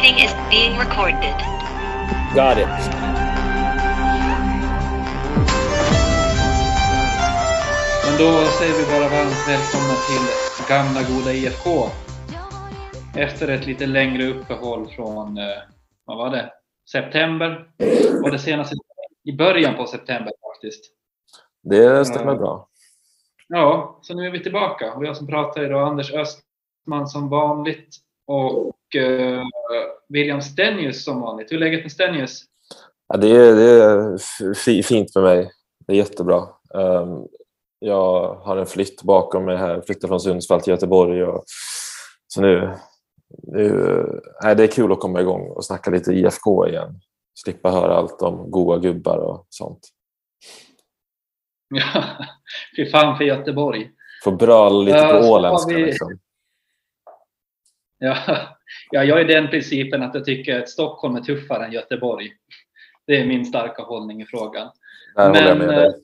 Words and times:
meeting 0.00 0.24
is 0.24 0.34
being 0.50 0.78
recorded. 0.78 1.36
Got 2.34 2.58
it. 2.58 2.68
Men 8.04 8.18
då 8.18 8.30
säger 8.58 8.74
vi 8.78 8.84
bara 8.92 9.08
varmt 9.08 9.48
välkomna 9.48 9.94
till 10.08 10.24
gamla 10.68 11.02
goda 11.02 11.32
IFK. 11.32 11.88
Efter 13.16 13.48
ett 13.48 13.66
lite 13.66 13.86
längre 13.86 14.26
uppehåll 14.26 14.88
från, 14.88 15.38
eh, 15.38 15.44
vad 16.04 16.16
var 16.16 16.30
det, 16.30 16.52
september? 16.90 17.70
Var 18.22 18.30
det 18.30 18.38
senaste 18.38 18.76
i 19.24 19.32
början 19.32 19.76
på 19.76 19.86
september 19.86 20.32
faktiskt. 20.54 20.84
Det 21.62 22.04
stämmer 22.04 22.34
bra. 22.34 22.68
Ja, 23.48 23.98
så 24.02 24.14
nu 24.14 24.26
är 24.26 24.30
vi 24.30 24.42
tillbaka. 24.42 24.92
Och 24.92 25.04
jag 25.04 25.16
som 25.16 25.26
pratar 25.26 25.64
idag, 25.64 25.88
Anders 25.88 26.12
Östman 26.12 27.08
som 27.08 27.28
vanligt 27.28 27.96
och 28.30 28.96
eh, 28.96 29.42
William 30.08 30.42
Stenius 30.42 31.04
som 31.04 31.20
vanligt. 31.20 31.52
Hur 31.52 31.56
är 31.56 31.60
läget 31.60 31.82
med 31.82 31.92
Stenius? 31.92 32.42
Ja, 33.08 33.16
det, 33.16 33.28
är, 33.28 33.54
det 33.54 33.84
är 33.84 34.18
fi- 34.54 34.82
fint 34.82 35.12
för 35.12 35.22
mig. 35.22 35.50
Det 35.86 35.92
är 35.92 35.96
jättebra. 35.96 36.48
Um, 36.74 37.26
jag 37.78 38.34
har 38.34 38.56
en 38.56 38.66
flytt 38.66 39.02
bakom 39.02 39.44
mig 39.44 39.56
här. 39.56 39.80
Flyttade 39.86 40.08
från 40.08 40.20
Sundsvall 40.20 40.60
till 40.60 40.70
Göteborg. 40.70 41.24
Och, 41.24 41.44
så 42.26 42.40
nu, 42.40 42.70
nu 43.42 43.70
nej, 44.42 44.56
det 44.56 44.62
är 44.62 44.66
kul 44.66 44.92
att 44.92 45.00
komma 45.00 45.20
igång 45.20 45.48
och 45.50 45.64
snacka 45.64 45.90
lite 45.90 46.12
IFK 46.12 46.68
igen. 46.68 47.00
Slippa 47.44 47.70
höra 47.70 47.94
allt 47.94 48.22
om 48.22 48.50
goa 48.50 48.78
gubbar 48.78 49.18
och 49.18 49.46
sånt. 49.48 49.80
Ja, 51.74 52.02
fy 52.76 52.90
fan 52.90 53.16
för 53.16 53.24
Göteborg. 53.24 53.90
Få 54.24 54.30
bröla 54.30 54.68
lite 54.78 54.98
på 54.98 55.04
har 55.04 55.30
åländska. 55.30 55.74
vi- 55.76 55.84
Liksom. 55.84 56.18
Ja, 58.00 58.16
ja, 58.90 59.04
jag 59.04 59.20
är 59.20 59.24
den 59.24 59.48
principen 59.48 60.02
att 60.02 60.14
jag 60.14 60.24
tycker 60.24 60.58
att 60.58 60.68
Stockholm 60.68 61.16
är 61.16 61.20
tuffare 61.20 61.64
än 61.64 61.72
Göteborg. 61.72 62.32
Det 63.06 63.20
är 63.20 63.26
min 63.26 63.44
starka 63.44 63.82
hållning 63.82 64.22
i 64.22 64.26
frågan. 64.26 64.70
Där 65.16 65.26
håller 65.26 65.48
jag 65.48 65.58
med 65.58 65.68
eh, 65.68 65.74
dig. 65.74 65.94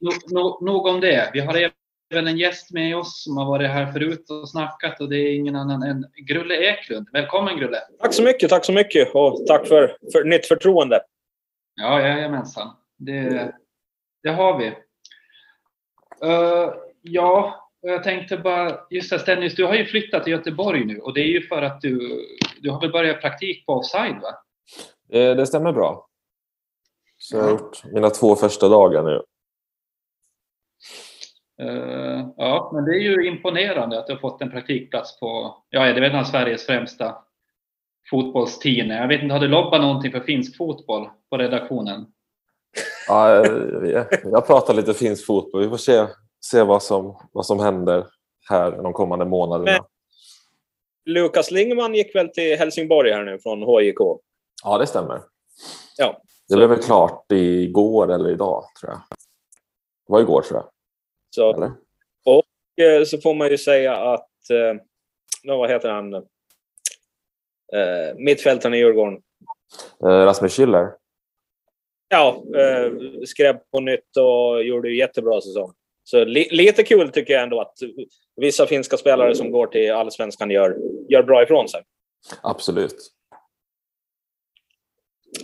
no, 0.00 0.10
no, 0.28 0.64
nog 0.64 0.86
om 0.86 1.00
det. 1.00 1.30
Vi 1.32 1.40
har 1.40 1.70
även 2.12 2.26
en 2.26 2.38
gäst 2.38 2.72
med 2.72 2.96
oss 2.96 3.24
som 3.24 3.36
har 3.36 3.46
varit 3.46 3.70
här 3.70 3.92
förut 3.92 4.30
och 4.30 4.50
snackat 4.50 5.00
och 5.00 5.08
det 5.08 5.16
är 5.16 5.34
ingen 5.34 5.56
annan 5.56 5.82
än 5.82 6.06
Grulle 6.26 6.54
Eklund. 6.54 7.08
Välkommen 7.12 7.58
Grulle! 7.58 7.80
Tack 8.00 8.14
så 8.14 8.22
mycket, 8.22 8.50
tack 8.50 8.64
så 8.64 8.72
mycket 8.72 9.14
och 9.14 9.46
tack 9.46 9.66
för, 9.66 9.96
för 10.12 10.24
nytt 10.24 10.46
förtroende. 10.46 11.00
Ja, 11.74 12.00
jajamensan. 12.00 12.76
Det, 12.96 13.52
det 14.22 14.30
har 14.30 14.58
vi. 14.58 14.66
Eh, 16.22 16.74
ja, 17.02 17.65
jag 17.88 18.04
tänkte 18.04 18.36
bara, 18.36 18.80
just 18.90 19.10
det 19.10 19.18
Stennis, 19.18 19.54
du 19.54 19.64
har 19.64 19.74
ju 19.74 19.84
flyttat 19.84 20.24
till 20.24 20.32
Göteborg 20.32 20.84
nu 20.84 20.98
och 20.98 21.14
det 21.14 21.20
är 21.20 21.28
ju 21.28 21.42
för 21.42 21.62
att 21.62 21.80
du, 21.80 22.22
du 22.60 22.70
har 22.70 22.80
väl 22.80 22.92
börjat 22.92 23.20
praktik 23.20 23.66
på 23.66 23.72
offside 23.72 24.20
va? 24.22 24.34
Det, 25.08 25.34
det 25.34 25.46
stämmer 25.46 25.72
bra. 25.72 26.08
Så 27.18 27.36
jag 27.36 27.42
har 27.42 27.50
gjort 27.50 27.84
mina 27.84 28.10
två 28.10 28.36
första 28.36 28.68
dagar 28.68 29.02
nu. 29.02 29.22
Eh, 31.62 32.28
ja, 32.36 32.70
men 32.74 32.84
det 32.84 32.90
är 32.90 33.00
ju 33.00 33.26
imponerande 33.28 33.98
att 33.98 34.06
du 34.06 34.12
har 34.12 34.20
fått 34.20 34.42
en 34.42 34.50
praktikplats 34.50 35.20
på, 35.20 35.56
ja, 35.70 35.80
det 35.80 36.06
är 36.06 36.10
väl 36.10 36.24
Sveriges 36.24 36.66
främsta 36.66 37.16
fotbollsteam. 38.10 38.90
Jag 38.90 39.08
vet 39.08 39.22
inte, 39.22 39.34
har 39.34 39.40
du 39.40 39.48
lobbat 39.48 39.80
någonting 39.80 40.12
för 40.12 40.20
finsk 40.20 40.56
fotboll 40.56 41.08
på 41.30 41.38
redaktionen? 41.38 42.06
Ja, 43.08 43.46
jag, 43.86 44.06
jag 44.24 44.46
pratar 44.46 44.74
lite 44.74 44.94
finsk 44.94 45.26
fotboll. 45.26 45.62
Vi 45.62 45.68
får 45.68 45.76
se, 45.76 46.06
se 46.50 46.62
vad, 46.62 46.82
som, 46.82 47.28
vad 47.32 47.46
som 47.46 47.60
händer 47.60 48.06
här 48.48 48.70
de 48.70 48.92
kommande 48.92 49.24
månaderna. 49.24 49.72
Men- 49.72 49.84
Lukas 51.14 51.50
Lingman 51.50 51.94
gick 51.94 52.14
väl 52.14 52.28
till 52.28 52.58
Helsingborg 52.58 53.12
här 53.12 53.24
nu 53.24 53.38
från 53.38 53.62
HJK? 53.62 53.98
Ja, 54.64 54.78
det 54.78 54.86
stämmer. 54.86 55.22
Ja. 55.96 56.20
Det 56.48 56.56
blev 56.56 56.68
väl 56.68 56.82
klart 56.82 57.32
igår 57.32 58.12
eller 58.12 58.30
idag, 58.30 58.64
tror 58.80 58.92
jag. 58.92 59.00
Det 60.06 60.12
var 60.12 60.20
igår, 60.20 60.42
tror 60.42 60.60
jag. 60.60 60.68
Så, 61.30 61.54
Eller? 61.54 61.66
eh, 62.98 63.04
så 63.04 63.18
får 63.20 63.34
man 63.34 63.48
ju 63.50 63.58
säga 63.58 63.96
att, 63.96 64.50
eh, 64.50 64.82
nå, 65.44 65.56
vad 65.58 65.70
heter 65.70 65.88
han, 65.88 66.14
eh, 66.14 66.22
mittfältaren 68.16 68.74
i 68.74 68.78
Djurgården, 68.78 69.22
Eh, 70.02 70.06
Rasmus 70.06 70.58
Schüller. 70.58 70.92
ja, 72.08 72.42
eh, 72.56 72.92
skrev 73.26 73.58
på 73.72 73.80
nytt 73.80 74.16
och 74.16 74.62
gjorde 74.64 74.90
jättebra 74.90 75.40
säsong. 75.40 75.72
Så 76.08 76.24
li, 76.24 76.48
lite 76.50 76.82
kul 76.82 77.08
tycker 77.08 77.34
jag 77.34 77.42
ändå 77.42 77.60
att 77.60 77.74
vissa 78.36 78.66
finska 78.66 78.96
spelare 78.96 79.34
som 79.34 79.50
går 79.50 79.66
till 79.66 79.92
allsvenskan 79.92 80.50
gör, 80.50 80.76
gör 81.08 81.22
bra 81.22 81.42
ifrån 81.42 81.68
sig. 81.68 81.82
Absolut. 82.42 82.94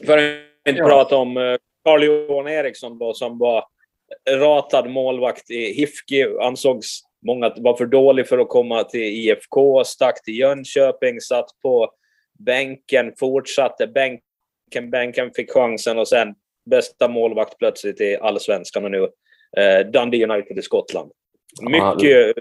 För 0.06 0.18
att 0.18 0.68
inte 0.68 0.80
Ja. 0.80 0.88
prata 0.88 1.16
om 1.16 1.36
eh, 1.36 1.56
Carl-Johan 1.84 2.48
Eriksson 2.48 2.98
då, 2.98 3.14
som 3.14 3.38
var 3.38 3.64
ratad 4.30 4.90
målvakt 4.90 5.50
i 5.50 5.72
HIFK. 5.72 6.12
Ansågs 6.40 7.00
många 7.26 7.54
var 7.56 7.76
för 7.76 7.86
dålig 7.86 8.28
för 8.28 8.38
att 8.38 8.48
komma 8.48 8.84
till 8.84 9.00
IFK, 9.02 9.84
stack 9.84 10.24
till 10.24 10.38
Jönköping, 10.38 11.20
satt 11.20 11.48
på 11.62 11.90
bänken, 12.38 13.12
fortsatte 13.18 13.86
bänken, 13.86 14.90
bänken 14.90 15.30
fick 15.36 15.50
chansen 15.52 15.98
och 15.98 16.08
sen 16.08 16.34
bästa 16.70 17.08
målvakt 17.08 17.58
plötsligt 17.58 18.00
i 18.00 18.16
allsvenskan 18.16 18.84
och 18.84 18.90
nu 18.90 19.08
eh, 19.56 19.90
Dundee 19.90 20.24
United 20.24 20.58
i 20.58 20.62
Skottland. 20.62 21.10
Ja, 21.60 21.68
Mycket, 21.68 22.36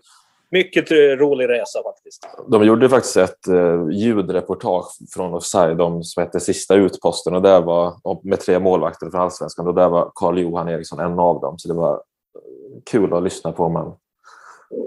mycket 0.51 0.91
rolig 0.91 1.49
resa 1.49 1.83
faktiskt. 1.83 2.27
De 2.47 2.63
gjorde 2.63 2.89
faktiskt 2.89 3.17
ett 3.17 3.47
eh, 3.47 3.89
ljudreportage 3.91 4.87
från 5.13 5.33
Offside 5.33 5.77
de 5.77 6.03
som 6.03 6.23
hette 6.23 6.39
Sista 6.39 6.75
utposten 6.75 7.35
och 7.35 7.41
där 7.41 7.61
var, 7.61 7.93
med 8.23 8.39
tre 8.39 8.59
målvakter 8.59 9.09
från 9.09 9.21
Allsvenskan 9.21 9.67
och 9.67 9.73
där 9.73 9.89
var 9.89 10.11
Carl-Johan 10.15 10.69
Eriksson 10.69 10.99
en 10.99 11.19
av 11.19 11.41
dem. 11.41 11.59
Så 11.59 11.67
det 11.67 11.73
var 11.73 11.93
eh, 11.93 12.81
kul 12.85 13.13
att 13.13 13.23
lyssna 13.23 13.51
på 13.51 13.63
om 13.63 13.73
man, 13.73 13.95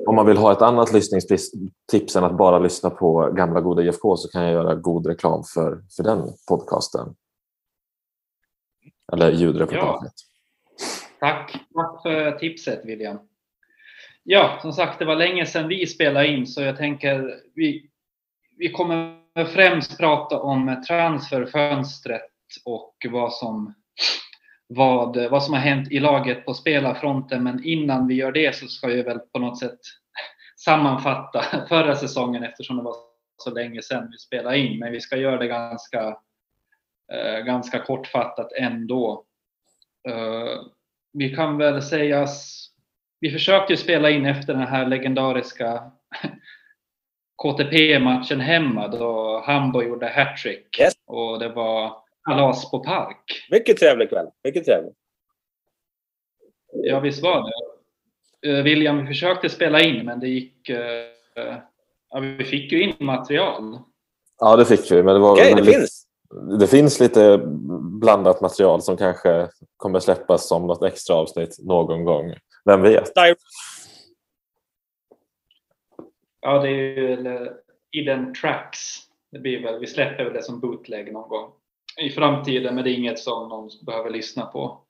om 0.07 0.15
man 0.15 0.27
vill 0.27 0.37
ha 0.37 0.53
ett 0.53 0.63
annat 0.63 0.93
lyssningstips 0.93 2.17
än 2.17 2.25
att 2.25 2.37
bara 2.37 2.59
lyssna 2.59 2.91
på 2.91 3.31
gamla 3.33 3.61
goda 3.61 3.83
IFK 3.83 4.17
så 4.17 4.29
kan 4.29 4.43
jag 4.43 4.53
göra 4.53 4.75
god 4.75 5.07
reklam 5.07 5.45
för, 5.55 5.83
för 5.97 6.03
den 6.03 6.33
podcasten. 6.49 7.15
Eller 9.13 9.31
ljudreportaget. 9.31 10.13
Tack. 11.25 11.53
Tack 11.75 12.03
för 12.03 12.33
tipset 12.33 12.85
William. 12.85 13.19
Ja, 14.23 14.59
som 14.63 14.73
sagt, 14.73 14.99
det 14.99 15.05
var 15.05 15.17
länge 15.17 15.47
sedan 15.47 15.69
vi 15.69 15.87
spelade 15.87 16.27
in 16.27 16.47
så 16.47 16.63
jag 16.63 16.77
tänker 16.77 17.41
vi, 17.55 17.91
vi 18.59 18.71
kommer 18.71 19.21
främst 19.45 19.99
prata 19.99 20.41
om 20.41 20.83
transferfönstret 20.89 22.31
och 22.65 23.07
vad 23.11 23.33
som, 23.33 23.75
vad, 24.67 25.31
vad 25.31 25.43
som 25.43 25.55
har 25.55 25.61
hänt 25.61 25.93
i 25.93 26.01
laget 26.01 26.45
på 26.45 26.55
spelarfronten. 26.55 27.43
Men 27.43 27.65
innan 27.65 28.07
vi 28.07 28.15
gör 28.15 28.33
det 28.33 28.55
så 28.55 28.67
ska 28.67 28.91
jag 28.91 29.05
väl 29.05 29.19
på 29.19 29.39
något 29.39 29.59
sätt 29.59 29.81
sammanfatta 30.65 31.67
förra 31.69 31.97
säsongen 31.97 32.45
eftersom 32.45 32.77
det 32.77 32.83
var 32.83 32.97
så 33.37 33.51
länge 33.51 33.83
sedan 33.83 34.09
vi 34.11 34.19
spelade 34.19 34.59
in. 34.59 34.79
Men 34.79 34.93
vi 34.93 35.01
ska 35.01 35.17
göra 35.17 35.39
det 35.39 35.47
ganska, 35.47 36.19
eh, 37.13 37.39
ganska 37.45 37.79
kortfattat 37.79 38.53
ändå. 38.53 39.25
Eh, 40.09 40.61
vi 41.15 41.35
kan 41.35 41.57
väl 41.59 41.83
säga 41.83 42.27
vi 43.21 43.31
försökte 43.31 43.73
ju 43.73 43.77
spela 43.77 44.11
in 44.11 44.27
efter 44.27 44.55
den 44.55 44.67
här 44.67 44.87
legendariska 44.87 45.91
KTP-matchen 47.43 48.41
hemma 48.41 48.89
då 48.89 49.41
Hamburg 49.47 49.89
gjorde 49.89 50.09
hattrick 50.09 50.81
Yes. 50.81 50.95
och 51.07 51.39
det 51.39 51.49
var 51.49 51.97
kalas 52.25 52.71
på 52.71 52.79
park. 52.79 53.47
Mycket 53.51 53.77
trevlig 53.77 54.09
kväll. 54.09 54.27
Mycket 54.45 54.65
trevlig. 54.65 54.93
Ja, 56.73 57.01
visst 57.01 57.23
var 57.23 57.51
det. 57.51 57.53
Eh, 58.51 58.63
William, 58.63 58.99
vi 59.01 59.07
försökte 59.07 59.49
spela 59.49 59.81
in 59.81 60.05
men 60.07 60.21
det 60.21 60.29
gick... 60.29 60.69
eh, 60.69 61.57
Ja, 62.11 62.21
vi 62.21 62.45
fick 62.45 62.73
ju 62.73 62.83
in 62.83 62.95
material. 62.99 63.79
Ja, 64.41 64.57
det 64.57 64.65
fick 64.65 64.91
vi. 64.91 65.03
Men 65.03 65.15
det, 65.15 65.21
var 65.21 65.33
Okej, 65.33 65.49
det 65.51 65.55
väldigt- 65.55 65.75
finns. 65.75 66.07
Det 66.59 66.67
finns 66.67 67.01
lite 67.01 67.41
blandat 68.01 68.41
material 68.41 68.83
som 68.83 68.97
kanske 68.97 69.49
kommer 69.77 70.01
släppas 70.01 70.49
som 70.49 70.67
något 70.67 70.83
extra 70.83 71.17
avsnitt 71.17 71.57
någon 71.59 72.05
gång. 72.05 72.35
Vem 72.65 72.83
vet? 72.83 73.13
Ja, 76.41 76.59
det 76.59 76.69
är 76.69 76.73
ju 76.73 77.51
Eden 77.97 78.35
Tracks. 78.35 78.79
Det 79.33 79.39
blir 79.39 79.63
väl, 79.63 79.81
vi 79.81 79.87
släpper 79.87 80.25
väl 80.25 80.33
det 80.33 80.43
som 80.43 80.61
bootleg 80.61 81.13
någon 81.13 81.29
gång 81.29 81.51
i 82.01 82.11
framtiden, 82.11 82.75
men 82.75 82.85
det 82.85 82.91
är 82.91 82.95
inget 82.95 83.19
som 83.19 83.49
någon 83.49 83.71
behöver 83.87 84.11
lyssna 84.11 84.47
på. 84.47 84.81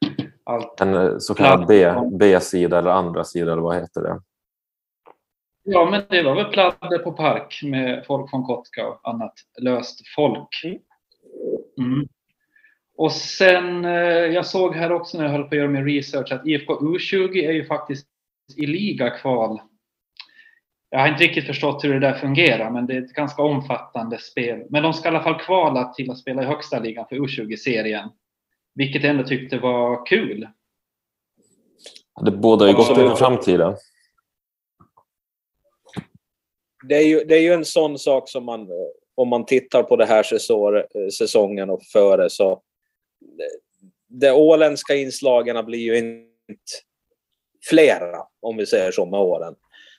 Allt. 0.45 0.81
En 0.81 0.95
eh, 0.95 1.19
så 1.19 1.35
kallad 1.35 1.67
B- 1.67 1.95
B-sida 2.13 2.79
eller 2.79 2.91
andra 2.91 3.25
sida 3.25 3.53
eller 3.53 3.63
vad 3.63 3.77
heter 3.77 4.01
det? 4.01 4.21
Ja, 5.63 5.91
men 5.91 6.03
det 6.09 6.23
var 6.23 6.35
väl 6.35 6.53
pladder 6.53 6.99
på 6.99 7.13
park 7.13 7.61
med 7.65 8.05
folk 8.07 8.31
från 8.31 8.45
Kotka 8.45 8.89
och 8.89 9.09
annat 9.09 9.33
löst 9.63 10.01
folk. 10.17 10.49
Mm. 11.79 12.09
Och 12.97 13.13
sen, 13.13 13.85
eh, 13.85 13.93
jag 14.11 14.47
såg 14.47 14.75
här 14.75 14.93
också 14.93 15.19
när 15.19 15.25
jag 15.25 15.33
höll 15.33 15.43
på 15.43 15.49
att 15.49 15.57
göra 15.57 15.69
min 15.69 15.85
research 15.85 16.33
att 16.33 16.47
IFK 16.47 16.81
U20 16.81 17.49
är 17.49 17.53
ju 17.53 17.65
faktiskt 17.65 18.07
i 18.57 18.67
ligakval. 18.67 19.61
Jag 20.91 20.99
har 20.99 21.09
inte 21.09 21.25
riktigt 21.25 21.47
förstått 21.47 21.85
hur 21.85 21.95
det 21.95 22.01
där 22.01 22.15
fungerar, 22.15 22.71
men 22.71 22.87
det 22.87 22.95
är 22.95 23.03
ett 23.03 23.13
ganska 23.13 23.43
omfattande 23.43 24.19
spel. 24.19 24.67
Men 24.71 24.83
de 24.83 24.93
ska 24.93 25.09
i 25.09 25.11
alla 25.11 25.23
fall 25.23 25.41
kvala 25.41 25.93
till 25.93 26.11
att 26.11 26.19
spela 26.19 26.43
i 26.43 26.47
högsta 26.47 26.79
ligan 26.79 27.07
för 27.09 27.17
U20-serien. 27.17 28.11
Vilket 28.75 29.03
jag 29.03 29.11
ändå 29.11 29.25
tyckte 29.25 29.59
var 29.59 30.07
kul. 30.07 30.49
Det 32.25 32.31
bådar 32.31 32.67
ju 32.67 32.73
gott 32.73 32.89
inför 32.89 33.17
framtiden. 33.17 33.77
Det 36.89 36.95
är, 36.95 37.07
ju, 37.07 37.25
det 37.25 37.35
är 37.35 37.43
ju 37.43 37.53
en 37.53 37.65
sån 37.65 37.99
sak 37.99 38.29
som 38.29 38.45
man, 38.45 38.69
om 39.15 39.29
man 39.29 39.47
tittar 39.47 39.83
på 39.83 39.97
det 39.97 40.07
här 40.07 40.23
säsor, 40.23 40.87
säsongen 41.11 41.71
och 41.71 41.83
före, 41.93 42.31
så 42.31 42.63
de 44.09 44.31
åländska 44.31 44.95
inslagen 44.95 45.65
blir 45.67 45.79
ju 45.79 45.99
inte 45.99 46.33
flera, 47.69 48.23
om 48.41 48.57
vi 48.57 48.67
säger 48.67 48.91
så, 48.91 49.07
med 49.07 49.21
åren. 49.21 49.55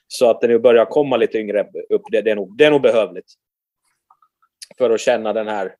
Så 0.08 0.30
att 0.30 0.40
det 0.40 0.48
nu 0.48 0.58
börjar 0.58 0.84
komma 0.84 1.16
lite 1.16 1.38
yngre 1.38 1.66
upp, 1.88 2.02
det, 2.10 2.20
det, 2.22 2.30
är, 2.30 2.36
nog, 2.36 2.58
det 2.58 2.64
är 2.64 2.70
nog 2.70 2.82
behövligt. 2.82 3.32
För 4.78 4.90
att 4.90 5.00
känna 5.00 5.32
den 5.32 5.48
här 5.48 5.74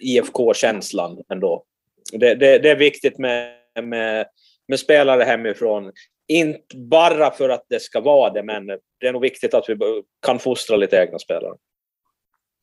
IFK-känslan 0.00 1.22
ändå. 1.28 1.64
Det, 2.12 2.34
det, 2.34 2.58
det 2.58 2.70
är 2.70 2.76
viktigt 2.76 3.18
med, 3.18 3.56
med, 3.82 4.26
med 4.68 4.80
spelare 4.80 5.22
hemifrån. 5.22 5.92
Inte 6.28 6.76
bara 6.76 7.30
för 7.30 7.48
att 7.48 7.66
det 7.68 7.80
ska 7.80 8.00
vara 8.00 8.30
det, 8.30 8.42
men 8.42 8.66
det 8.66 9.06
är 9.06 9.12
nog 9.12 9.22
viktigt 9.22 9.54
att 9.54 9.68
vi 9.68 9.76
kan 10.26 10.38
fostra 10.38 10.76
lite 10.76 10.96
egna 10.96 11.18
spelare. 11.18 11.54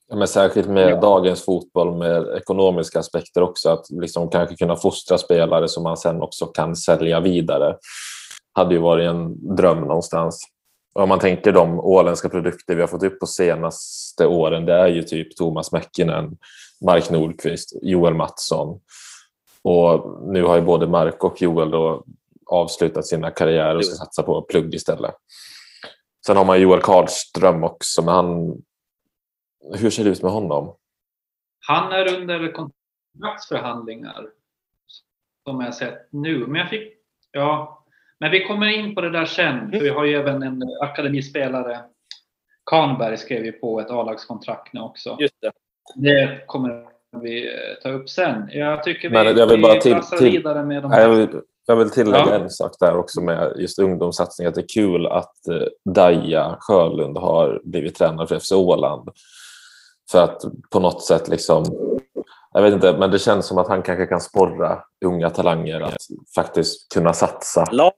Ja, 0.10 0.16
Men 0.16 0.28
särskilt 0.28 0.68
med 0.68 0.90
Ja. 0.90 1.00
dagens 1.00 1.46
fotboll 1.46 1.98
med 1.98 2.38
ekonomiska 2.38 3.00
aspekter 3.00 3.42
också. 3.42 3.70
Att 3.70 3.86
liksom 3.90 4.30
kanske 4.30 4.56
kunna 4.56 4.76
fostra 4.76 5.18
spelare 5.18 5.68
som 5.68 5.84
man 5.84 5.98
sen 5.98 6.22
också 6.22 6.46
kan 6.46 6.76
sälja 6.76 7.20
vidare. 7.20 7.76
hade 8.54 8.76
ju 8.76 8.82
varit 8.82 9.10
en 9.10 9.56
dröm 9.56 9.80
någonstans. 9.82 10.40
Om 10.94 11.10
man 11.10 11.20
tänker 11.20 11.52
de 11.52 11.80
åländska 11.80 12.30
produkter 12.30 12.76
vi 12.76 12.82
har 12.82 12.88
fått 12.88 13.04
upp 13.04 13.20
på 13.20 13.26
senaste 13.26 14.26
åren. 14.26 14.66
Det 14.66 14.74
är 14.74 14.88
ju 14.88 15.04
typ 15.04 15.36
Thomas 15.36 15.72
Mäkinen, 15.72 16.38
Mark 16.86 17.10
Nordqvist, 17.10 17.74
Joel 17.82 18.14
Mattsson. 18.14 18.80
Och 19.64 20.22
nu 20.34 20.44
har 20.44 20.56
ju 20.56 20.62
både 20.62 20.88
Mark 20.88 21.24
och 21.24 21.42
Joel 21.42 21.72
då 21.72 22.04
avslutat 22.46 23.06
sina 23.08 23.32
karriärer 23.32 23.76
och 23.76 23.86
ska 23.86 23.96
satsa 23.96 24.24
på 24.24 24.42
plugg 24.42 24.74
istället. 24.76 25.16
Sen 26.26 26.38
har 26.38 26.46
man 26.46 26.62
Joel 26.62 26.82
Karlström 26.82 27.64
också, 27.64 28.02
men 28.02 28.14
han... 28.14 28.58
Hur 29.78 29.90
ser 29.90 30.04
det 30.04 30.10
ut 30.10 30.22
med 30.24 30.32
honom? 30.32 30.76
Han 31.68 31.92
är 31.92 32.16
under 32.16 32.52
kontraktsförhandlingar. 32.52 34.26
Som 35.48 35.62
jag 35.62 35.74
sett 35.76 36.08
nu. 36.12 36.38
Men 36.48 36.56
jag 36.62 36.70
fick... 36.70 36.94
Ja. 37.32 37.76
Men 38.20 38.32
vi 38.32 38.46
kommer 38.48 38.68
in 38.68 38.96
på 38.96 39.02
det 39.02 39.10
där 39.10 39.26
sen. 39.26 39.72
För 39.72 39.80
vi 39.80 39.90
har 39.90 40.06
ju 40.06 40.16
även 40.16 40.44
en 40.44 40.64
akademispelare. 40.82 41.80
Kahnberg 42.72 43.18
skrev 43.18 43.46
ju 43.46 43.52
på 43.52 43.80
ett 43.80 43.90
A-lagskontrakt 43.92 44.74
nu 44.74 44.80
också. 44.82 45.18
Just 45.20 45.36
det. 45.42 45.52
Det 45.96 46.44
kommer 46.48 46.86
vi 47.22 47.48
eh, 47.48 47.54
ta 47.84 47.90
upp 47.90 48.10
sen. 48.10 48.50
Jag 48.52 48.84
tycker 48.84 49.10
vi, 49.10 49.14
Men 49.14 49.38
jag 49.38 49.48
vill 49.48 49.62
bara 49.62 49.74
vi 49.74 49.82
till- 49.82 50.02
till- 50.02 50.32
vidare 50.32 50.64
med 50.66 50.84
de 50.84 50.92
Nej, 50.92 51.02
Jag 51.02 51.10
här. 51.10 51.16
vill, 51.18 51.42
jag 51.66 51.76
vill 51.76 51.90
tillägga 51.90 52.26
Ja. 52.28 52.34
en 52.36 52.50
sak 52.50 52.72
där 52.80 52.96
också 52.98 53.22
med 53.22 53.54
just 53.58 53.80
ungdomssatsning. 53.80 54.48
Att 54.48 54.56
det 54.56 54.62
är 54.62 54.68
kul 54.74 55.08
att 55.08 55.48
eh, 55.48 55.68
Daja 55.94 56.58
Sjölund 56.60 57.18
har 57.18 57.62
blivit 57.64 57.96
tränare 57.96 58.28
för 58.28 58.40
FC 58.40 58.52
Åland. 58.52 59.10
För 60.12 60.24
att 60.24 60.42
på 60.72 60.80
något 60.80 61.04
sätt 61.04 61.28
liksom... 61.28 61.66
Jag 62.52 62.62
vet 62.62 62.74
inte, 62.74 62.98
men 62.98 63.12
det 63.12 63.20
känns 63.20 63.46
som 63.46 63.58
att 63.58 63.68
han 63.68 63.82
kanske 63.84 64.06
kan 64.06 64.22
sporra 64.22 64.84
unga 65.06 65.30
talanger 65.30 65.82
att 65.82 65.98
faktiskt 66.36 66.94
kunna 66.94 67.14
satsa. 67.14 67.66
Lag, 67.72 67.94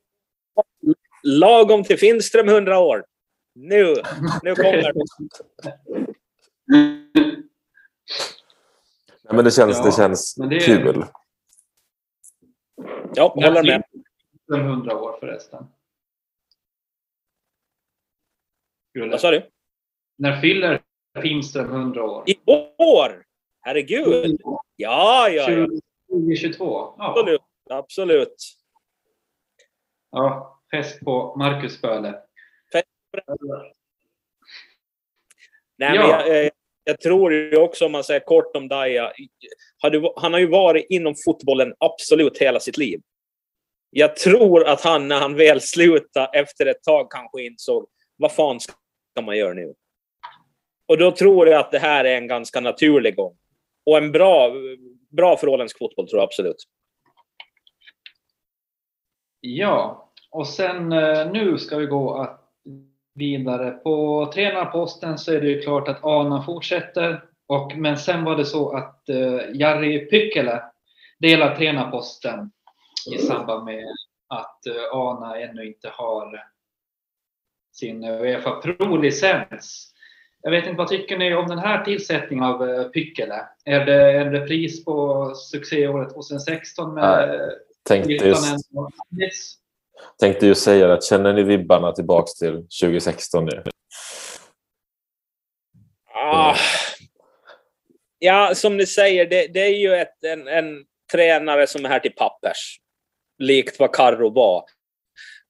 lagom 1.24 1.84
till 1.84 1.98
Finström 1.98 2.50
100 2.50 2.80
år. 2.80 3.06
Nu, 3.56 3.96
nu 4.44 4.56
kommer 4.56 4.82
det. 4.82 4.94
Nej, 9.24 9.36
men 9.36 9.46
det 9.46 9.52
känns, 9.52 9.78
Ja, 9.78 9.86
det 9.86 9.92
känns 9.92 10.38
men 10.38 10.50
det 10.50 10.60
kul. 10.60 11.06
Ja, 13.16 13.28
håller 13.28 13.64
med. 13.64 13.84
100 14.54 14.98
år 14.98 15.18
förresten. 15.20 15.66
Vad 18.94 19.20
sa 19.20 19.32
du? 19.32 19.50
När 20.18 20.42
fyller 20.42 20.82
Finström 21.22 21.72
100 21.72 22.04
år? 22.04 22.24
I 22.30 22.36
år! 22.78 23.24
Herregud! 23.62 24.38
Ja, 24.76 25.30
ja, 25.30 25.50
ja. 25.52 25.68
2022? 26.12 26.66
Ja. 26.66 26.96
Absolut. 26.98 27.42
Absolut. 27.70 28.36
ja. 30.12 30.58
Fest 30.72 31.00
på 31.00 31.36
Marcus 31.36 31.82
Böhle. 31.82 32.20
Fest 32.72 32.86
Nej, 35.78 35.96
Ja. 35.96 36.02
men 36.02 36.10
jag, 36.10 36.46
eh, 36.46 36.50
jag 36.84 37.02
tror 37.02 37.34
ju 37.34 37.58
också, 37.58 37.86
om 37.86 37.92
man 37.92 38.04
säger 38.04 38.20
kort 38.20 38.56
om 38.56 38.70
hade, 39.82 40.12
han 40.16 40.34
har 40.34 40.40
ju 40.40 40.48
varit 40.48 40.86
inom 40.90 41.16
fotbollen 41.26 41.74
absolut 41.80 42.38
hela 42.38 42.60
sitt 42.60 42.78
liv. 42.78 43.02
Jag 43.90 44.16
tror 44.16 44.68
att 44.68 44.82
han, 44.82 45.08
när 45.08 45.20
han 45.20 45.36
väl 45.36 45.62
slutade 45.62 46.40
efter 46.40 46.66
ett 46.66 46.84
tag, 46.84 47.12
kanske 47.12 47.42
insåg 47.44 47.88
vad 48.18 48.32
fan 48.32 48.60
ska 48.60 48.74
man 49.22 49.38
göra 49.38 49.54
nu? 49.54 49.74
Och 50.92 50.98
då 50.98 51.12
tror 51.12 51.48
jag 51.48 51.60
att 51.60 51.72
det 51.72 51.80
här 51.80 52.06
är 52.06 52.18
en 52.18 52.28
ganska 52.28 52.60
naturlig 52.60 53.16
gång. 53.16 53.38
Och 53.86 53.98
en 53.98 54.12
bra, 54.12 54.52
bra 55.10 55.38
för 55.38 55.48
åländsk 55.48 55.78
fotboll, 55.78 56.08
tror 56.08 56.20
jag 56.20 56.28
absolut. 56.28 56.64
Ja, 59.40 60.10
och 60.32 60.48
sen 60.48 60.92
eh, 60.92 61.32
nu 61.32 61.58
ska 61.58 61.78
vi 61.78 61.86
gå 61.86 62.16
att 62.16 62.42
vidare. 63.14 63.72
På 63.72 64.26
tränarposten 64.34 65.18
så 65.18 65.34
är 65.34 65.42
det 65.42 65.48
ju 65.48 65.62
klart 65.62 65.88
att 65.88 66.04
Ana 66.04 66.44
fortsätter. 66.44 67.24
Och, 67.48 67.78
men 67.78 67.98
sen 67.98 68.24
var 68.24 68.36
det 68.36 68.46
så 68.46 68.78
att 68.78 69.04
uh, 69.10 69.42
Jari 69.54 70.10
Pykkelä 70.10 70.64
delar 71.20 71.56
tränarposten 71.56 72.52
i 73.16 73.18
samband 73.18 73.66
med 73.66 73.86
att 74.28 74.66
eh, 74.68 74.74
uh, 74.74 74.96
Ana 74.96 75.40
ännu 75.40 75.66
inte 75.66 75.90
har 75.90 76.44
sin 77.72 78.04
Uefa 78.04 78.62
Pro-licens. 78.62 79.91
Jag 80.44 80.52
vet 80.52 80.66
inte, 80.66 80.78
vad 80.78 80.88
tycker 80.88 81.18
ni 81.18 81.34
om 81.34 81.48
den 81.48 81.60
här 81.60 81.84
tillsättningen 81.84 82.46
av 82.46 82.70
eh, 82.70 82.84
Pykälä? 82.84 83.48
Är 83.66 83.86
det 83.86 84.12
en 84.12 84.32
repris 84.32 84.86
på 84.86 85.32
succéåret 85.36 86.14
2016 86.14 86.94
med 86.94 87.40
Tänkte 87.84 88.14
just, 88.14 88.70
tänkte 90.20 90.46
ju 90.46 90.56
säga 90.56 90.88
det, 90.88 90.94
att 90.94 91.04
känner 91.04 91.34
ni 91.34 91.44
vibbarna 91.44 91.92
tillbaks 91.92 92.34
till 92.34 92.54
2016 92.54 93.46
nu? 93.46 93.64
Ah. 96.14 96.56
Ja, 98.20 98.52
som 98.56 98.78
ni 98.78 98.86
säger, 98.86 99.26
det, 99.26 99.48
det 99.48 99.60
är 99.60 99.78
ju 99.78 99.96
ett, 99.96 100.24
en, 100.24 100.48
en 100.48 100.86
tränare 101.12 101.68
som 101.68 101.86
är 101.86 101.90
här 101.90 102.00
till 102.00 102.16
pappers. 102.16 102.80
Likt 103.38 103.80
vad 103.80 103.96
Karro 103.96 104.30
var. 104.30 104.64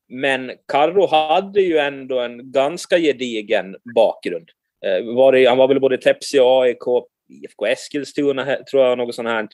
Men 0.09 0.51
Karro 0.67 1.07
hade 1.07 1.61
ju 1.61 1.77
ändå 1.77 2.19
en 2.19 2.51
ganska 2.51 2.97
gedigen 2.97 3.75
bakgrund. 3.95 4.49
Eh, 4.85 5.15
var 5.15 5.31
det, 5.31 5.45
han 5.45 5.57
var 5.57 5.67
väl 5.67 5.79
både 5.79 5.97
Tepsi 5.97 6.39
och 6.39 6.63
AIK, 6.63 7.05
IFK 7.29 7.65
Eskilstuna 7.65 8.55
tror 8.71 8.83
jag, 8.85 8.97
något 8.97 9.15
sånt 9.15 9.29
här. 9.29 9.47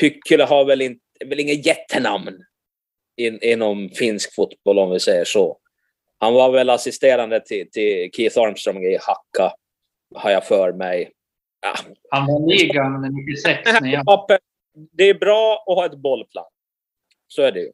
Pykälä 0.00 0.44
har 0.44 0.64
väl, 0.64 0.80
inte, 0.80 1.00
väl 1.24 1.40
inget 1.40 1.66
jättenamn 1.66 2.44
in, 3.16 3.38
inom 3.42 3.90
finsk 3.90 4.34
fotboll 4.34 4.78
om 4.78 4.90
vi 4.90 5.00
säger 5.00 5.24
så. 5.24 5.58
Han 6.18 6.34
var 6.34 6.50
väl 6.50 6.70
assisterande 6.70 7.40
till, 7.40 7.70
till 7.70 8.10
Keith 8.12 8.40
Armstrong 8.40 8.84
i 8.84 8.98
Hacka, 9.00 9.54
har 10.14 10.30
jag 10.30 10.46
för 10.46 10.72
mig. 10.72 11.12
Ja, 11.60 11.74
Han 12.10 12.26
var 12.26 12.48
ligan 12.48 13.14
96 13.26 13.80
när 13.80 13.92
jag... 13.92 14.04
Papper, 14.04 14.38
det 14.92 15.04
är 15.04 15.14
bra 15.14 15.64
att 15.66 15.74
ha 15.74 15.86
ett 15.86 15.98
bollplan. 15.98 16.44
Så 17.28 17.42
är 17.42 17.52
det 17.52 17.60
ju. 17.60 17.72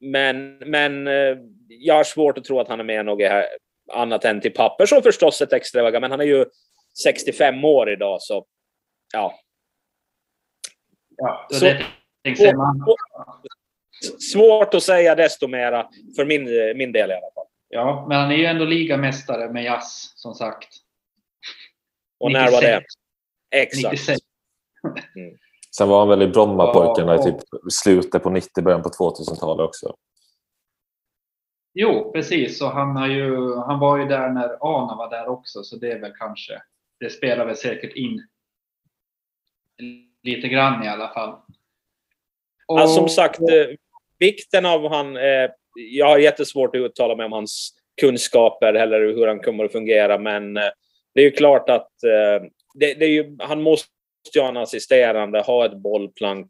Men, 0.00 0.56
men 0.56 1.06
eh, 1.06 1.38
jag 1.68 1.94
har 1.94 2.04
svårt 2.04 2.38
att 2.38 2.44
tro 2.44 2.60
att 2.60 2.68
han 2.68 2.80
är 2.80 2.84
med 2.84 3.04
något 3.04 3.28
här 3.28 3.46
annat 3.90 4.24
än 4.24 4.40
till 4.40 4.52
papper. 4.54 4.86
Så 4.86 5.02
förstås 5.02 5.42
ett 5.42 5.52
extra 5.52 5.82
väga, 5.82 6.00
men 6.00 6.10
han 6.10 6.20
är 6.20 6.24
ju 6.24 6.44
65 7.02 7.64
år 7.64 7.90
idag 7.90 8.22
så 8.22 8.46
ja. 9.12 9.34
Ja, 11.16 11.46
Så- 11.50 11.58
så 11.58 11.64
Svårt 14.32 14.74
att 14.74 14.82
säga 14.82 15.14
desto 15.14 15.48
mera 15.48 15.88
för 16.16 16.24
min, 16.24 16.44
min 16.76 16.92
del 16.92 17.10
i 17.10 17.14
alla 17.14 17.30
fall. 17.34 17.46
Ja, 17.68 18.06
men 18.08 18.20
han 18.20 18.30
är 18.30 18.36
ju 18.36 18.44
ändå 18.44 18.64
ligamästare 18.64 19.52
med 19.52 19.64
jazz, 19.64 20.12
som 20.16 20.34
sagt. 20.34 20.68
Och 22.20 22.32
när 22.32 22.50
var 22.50 22.60
det? 22.62 22.76
96. 22.76 22.84
Exakt. 23.50 23.92
96. 23.92 24.20
Sen 25.76 25.88
var 25.88 25.98
han 25.98 26.08
väl 26.08 26.22
i 26.22 26.26
Brommapojkarna 26.26 27.14
Ja, 27.14 27.28
i 27.28 27.32
typ 27.32 27.40
slutet 27.72 28.22
på 28.22 28.30
90, 28.30 28.62
början 28.64 28.82
på 28.82 28.88
2000-talet 28.88 29.64
också. 29.68 29.94
Jo, 31.74 32.12
precis. 32.12 32.62
Och 32.62 32.70
han, 32.70 32.96
har 32.96 33.08
ju, 33.08 33.56
han 33.56 33.78
var 33.78 33.98
ju 33.98 34.04
där 34.04 34.28
när 34.28 34.56
Ana 34.60 34.94
var 34.94 35.10
där 35.10 35.28
också, 35.28 35.62
så 35.62 35.76
det 35.76 35.92
är 35.92 35.98
väl 35.98 36.12
kanske... 36.18 36.62
Det 37.00 37.10
spelar 37.10 37.46
väl 37.46 37.56
säkert 37.56 37.92
in 37.96 38.26
lite 40.22 40.48
grann 40.48 40.84
i 40.84 40.88
alla 40.88 41.08
fall. 41.08 41.34
Och, 42.66 42.80
Alltså, 42.80 42.96
som 42.96 43.08
sagt, 43.08 43.40
eh, 43.40 43.76
vikten 44.18 44.66
av 44.66 44.88
han... 44.88 45.16
Eh, 45.16 45.50
jag 45.74 46.06
har 46.06 46.18
jättesvårt 46.18 46.76
att 46.76 46.80
uttala 46.80 47.16
mig 47.16 47.26
om 47.26 47.32
hans 47.32 47.74
kunskaper 48.00 48.74
eller 48.74 49.00
hur 49.00 49.26
han 49.26 49.40
kommer 49.40 49.64
att 49.64 49.72
fungera. 49.72 50.18
Men 50.18 50.54
det 51.14 51.20
är 51.20 51.22
ju 51.22 51.30
klart 51.30 51.70
att 51.70 51.90
det, 52.74 52.94
det 52.94 53.04
är 53.04 53.10
ju, 53.10 53.36
han 53.40 53.62
måste 53.62 53.88
ju 54.34 54.40
ha 54.40 54.48
en 54.48 54.56
assisterande, 54.56 55.40
ha 55.40 55.64
ett 55.64 55.76
bollplank. 55.76 56.48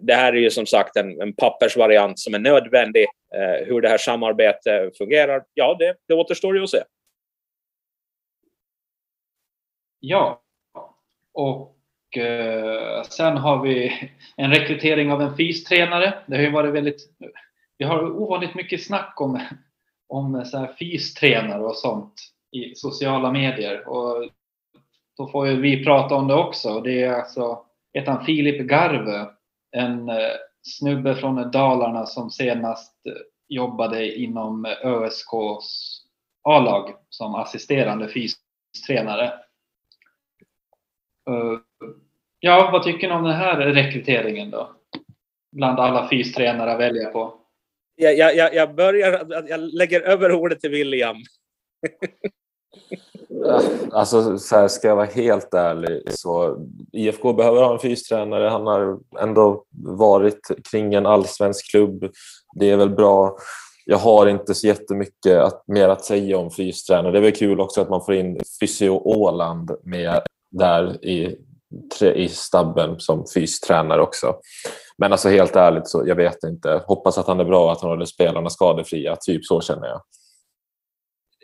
Det 0.00 0.14
här 0.14 0.32
är 0.32 0.36
ju 0.36 0.50
som 0.50 0.66
sagt 0.66 0.96
en, 0.96 1.20
en 1.20 1.32
pappersvariant 1.32 2.18
som 2.18 2.34
är 2.34 2.38
nödvändig. 2.38 3.06
Eh, 3.34 3.66
hur 3.66 3.80
det 3.80 3.88
här 3.88 3.98
samarbetet 3.98 4.96
fungerar, 4.98 5.44
ja, 5.54 5.76
det, 5.78 5.96
det 6.08 6.14
återstår 6.14 6.56
ju 6.56 6.62
att 6.62 6.70
se. 6.70 6.82
Ja, 10.00 10.42
och 11.32 12.16
eh, 12.16 13.02
sen 13.02 13.36
har 13.36 13.62
vi 13.62 13.92
en 14.36 14.50
rekrytering 14.50 15.12
av 15.12 15.22
en 15.22 15.36
fystränare. 15.36 16.14
Det 16.26 16.36
har 16.36 16.42
ju 16.42 16.50
varit 16.50 16.74
väldigt, 16.74 17.00
vi 17.78 17.84
har 17.84 18.02
ovanligt 18.02 18.54
mycket 18.54 18.84
snack 18.84 19.20
om, 19.20 19.40
om 20.08 20.44
så 20.44 20.58
här 20.58 20.74
fystränare 20.78 21.62
och 21.62 21.76
sånt 21.76 22.14
i 22.52 22.74
sociala 22.74 23.32
medier. 23.32 23.88
Och 23.88 24.30
då 25.16 25.28
får 25.28 25.48
ju 25.48 25.60
vi 25.60 25.84
prata 25.84 26.14
om 26.14 26.28
det 26.28 26.34
också. 26.34 26.80
Det 26.80 27.02
är 27.02 27.12
alltså, 27.12 27.64
heter 27.92 28.12
han 28.12 28.24
Filip 28.24 28.68
Garve, 28.68 29.26
en 29.76 30.08
eh, 30.08 30.36
snubbe 30.62 31.16
från 31.16 31.50
Dalarna 31.50 32.06
som 32.06 32.30
senast 32.30 33.06
eh, 33.06 33.12
jobbade 33.48 34.18
inom 34.18 34.64
eh, 34.64 34.86
ÖSKs 34.86 36.00
A-lag 36.42 36.94
som 37.08 37.34
assisterande 37.34 38.08
fystränare. 38.08 39.24
Eh, 41.30 41.58
ja, 42.40 42.70
vad 42.72 42.82
tycker 42.82 43.08
ni 43.08 43.14
om 43.14 43.24
den 43.24 43.36
här 43.36 43.56
rekryteringen 43.56 44.50
då? 44.50 44.76
Bland 45.52 45.80
alla 45.80 46.08
fystränare 46.08 46.72
att 46.72 46.80
välja 46.80 47.10
på. 47.10 47.34
Jag, 47.96 48.36
jag, 48.36 48.54
jag 48.54 48.74
börjar, 48.74 49.26
jag 49.48 49.60
lägger 49.60 50.00
över 50.00 50.32
ordet 50.32 50.60
till 50.60 50.70
William. 50.70 51.16
Äh, 53.46 53.60
alltså, 53.92 54.38
så 54.38 54.56
här, 54.56 54.68
ska 54.68 54.88
jag 54.88 54.96
vara 54.96 55.06
helt 55.06 55.54
ärlig 55.54 56.02
så 56.14 56.58
IFK 56.92 57.32
behöver 57.32 57.62
ha 57.62 57.72
en 57.72 57.78
fystränare. 57.78 58.48
Han 58.48 58.66
har 58.66 58.98
ändå 59.20 59.64
varit 59.84 60.50
kring 60.70 60.94
en 60.94 61.06
allsvensk 61.06 61.70
klubb. 61.70 62.10
Det 62.54 62.70
är 62.70 62.76
väl 62.76 62.90
bra. 62.90 63.36
Jag 63.86 63.98
har 63.98 64.26
inte 64.26 64.54
så 64.54 64.66
jättemycket 64.66 65.38
att, 65.38 65.68
mer 65.68 65.88
att 65.88 66.04
säga 66.04 66.38
om 66.38 66.50
fystränare. 66.50 67.12
Det 67.12 67.18
är 67.18 67.22
väl 67.22 67.32
kul 67.32 67.60
också 67.60 67.80
att 67.80 67.90
man 67.90 68.04
får 68.04 68.14
in 68.14 68.40
Fysio 68.60 68.90
Åland 68.90 69.70
med 69.84 70.22
där 70.50 71.04
i, 71.04 71.36
i 72.14 72.28
stabben 72.28 73.00
som 73.00 73.24
fystränare 73.34 74.02
också. 74.02 74.34
Men 74.98 75.12
alltså 75.12 75.28
helt 75.28 75.56
ärligt, 75.56 75.88
så 75.88 76.02
jag 76.06 76.16
vet 76.16 76.44
inte. 76.44 76.82
Hoppas 76.86 77.18
att 77.18 77.26
han 77.26 77.40
är 77.40 77.44
bra 77.44 77.64
och 77.64 77.72
att 77.72 77.80
han 77.80 77.90
håller 77.90 78.04
spelarna 78.04 78.50
skadefria. 78.50 79.16
Typ 79.16 79.44
så 79.44 79.60
känner 79.60 79.88
jag. 79.88 80.00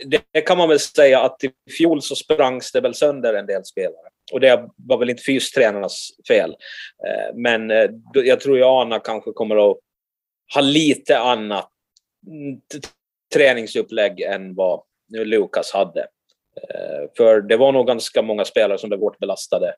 Det 0.04 0.40
kan 0.40 0.58
man 0.58 0.68
väl 0.68 0.80
säga 0.80 1.20
att 1.20 1.44
i 1.44 1.50
fjol 1.78 2.02
så 2.02 2.16
sprangs 2.16 2.72
det 2.72 2.80
väl 2.80 2.94
sönder 2.94 3.34
en 3.34 3.46
del 3.46 3.64
spelare. 3.64 4.08
Och 4.32 4.40
det 4.40 4.68
var 4.76 4.98
väl 4.98 5.10
inte 5.10 5.22
fystränarnas 5.22 6.10
fel. 6.28 6.50
Eh, 7.06 7.34
men 7.34 7.70
eh, 7.70 7.90
jag 8.14 8.40
tror 8.40 8.56
ju 8.56 8.64
Ana 8.64 8.98
kanske 8.98 9.32
kommer 9.32 9.70
att 9.70 9.78
ha 10.54 10.60
lite 10.60 11.18
annat 11.18 11.70
träningsupplägg 13.34 14.20
än 14.20 14.54
vad 14.54 14.82
Lukas 15.12 15.72
hade. 15.72 16.00
Eh, 16.62 17.10
för 17.16 17.40
det 17.40 17.56
var 17.56 17.72
nog 17.72 17.86
ganska 17.86 18.22
många 18.22 18.44
spelare 18.44 18.78
som 18.78 18.88
blev 18.88 19.00
hårt 19.00 19.18
belastade 19.18 19.74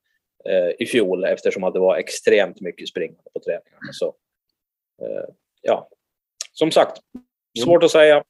i 0.78 0.86
fjol 0.86 1.24
eftersom 1.24 1.64
att 1.64 1.74
det 1.74 1.80
var 1.80 1.96
extremt 1.96 2.60
mycket 2.60 2.88
springande 2.88 3.30
på 3.34 3.40
träningarna. 3.40 3.92
Så, 3.92 4.14
ja, 5.62 5.88
som 6.52 6.70
sagt, 6.70 6.98
svårt 7.64 7.82
att 7.82 7.90
säga. 7.90 8.24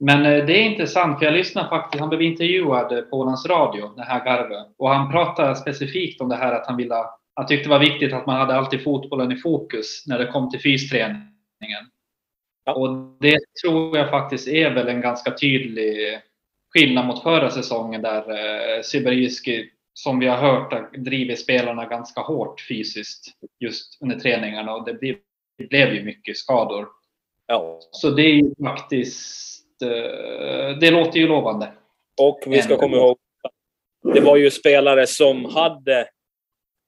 Men 0.00 0.22
det 0.22 0.58
är 0.58 0.70
intressant, 0.70 1.18
för 1.18 1.26
jag 1.26 1.34
lyssnade 1.34 1.68
faktiskt, 1.68 2.00
han 2.00 2.08
blev 2.08 2.22
intervjuad 2.22 3.10
på 3.10 3.16
Ålands 3.16 3.46
Radio, 3.46 3.94
det 3.96 4.02
här 4.02 4.24
Garve, 4.24 4.64
och 4.78 4.90
han 4.90 5.10
pratade 5.10 5.56
specifikt 5.56 6.20
om 6.20 6.28
det 6.28 6.36
här 6.36 6.52
att 6.52 6.66
han 6.66 6.76
ville, 6.76 6.94
han 7.34 7.46
tyckte 7.46 7.68
det 7.68 7.70
var 7.70 7.78
viktigt 7.78 8.12
att 8.12 8.26
man 8.26 8.36
hade 8.36 8.54
alltid 8.54 8.84
fotbollen 8.84 9.32
i 9.32 9.36
fokus 9.36 10.04
när 10.06 10.18
det 10.18 10.26
kom 10.26 10.50
till 10.50 10.60
fysträningen. 10.60 11.30
Ja. 12.64 12.74
Och 12.74 13.16
det 13.20 13.38
tror 13.62 13.98
jag 13.98 14.10
faktiskt 14.10 14.48
är 14.48 14.70
väl 14.70 14.88
en 14.88 15.00
ganska 15.00 15.30
tydlig 15.30 16.20
skillnad 16.74 17.06
mot 17.06 17.22
förra 17.22 17.50
säsongen 17.50 18.02
där 18.02 18.30
eh, 18.30 18.82
Sibirjski, 18.82 19.70
som 19.94 20.18
vi 20.18 20.26
har 20.26 20.36
hört, 20.36 20.94
driver 20.96 21.36
spelarna 21.36 21.86
ganska 21.86 22.20
hårt 22.20 22.60
fysiskt 22.60 23.26
just 23.60 23.98
under 24.00 24.18
träningarna 24.18 24.74
och 24.74 24.84
det 24.84 24.94
blev, 24.94 25.16
det 25.58 25.68
blev 25.68 25.94
ju 25.94 26.02
mycket 26.02 26.36
skador. 26.36 26.88
Ja. 27.46 27.78
Så 27.90 28.10
det 28.10 28.22
är 28.22 28.34
ju 28.34 28.54
faktiskt, 28.64 29.53
eh, 29.53 29.53
det 30.80 30.90
låter 30.90 31.18
ju 31.18 31.28
lovande. 31.28 31.72
Och 32.20 32.40
vi 32.46 32.62
ska 32.62 32.76
komma 32.76 32.96
ihåg, 32.96 33.16
det 34.14 34.20
var 34.20 34.36
ju 34.36 34.50
spelare 34.50 35.06
som 35.06 35.44
hade 35.44 36.00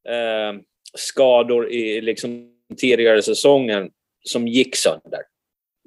eh, 0.09 0.53
skador 0.95 1.71
i 1.71 2.01
liksom 2.01 2.53
tidigare 2.77 3.23
säsongen 3.23 3.91
som 4.25 4.49
gick 4.49 4.77
sönder. 4.77 5.21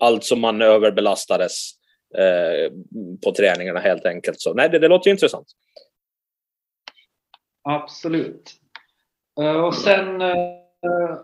Alltså 0.01 0.35
man 0.35 0.61
överbelastades 0.61 1.79
Eh, 2.17 2.71
på 3.23 3.31
träningarna 3.31 3.79
helt 3.79 4.05
enkelt. 4.05 4.41
Så 4.41 4.53
nej, 4.53 4.69
det, 4.69 4.79
det 4.79 4.87
låter 4.87 5.07
ju 5.07 5.11
intressant. 5.11 5.47
Absolut. 7.63 8.51
Uh, 9.41 9.65
och 9.65 9.75
sen 9.75 10.21
uh, 10.21 11.21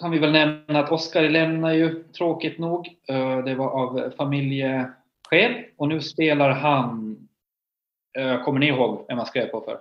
kan 0.00 0.10
vi 0.10 0.18
väl 0.18 0.32
nämna 0.32 0.80
att 0.80 0.92
Oskar 0.92 1.22
lämnar 1.22 1.72
ju 1.72 2.02
tråkigt 2.02 2.58
nog. 2.58 2.88
Uh, 3.10 3.44
det 3.44 3.54
var 3.54 3.70
av 3.70 4.12
familjeskäl 4.16 5.64
och 5.76 5.88
nu 5.88 6.00
spelar 6.00 6.50
han. 6.50 7.16
kommer 8.44 8.58
ni 8.58 8.66
ihåg 8.66 9.04
vem 9.08 9.18
han 9.18 9.26
skrev 9.26 9.46
på 9.46 9.60
för? 9.60 9.78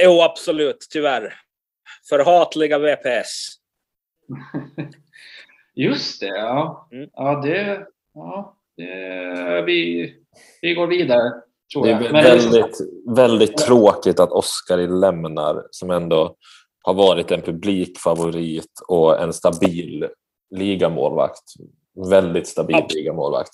Jo, 0.00 0.22
absolut. 0.22 0.86
Tyvärr. 0.90 1.34
Förhatliga 2.08 2.78
VPS. 2.78 3.58
Just 5.74 6.20
det, 6.20 6.26
ja. 6.26 6.88
Mm. 6.92 7.10
Ja, 7.12 7.40
det... 7.44 7.86
Ja. 8.14 8.56
Eh, 8.82 9.64
vi, 9.64 10.14
vi 10.62 10.74
går 10.74 10.86
vidare. 10.86 11.32
Tror 11.72 11.86
det 11.86 11.92
är 11.92 12.02
jag. 12.02 12.12
väldigt, 12.12 12.76
väldigt 13.16 13.56
tråkigt 13.56 14.20
att 14.20 14.32
Oskar 14.32 14.78
lämnar 14.78 15.66
som 15.70 15.90
ändå 15.90 16.36
har 16.82 16.94
varit 16.94 17.30
en 17.30 17.42
publikfavorit 17.42 18.80
och 18.88 19.22
en 19.22 19.32
stabil 19.32 20.08
ligamålvakt. 20.50 21.44
Väldigt 22.10 22.48
stabil 22.48 22.76
Absolut. 22.76 22.94
ligamålvakt. 22.94 23.52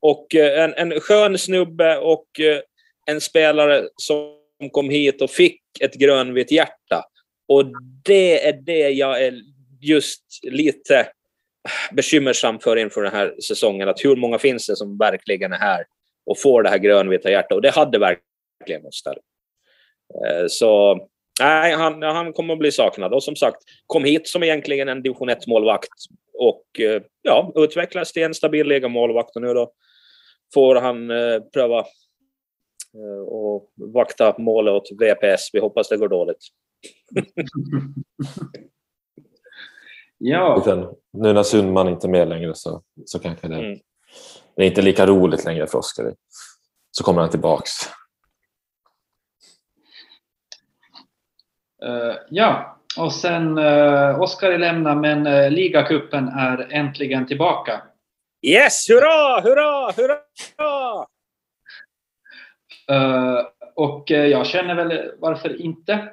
Och 0.00 0.34
eh, 0.34 0.64
en, 0.64 0.74
en 0.74 1.00
skön 1.00 1.38
snubbe 1.38 1.98
och 1.98 2.40
eh, 2.40 2.60
en 3.06 3.20
spelare 3.20 3.88
som 3.96 4.36
kom 4.72 4.90
hit 4.90 5.22
och 5.22 5.30
fick 5.30 5.62
ett 5.80 5.94
grönvitt 5.94 6.50
hjärta. 6.50 7.04
Och 7.48 7.64
det 8.04 8.48
är 8.48 8.52
det 8.52 8.88
jag 8.90 9.24
är 9.24 9.34
just 9.80 10.24
lite 10.42 11.08
bekymmersam 11.92 12.58
för 12.58 12.76
inför 12.76 13.02
den 13.02 13.12
här 13.12 13.34
säsongen. 13.48 13.88
Att 13.88 14.04
hur 14.04 14.16
många 14.16 14.38
finns 14.38 14.66
det 14.66 14.76
som 14.76 14.98
verkligen 14.98 15.52
är 15.52 15.58
här 15.58 15.84
och 16.26 16.40
får 16.40 16.62
det 16.62 16.68
här 16.68 16.78
grönvita 16.78 17.30
hjärtat? 17.30 17.52
Och 17.52 17.62
det 17.62 17.70
hade 17.70 17.98
verkligen 17.98 18.86
Öster. 18.86 19.18
Eh, 20.14 20.46
så 20.48 21.00
nej, 21.40 21.74
han, 21.74 22.02
han 22.02 22.32
kommer 22.32 22.52
att 22.52 22.58
bli 22.58 22.72
saknad. 22.72 23.12
Och 23.12 23.22
som 23.22 23.36
sagt, 23.36 23.56
kom 23.86 24.04
hit 24.04 24.28
som 24.28 24.42
egentligen 24.42 24.88
en 24.88 25.02
division 25.02 25.30
1-målvakt 25.30 25.88
och 26.38 26.80
eh, 26.80 27.02
ja, 27.22 27.52
utvecklades 27.54 28.12
till 28.12 28.22
en 28.22 28.34
stabil 28.34 28.66
ligamålvakt. 28.66 29.36
Och 29.36 29.42
nu 29.42 29.54
då 29.54 29.72
får 30.54 30.74
han 30.74 31.10
eh, 31.10 31.40
pröva 31.52 31.84
och 33.26 33.70
vakta 33.74 34.34
målet 34.38 34.74
åt 34.74 34.90
VPS. 34.90 35.50
Vi 35.52 35.60
hoppas 35.60 35.88
det 35.88 35.96
går 35.96 36.08
dåligt. 36.08 36.38
Ja. 40.18 40.62
Sen, 40.64 40.86
nu 41.12 41.32
när 41.32 41.42
Sundman 41.42 41.88
inte 41.88 42.06
är 42.06 42.10
med 42.10 42.28
längre 42.28 42.54
så, 42.54 42.82
så 43.04 43.18
kanske 43.18 43.48
det, 43.48 43.58
mm. 43.58 43.78
det 44.56 44.62
är 44.62 44.66
inte 44.66 44.82
lika 44.82 45.06
roligt 45.06 45.44
längre 45.44 45.66
för 45.66 45.78
Oskar. 45.78 46.14
Så 46.90 47.04
kommer 47.04 47.20
han 47.20 47.30
tillbaks. 47.30 47.70
Ja, 52.30 52.78
och 52.98 53.12
sen 53.12 53.58
uh, 53.58 54.20
Oskar 54.20 54.58
lämnar 54.58 54.94
men 54.94 55.26
uh, 55.26 55.50
ligacupen 55.50 56.28
är 56.28 56.68
äntligen 56.70 57.26
tillbaka. 57.26 57.82
Yes, 58.42 58.88
hurra, 58.88 59.40
hurra, 59.40 59.92
hurra! 59.92 60.16
Uh, 62.92 63.46
och 63.74 64.10
jag 64.10 64.46
känner 64.46 64.74
väl 64.74 65.10
varför 65.18 65.62
inte. 65.62 66.08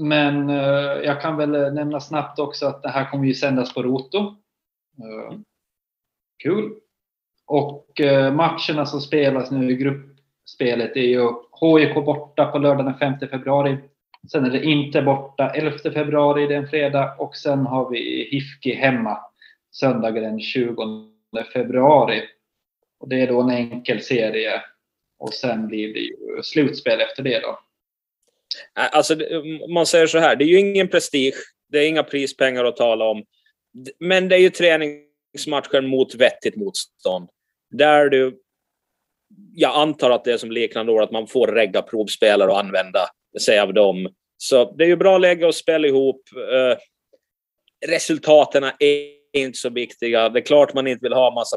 Men 0.00 0.50
eh, 0.50 1.04
jag 1.04 1.20
kan 1.22 1.36
väl 1.36 1.74
nämna 1.74 2.00
snabbt 2.00 2.38
också 2.38 2.66
att 2.66 2.82
det 2.82 2.88
här 2.88 3.10
kommer 3.10 3.26
ju 3.26 3.34
sändas 3.34 3.74
på 3.74 3.82
Roto. 3.82 4.18
Eh, 4.98 5.38
kul! 6.42 6.72
Och 7.46 8.00
eh, 8.00 8.34
matcherna 8.34 8.86
som 8.86 9.00
spelas 9.00 9.50
nu 9.50 9.70
i 9.70 9.76
gruppspelet 9.76 10.96
är 10.96 11.00
ju 11.00 11.28
HIK 11.60 11.94
borta 11.94 12.46
på 12.46 12.58
lördag 12.58 12.84
den 12.84 12.98
5 12.98 13.28
februari. 13.30 13.78
Sen 14.28 14.44
är 14.44 14.50
det 14.50 14.64
inte 14.64 15.02
borta 15.02 15.50
11 15.50 15.78
februari, 15.78 16.46
det 16.46 16.54
är 16.54 16.58
en 16.58 16.68
fredag. 16.68 17.14
Och 17.18 17.36
sen 17.36 17.58
har 17.58 17.90
vi 17.90 18.28
HIFKI 18.30 18.74
hemma 18.74 19.18
söndagen 19.70 20.22
den 20.22 20.40
20 20.40 20.74
februari. 21.52 22.22
Och 23.00 23.08
det 23.08 23.20
är 23.20 23.26
då 23.26 23.40
en 23.40 23.50
enkel 23.50 24.02
serie 24.02 24.62
och 25.18 25.34
sen 25.34 25.66
blir 25.66 25.94
det 25.94 26.00
ju 26.00 26.42
slutspel 26.42 27.00
efter 27.00 27.22
det 27.22 27.40
då. 27.40 27.58
Alltså, 28.74 29.16
man 29.68 29.86
säger 29.86 30.06
så 30.06 30.18
här, 30.18 30.36
det 30.36 30.44
är 30.44 30.48
ju 30.48 30.58
ingen 30.58 30.88
prestige, 30.88 31.34
det 31.68 31.78
är 31.78 31.88
inga 31.88 32.02
prispengar 32.02 32.64
att 32.64 32.76
tala 32.76 33.04
om. 33.04 33.24
Men 33.98 34.28
det 34.28 34.36
är 34.36 34.40
ju 34.40 34.50
träningsmatcher 34.50 35.80
mot 35.80 36.14
vettigt 36.14 36.56
motstånd. 36.56 37.28
Där 37.70 38.08
du, 38.08 38.40
jag 39.54 39.76
antar 39.76 40.10
att 40.10 40.24
det 40.24 40.32
är 40.32 40.38
som 40.38 40.50
liknande 40.50 40.92
år, 40.92 41.02
att 41.02 41.10
man 41.10 41.26
får 41.26 41.46
regga 41.46 41.82
provspelare 41.82 42.50
och 42.50 42.60
använda 42.60 43.00
sig 43.40 43.60
av 43.60 43.74
dem. 43.74 44.08
Så 44.36 44.72
det 44.72 44.84
är 44.84 44.88
ju 44.88 44.96
bra 44.96 45.18
läge 45.18 45.48
att 45.48 45.54
spela 45.54 45.88
ihop. 45.88 46.22
Eh, 46.36 46.78
Resultaten 47.86 48.64
är 48.64 49.20
inte 49.32 49.58
så 49.58 49.70
viktiga. 49.70 50.28
Det 50.28 50.38
är 50.40 50.44
klart 50.44 50.74
man 50.74 50.86
inte 50.86 51.02
vill 51.02 51.12
ha 51.12 51.34
massa 51.34 51.56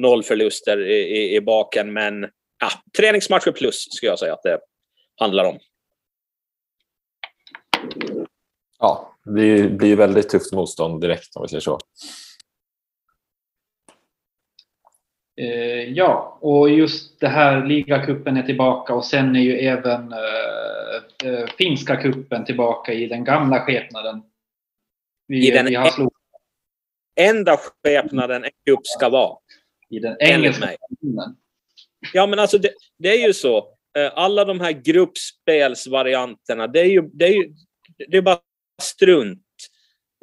4-5 0.00 0.22
förluster 0.22 0.80
i, 0.86 0.94
i, 0.94 1.36
i 1.36 1.40
baken, 1.40 1.92
men 1.92 2.22
ja, 2.60 2.70
träningsmatcher 2.96 3.52
plus 3.52 3.86
skulle 3.90 4.10
jag 4.10 4.18
säga 4.18 4.32
att 4.32 4.42
det 4.42 4.58
handlar 5.16 5.44
om. 5.44 5.58
Ja, 8.78 9.16
det 9.24 9.70
blir 9.70 9.96
väldigt 9.96 10.28
tufft 10.28 10.52
motstånd 10.52 11.00
direkt 11.00 11.36
om 11.36 11.42
vi 11.42 11.48
säger 11.48 11.60
så. 11.60 11.78
Eh, 15.36 15.92
ja, 15.92 16.38
och 16.40 16.70
just 16.70 17.20
det 17.20 17.28
här 17.28 17.66
ligacupen 17.66 18.36
är 18.36 18.42
tillbaka 18.42 18.94
och 18.94 19.04
sen 19.04 19.36
är 19.36 19.40
ju 19.40 19.58
även 19.58 20.12
eh, 20.12 20.94
eh 21.24 21.46
finska 21.58 21.96
kuppen 21.96 22.44
tillbaka 22.44 22.92
i 22.92 23.06
den 23.06 23.24
gamla 23.24 23.60
skepnaden. 23.60 24.22
Vi, 25.26 25.48
I 25.48 25.50
den 25.50 25.66
vi 25.66 25.74
har 25.74 25.90
slog... 25.90 26.12
enda 27.20 27.56
skepnaden 27.56 28.44
en 28.44 28.50
cup 28.66 28.86
ska 28.86 29.08
vara. 29.08 29.36
I 29.90 29.98
den 29.98 30.16
engelska 30.20 30.66
kuppen. 30.66 31.36
Ja, 32.12 32.26
men 32.26 32.38
alltså 32.38 32.58
det, 32.58 32.70
det, 32.98 33.08
är 33.08 33.26
ju 33.26 33.32
så. 33.32 33.58
Eh, 33.98 34.12
alla 34.14 34.44
de 34.44 34.60
här 34.60 34.72
gruppspelsvarianterna, 34.72 36.66
det 36.66 36.80
är 36.80 36.88
ju, 36.88 37.02
det 37.02 37.24
är 37.24 37.32
ju 37.32 37.54
det 38.08 38.16
är 38.16 38.22
bara 38.22 38.38
strunt. 38.82 39.40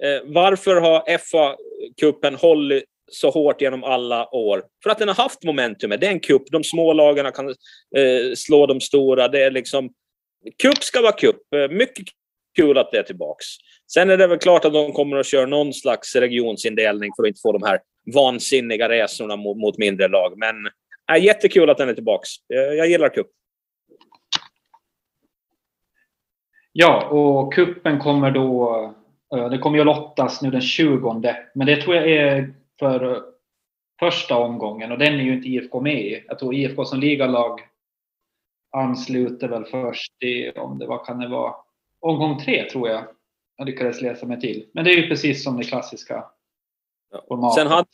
Eh, 0.04 0.22
varför 0.26 0.76
har 0.76 1.18
FA-cupen 1.18 2.36
hållit 2.36 2.84
så 3.12 3.30
hårt 3.30 3.62
genom 3.62 3.84
alla 3.84 4.36
år? 4.36 4.64
För 4.84 4.90
att 4.90 4.98
den 4.98 5.08
har 5.08 5.16
haft 5.16 5.44
momentum. 5.44 5.90
Det 5.90 6.08
är 6.08 6.12
en 6.12 6.20
cup. 6.20 6.44
De 6.52 6.64
små 6.64 6.94
lagarna 6.94 7.32
kan 7.32 7.48
eh, 7.50 8.34
slå 8.36 8.66
de 8.66 8.82
stora. 8.82 9.28
Det 9.28 9.44
är 9.44 9.52
liksom... 9.52 9.90
Cup 10.62 10.84
ska 10.84 11.02
vara 11.02 11.12
cup. 11.12 11.54
Eh, 11.56 11.76
mycket 11.76 12.06
kul 12.56 12.78
att 12.78 12.92
det 12.92 12.98
är 12.98 13.04
tillbaks. 13.04 13.46
Sen 13.94 14.10
är 14.10 14.18
det 14.18 14.28
väl 14.28 14.38
klart 14.38 14.66
att 14.66 14.74
de 14.74 14.92
kommer 14.92 15.18
att 15.18 15.26
köra 15.26 15.46
någon 15.46 15.74
slags 15.74 16.16
regionsindelning 16.16 17.12
för 17.16 17.24
att 17.24 17.28
inte 17.28 17.42
få 17.42 17.52
de 17.52 17.64
här 17.64 17.80
vansinniga 18.14 18.90
resorna 18.90 19.36
mot, 19.36 19.58
mot 19.58 19.78
mindre 19.78 20.08
lag. 20.08 20.34
Men 20.38 20.56
äh, 21.18 21.24
jättekul 21.24 21.70
att 21.70 21.78
den 21.78 21.90
är 21.90 21.94
tillbaks. 21.94 22.30
Jag, 22.48 22.76
jag 22.76 22.90
gillar 22.90 23.10
cup. 23.10 23.28
Ja, 26.74 27.08
och 27.08 27.54
kuppen 27.54 28.00
kommer 28.00 28.32
då... 28.32 28.96
Det 29.52 29.58
kommer 29.58 29.78
ju 29.78 29.82
att 29.82 29.86
lottas 29.86 30.42
nu 30.42 30.52
den 30.52 30.62
20. 30.62 31.22
Men 31.56 31.68
det 31.68 31.82
tror 31.82 31.96
jag 31.96 32.12
är 32.12 32.54
för 32.82 33.24
första 34.00 34.38
omgången 34.38 34.92
och 34.92 34.98
den 34.98 35.14
är 35.14 35.24
ju 35.24 35.34
inte 35.34 35.48
IFK 35.48 35.80
med 35.82 36.02
i. 36.02 36.24
Jag 36.28 36.40
tror 36.40 36.56
IFK 36.56 36.86
som 36.86 37.00
ligalag 37.00 37.60
ansluter 38.72 39.48
väl 39.48 39.66
först 39.66 40.24
i, 40.24 40.52
om 40.52 40.80
det 40.80 40.88
var, 40.88 41.06
kan 41.06 41.20
det 41.20 41.28
vara, 41.28 41.54
omgång 42.00 42.40
tre 42.40 42.70
tror 42.70 42.90
jag. 42.90 43.04
Jag 43.58 43.66
lyckades 43.66 44.02
läsa 44.02 44.26
mig 44.26 44.40
till. 44.40 44.66
Men 44.74 44.86
det 44.86 44.92
är 44.92 44.98
ju 44.98 45.08
precis 45.08 45.44
som 45.44 45.58
det 45.58 45.64
klassiska 45.64 46.26
formatet. 47.28 47.56
Sen 47.56 47.68
hade 47.68 47.88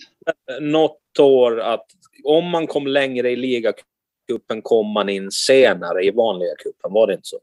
något 0.62 1.20
år 1.20 1.60
att 1.60 1.86
om 2.24 2.50
man 2.50 2.68
kom 2.68 2.88
längre 2.88 3.30
i 3.30 3.36
ligacupen 3.36 4.62
kom 4.64 4.88
man 4.88 5.10
in 5.10 5.32
senare 5.32 6.04
i 6.04 6.12
vanliga 6.12 6.56
cupen. 6.56 6.94
Var 6.94 7.08
det 7.08 7.14
inte 7.14 7.28
så? 7.28 7.38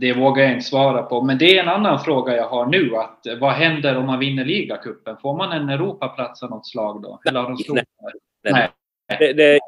Det 0.00 0.12
vågar 0.12 0.42
jag 0.42 0.52
inte 0.52 0.64
svara 0.64 1.02
på, 1.02 1.22
men 1.22 1.38
det 1.38 1.56
är 1.56 1.62
en 1.62 1.68
annan 1.68 2.04
fråga 2.04 2.36
jag 2.36 2.48
har 2.48 2.66
nu. 2.66 2.96
Att, 2.96 3.40
vad 3.40 3.52
händer 3.52 3.96
om 3.96 4.06
man 4.06 4.18
vinner 4.18 4.44
ligacupen? 4.44 5.16
Får 5.22 5.36
man 5.36 5.52
en 5.52 5.68
Europaplats 5.68 6.42
av 6.42 6.50
något 6.50 6.66
slag 6.66 7.02
då? 7.02 7.20
Eller 7.28 7.40
har 7.40 7.48
de 7.48 7.74
nej, 7.74 7.84
nej, 8.42 8.70
nej. 9.08 9.18
Det, 9.18 9.32
det, 9.32 9.60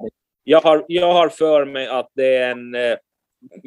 jag, 0.45 0.61
har, 0.61 0.85
jag 0.88 1.12
har 1.12 1.29
för 1.29 1.64
mig 1.64 1.87
att 1.87 2.09
det 2.14 2.37
är 2.37 2.51
en 2.51 2.75
eh, 2.75 2.97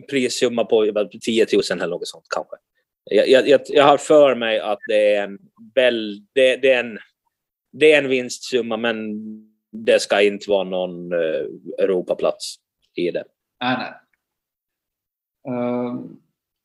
prissumma 0.10 0.66
på 0.66 1.08
10 1.22 1.46
000 1.54 1.62
eller 1.72 1.88
något 1.88 2.08
sånt 2.08 2.26
kanske. 2.36 2.56
Jag, 3.12 3.48
jag, 3.48 3.62
jag, 3.68 3.84
har 3.84 3.98
för 3.98 4.36
mig 4.36 4.60
att 4.60 4.80
det 4.88 5.16
är 5.16 5.24
en, 5.24 5.40
väl, 5.76 6.20
det, 6.34 6.56
det, 6.56 6.72
är 6.72 6.80
en, 6.80 7.00
det 7.72 7.94
är 7.94 7.98
en 7.98 8.10
vinstsumma, 8.10 8.78
men 8.78 8.98
det 9.72 10.02
ska 10.02 10.22
inte 10.22 10.50
vara 10.50 10.64
någon 10.64 11.12
eh, 11.14 11.46
Europaplats 11.84 12.56
i 12.96 13.12
det. 13.12 13.24
Nej, 13.62 13.78
nej. 13.78 13.94
Ehm, 15.48 16.18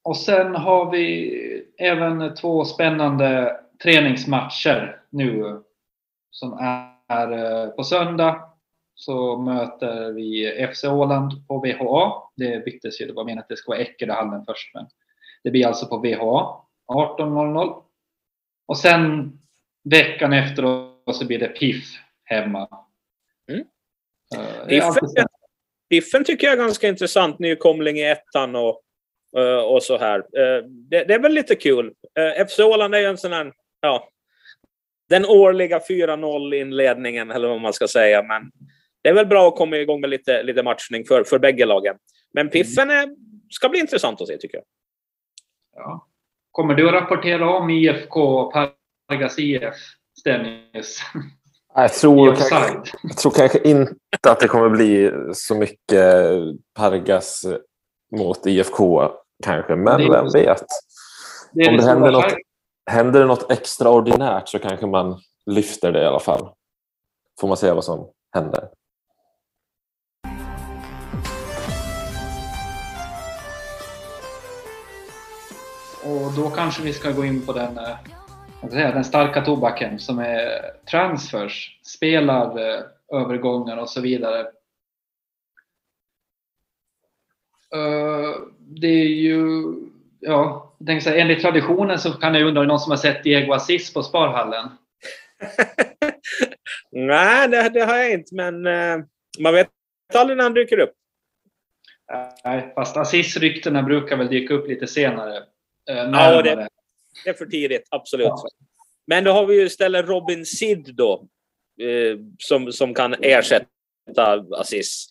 och 0.03 0.17
sen 0.17 0.55
har 0.55 0.91
vi 0.91 1.65
även 1.79 2.35
två 2.35 2.65
spännande 2.65 3.61
träningsmatcher 3.83 5.03
nu 5.11 5.61
som 6.31 6.53
är 7.09 7.33
eh, 7.33 7.71
på 7.71 7.85
söndag 7.85 8.51
så 8.95 9.39
möter 9.39 10.13
vi 10.13 10.69
FC 10.75 10.85
Åland 10.85 11.49
på 11.49 11.59
VHA. 11.59 12.31
Det 12.37 12.65
byttes 12.65 13.01
ju, 13.01 13.07
det 13.07 13.13
var 13.13 13.25
meningen 13.25 13.43
att 13.43 13.49
det 13.49 13.57
skulle 13.57 13.77
vara 13.77 13.87
Eckeröhallen 13.87 14.45
först 14.45 14.75
men 14.75 14.87
det 15.45 15.51
blir 15.51 15.67
alltså 15.67 15.87
på 15.87 15.99
VHA 15.99 16.65
18.00. 16.93 17.83
Och 18.67 18.79
sen 18.79 19.33
veckan 19.85 20.33
efter 20.33 20.63
så 21.13 21.27
blir 21.27 21.39
det 21.39 21.49
PIF 21.49 21.85
hemma. 22.25 22.69
Mm. 23.49 23.61
Uh, 24.37 24.67
Biffen 25.91 26.25
tycker 26.25 26.47
jag 26.47 26.55
är 26.55 26.63
ganska 26.63 26.89
intressant, 26.89 27.39
nykomling 27.39 27.99
i 27.99 28.11
ettan 28.11 28.57
och, 28.57 28.83
eh, 29.37 29.59
och 29.59 29.83
så 29.83 29.99
här. 29.99 30.19
Eh, 30.19 30.65
det, 30.65 31.05
det 31.05 31.15
är 31.15 31.19
väl 31.19 31.33
lite 31.33 31.55
kul. 31.55 31.93
Eh, 32.19 32.47
FC 32.47 32.59
Åland 32.61 32.95
är 32.95 32.99
ju 32.99 33.07
en 33.07 33.19
sån 33.19 33.33
här, 33.33 33.53
ja, 33.81 34.09
den 35.09 35.27
årliga 35.27 35.81
4-0 35.89 36.55
inledningen 36.55 37.31
eller 37.31 37.49
vad 37.49 37.61
man 37.61 37.73
ska 37.73 37.89
säga. 37.89 38.23
Men 38.23 38.51
det 39.03 39.09
är 39.09 39.15
väl 39.15 39.27
bra 39.27 39.49
att 39.49 39.57
komma 39.57 39.77
igång 39.77 40.01
med 40.01 40.11
lite, 40.11 40.43
lite 40.43 40.63
matchning 40.63 41.05
för, 41.05 41.25
för 41.25 41.39
bägge 41.39 41.67
lagen. 41.67 41.97
Men 42.35 42.49
Piffen 42.49 42.91
är, 42.91 43.09
ska 43.51 43.69
bli 43.69 43.81
intressant 43.81 44.21
att 44.21 44.29
se 44.29 44.37
tycker 44.37 44.57
jag. 44.57 44.65
Ja. 45.77 46.07
Kommer 46.51 46.75
du 46.75 46.89
att 46.89 46.95
rapportera 46.95 47.51
om 47.51 47.71
IFK 47.71 48.51
Pargas 49.09 49.39
IF, 49.39 49.75
Stennis? 50.19 51.01
Jag 51.75 51.93
tror, 51.93 52.35
kanske, 52.35 52.93
jag 53.03 53.17
tror 53.17 53.33
kanske 53.33 53.59
inte 53.59 53.95
att 54.29 54.41
det 54.41 54.49
kommer 54.49 54.69
bli 54.69 55.13
så 55.33 55.55
mycket 55.55 56.35
Pargas 56.75 57.47
mot 58.17 58.47
IFK 58.47 59.11
kanske, 59.45 59.77
men 59.77 60.11
vem 60.11 60.29
vet? 60.33 60.65
Det 61.53 61.69
Om 61.69 61.77
det 61.77 61.85
händer 61.85 62.13
något, 62.13 62.35
händer 62.91 63.21
det 63.21 63.27
något 63.27 63.51
extraordinärt 63.51 64.49
så 64.49 64.59
kanske 64.59 64.87
man 64.87 65.21
lyfter 65.47 65.93
det 65.93 66.03
i 66.03 66.07
alla 66.07 66.21
fall. 66.21 66.49
Får 67.41 67.49
man 67.49 67.57
se 67.57 67.73
vad 67.73 67.85
som 67.85 68.11
händer. 68.35 68.69
Och 76.05 76.33
då 76.37 76.51
kanske 76.51 76.83
vi 76.83 76.93
ska 76.93 77.11
gå 77.11 77.25
in 77.25 77.47
på 77.47 77.53
den 77.53 77.79
eh, 77.79 77.97
säga, 78.69 78.93
den 78.93 79.05
starka 79.05 79.45
tobaken 79.45 79.99
som 79.99 80.19
är 80.19 80.61
transfers, 80.91 81.79
spelarövergångar 81.83 83.77
och 83.77 83.91
så 83.91 84.01
vidare. 84.01 84.41
Eh, 87.75 88.35
det 88.59 88.87
är 88.87 89.09
ju, 89.09 89.63
ja, 90.21 90.75
jag 90.79 90.87
tänker 90.87 91.05
så 91.05 91.11
här, 91.11 91.17
enligt 91.17 91.43
traditionen 91.43 91.99
så 91.99 92.13
kan 92.13 92.35
jag 92.35 92.49
undra 92.49 92.61
om 92.61 92.67
någon 92.67 92.81
som 92.81 92.91
har 92.91 92.97
sett 92.97 93.23
Diego 93.23 93.53
Assis 93.53 93.95
på 93.95 94.03
Sparhallen? 94.03 94.69
Nej, 96.91 97.49
det, 97.49 97.69
det, 97.69 97.81
har 97.81 97.97
jag 97.97 98.13
inte, 98.13 98.35
men 98.35 98.67
uh, 98.67 99.05
man 99.39 99.55
vet 99.55 99.69
aldrig 100.15 100.37
när 100.37 100.45
han 100.45 100.55
dyker 100.55 100.79
upp. 100.79 100.93
Nej, 102.45 102.73
fast 102.75 102.97
Assis-ryktena 102.97 103.83
brukar 103.83 104.17
väl 104.17 104.29
dyka 104.29 104.55
upp 104.55 104.69
lite 104.69 104.87
senare. 104.87 105.43
Ja, 105.85 106.43
det, 106.43 106.69
det 107.25 107.31
är 107.31 107.35
för 107.35 107.47
tidigt, 107.47 107.89
absolut. 107.91 108.27
Ja. 108.27 108.49
Men 109.07 109.25
då 109.25 109.33
har 109.33 109.47
vi 109.47 109.55
ju 109.55 109.67
istället 109.67 110.09
Robin 110.09 110.47
Sid 110.47 110.95
då, 110.95 111.29
eh, 111.81 112.19
som, 112.39 112.73
som 112.73 112.95
kan 112.95 113.15
ersätta 113.21 114.45
Aziz. 114.53 115.07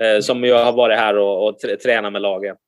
Eh, 0.00 0.20
som 0.20 0.44
ju 0.44 0.52
har 0.52 0.72
varit 0.72 0.98
här 0.98 1.18
och, 1.18 1.48
och 1.48 1.58
tränat 1.58 2.12
med 2.12 2.22
laget. 2.22 2.58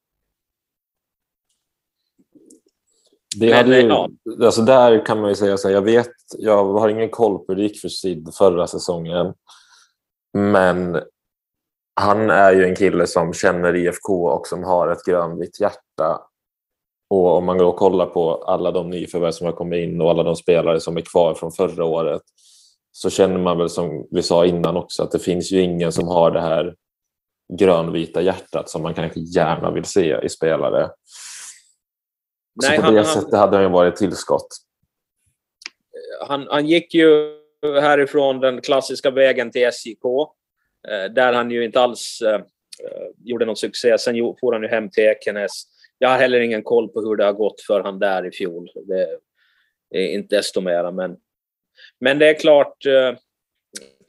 Det 3.37 3.47
Men, 3.47 3.57
hade 3.57 3.81
ju, 3.81 3.89
ja. 3.89 4.09
alltså 4.43 4.63
där 4.63 5.07
kan 5.07 5.21
man 5.21 5.29
ju 5.29 5.35
säga 5.35 5.57
så 5.57 5.69
här, 5.69 5.75
jag 5.75 5.83
vet, 5.83 6.13
jag 6.39 6.65
har 6.65 6.89
ingen 6.89 7.11
koll 7.11 7.39
på 7.39 7.45
hur 7.49 7.57
det 7.57 7.63
gick 7.63 7.81
för 7.81 7.89
Sid 7.89 8.35
förra 8.35 8.67
säsongen. 8.67 9.35
Men 10.33 11.03
han 11.95 12.31
är 12.31 12.53
ju 12.53 12.65
en 12.65 12.77
kille 12.77 13.07
som 13.07 13.33
känner 13.33 13.77
IFK 13.77 14.27
och 14.29 14.47
som 14.47 14.65
har 14.65 14.89
ett 14.89 15.05
grönvitt 15.05 15.61
hjärta 15.61 16.21
Och 17.09 17.37
om 17.37 17.45
man 17.45 17.59
då 17.59 17.73
kollar 17.73 18.07
på 18.07 18.35
alla 18.35 18.71
de 18.71 18.91
nyförvärv 18.91 19.31
som 19.31 19.47
har 19.47 19.53
kommit 19.53 19.89
in 19.89 20.01
och 20.01 20.11
alla 20.11 20.23
de 20.23 20.37
spelare 20.37 20.81
som 20.81 20.97
är 20.97 21.01
kvar 21.01 21.35
från 21.35 21.53
förra 21.53 21.85
året 21.85 22.23
så 22.93 23.11
känner 23.11 23.39
man 23.39 23.59
väl 23.59 23.69
som 23.69 24.09
vi 24.11 24.23
sa 24.23 24.47
innan 24.47 24.77
också 24.77 25.03
att 25.03 25.11
det 25.11 25.19
finns 25.19 25.53
ju 25.53 25.61
ingen 25.61 25.93
som 25.93 26.09
har 26.09 26.31
det 26.31 26.41
här 26.41 26.75
grönvita 27.59 28.23
hjärtat 28.23 28.71
som 28.71 28.83
man 28.83 28.95
kanske 28.95 29.21
gärna 29.21 29.71
vill 29.71 29.85
se 29.85 30.21
i 30.23 30.29
spelare. 30.29 30.91
Nej, 32.63 32.77
så 32.77 32.83
på 32.83 32.87
han, 32.87 32.95
det 32.95 33.05
sättet 33.05 33.35
hade 33.35 33.57
han 33.57 33.65
ju 33.65 33.71
varit 33.71 33.97
tillskott. 33.97 34.49
Han, 36.29 36.47
han 36.51 36.67
gick 36.67 36.95
ju 36.95 37.39
härifrån 37.63 38.41
den 38.41 38.61
klassiska 38.61 39.11
vägen 39.11 39.51
till 39.51 39.73
SJK, 39.73 40.05
eh, 40.89 41.13
där 41.13 41.33
han 41.33 41.51
ju 41.51 41.65
inte 41.65 41.81
alls 41.81 42.23
eh, 42.23 42.41
gjorde 43.25 43.45
någon 43.45 43.57
succé. 43.57 43.99
Sen 43.99 44.15
for 44.41 44.53
han 44.53 44.63
ju 44.63 44.69
hem 44.69 44.91
till 44.91 45.05
Ekenäs. 45.05 45.74
Jag 45.99 46.09
har 46.09 46.19
heller 46.19 46.41
ingen 46.41 46.63
koll 46.63 46.89
på 46.89 47.01
hur 47.01 47.17
det 47.17 47.25
har 47.25 47.33
gått 47.33 47.61
för 47.61 47.83
han 47.83 47.99
där 47.99 48.27
i 48.27 48.31
fjol. 48.31 48.69
Det 48.87 49.19
är 49.91 50.15
inte 50.15 50.37
desto 50.37 50.61
mera, 50.61 50.91
men, 50.91 51.17
men 52.01 52.19
det 52.19 52.29
är 52.29 52.41
klart, 52.41 52.87
eh, 52.87 53.19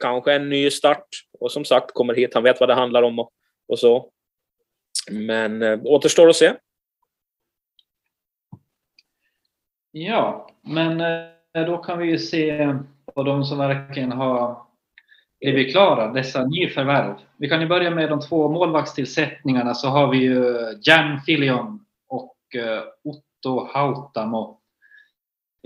kanske 0.00 0.32
en 0.32 0.48
ny 0.48 0.70
start. 0.70 1.06
Och 1.40 1.52
som 1.52 1.64
sagt, 1.64 1.92
kommer 1.92 2.14
hit, 2.14 2.34
han 2.34 2.42
vet 2.42 2.60
vad 2.60 2.68
det 2.68 2.74
handlar 2.74 3.02
om 3.02 3.18
och, 3.18 3.30
och 3.68 3.78
så. 3.78 4.10
Men 5.10 5.62
eh, 5.62 5.80
återstår 5.84 6.28
att 6.28 6.36
se. 6.36 6.52
Ja, 9.90 10.50
men 10.62 11.00
eh, 11.00 11.66
då 11.66 11.78
kan 11.78 11.98
vi 11.98 12.06
ju 12.06 12.18
se 12.18 12.74
på 13.14 13.22
de 13.22 13.44
som 13.44 13.58
verkligen 13.58 14.12
har 14.12 14.66
blivit 15.40 15.72
klara, 15.72 16.12
dessa 16.12 16.46
nyförvärv. 16.46 17.14
Vi 17.36 17.48
kan 17.48 17.60
ju 17.60 17.66
börja 17.66 17.90
med 17.90 18.08
de 18.08 18.20
två 18.20 18.48
målvaktstillsättningarna 18.48 19.74
så 19.74 19.88
har 19.88 20.10
vi 20.10 20.18
ju 20.18 20.54
Jan 20.82 21.20
Filion 21.26 21.84
och 22.08 22.36
äh, 22.54 22.82
Otto 23.04 23.68
Hautamo. 23.72 24.60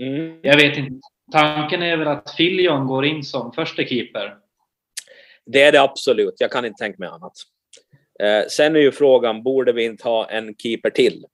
Mm. 0.01 0.39
Jag 0.43 0.55
vet 0.55 0.77
inte, 0.77 1.07
tanken 1.31 1.83
är 1.83 1.97
väl 1.97 2.07
att 2.07 2.35
Filion 2.35 2.87
går 2.87 3.05
in 3.05 3.23
som 3.23 3.51
första 3.51 3.83
keeper 3.83 4.41
det 5.45 5.61
är 5.61 5.71
det 5.71 5.81
absolut. 5.81 6.35
Jag 6.37 6.51
kan 6.51 6.65
inte 6.65 6.83
tänka 6.83 6.95
mig 6.99 7.09
annat. 7.09 7.33
Eh, 8.23 8.47
sen 8.49 8.75
är 8.75 8.79
ju 8.79 8.91
frågan, 8.91 9.43
borde 9.43 9.73
vi 9.73 9.85
inte 9.85 10.03
ha 10.03 10.29
en 10.29 10.55
keeper 10.55 10.89
till? 10.89 11.25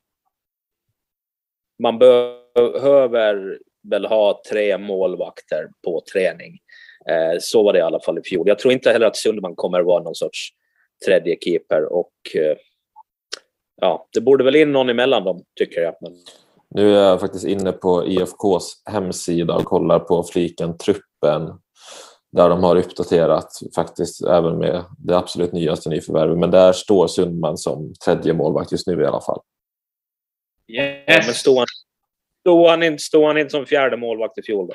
Man 1.84 2.00
behöver 2.00 3.60
väl 3.90 4.06
ha 4.06 4.42
tre 4.50 4.78
målvakter 4.78 5.70
på 5.84 6.04
träning. 6.14 6.60
Eh, 7.10 7.38
så 7.40 7.64
var 7.64 7.74
det 7.74 7.80
i 7.80 7.82
alla 7.82 8.00
fall 8.00 8.18
i 8.18 8.24
fjol. 8.24 8.48
Jag 8.48 8.60
tror 8.60 8.74
inte 8.74 8.92
heller 8.92 9.06
att 9.06 9.18
Sundman 9.18 9.56
kommer 9.56 9.80
att 9.80 9.86
vara 9.86 10.04
någon 10.04 10.16
sorts 10.16 10.50
tredje 11.06 11.38
keeper 11.42 11.94
och 11.94 12.12
eh, 12.36 12.58
ja, 13.82 14.08
det 14.14 14.22
borde 14.22 14.44
väl 14.44 14.56
in 14.56 14.72
någon 14.72 14.90
emellan 14.90 15.24
dem, 15.24 15.44
tycker 15.56 15.82
jag. 15.82 15.96
Men... 16.02 16.14
Nu 16.70 16.96
är 16.96 17.04
jag 17.04 17.20
faktiskt 17.20 17.46
inne 17.46 17.72
på 17.72 18.08
IFKs 18.08 18.82
hemsida 18.86 19.56
och 19.56 19.66
kollar 19.66 20.00
på 20.00 20.24
fliken 20.24 20.78
truppen 20.78 21.60
där 22.32 22.50
de 22.50 22.64
har 22.64 22.76
uppdaterat 22.76 23.50
faktiskt 23.76 24.26
även 24.26 24.58
med 24.58 24.84
det 24.98 25.18
absolut 25.18 25.52
nyaste 25.52 25.90
nyförvärvet. 25.90 26.38
Men 26.38 26.52
där 26.52 26.74
står 26.74 27.08
Sundman 27.08 27.58
som 27.58 27.94
tredje 28.06 28.34
målvakt 28.34 28.72
just 28.72 28.88
nu 28.88 29.02
i 29.02 29.06
alla 29.06 29.22
fall. 29.22 29.42
Yes. 30.68 31.04
Ja, 31.08 31.22
men 31.26 31.34
stod, 31.34 31.58
han, 31.58 31.68
stod, 32.42 32.68
han 32.68 32.84
inte, 32.84 33.04
stod 33.04 33.26
han 33.26 33.38
inte 33.38 33.50
som 33.50 33.66
fjärde 33.66 33.98
målvakt 33.98 34.38
i 34.38 34.42
fjol? 34.42 34.68
Då? 34.68 34.74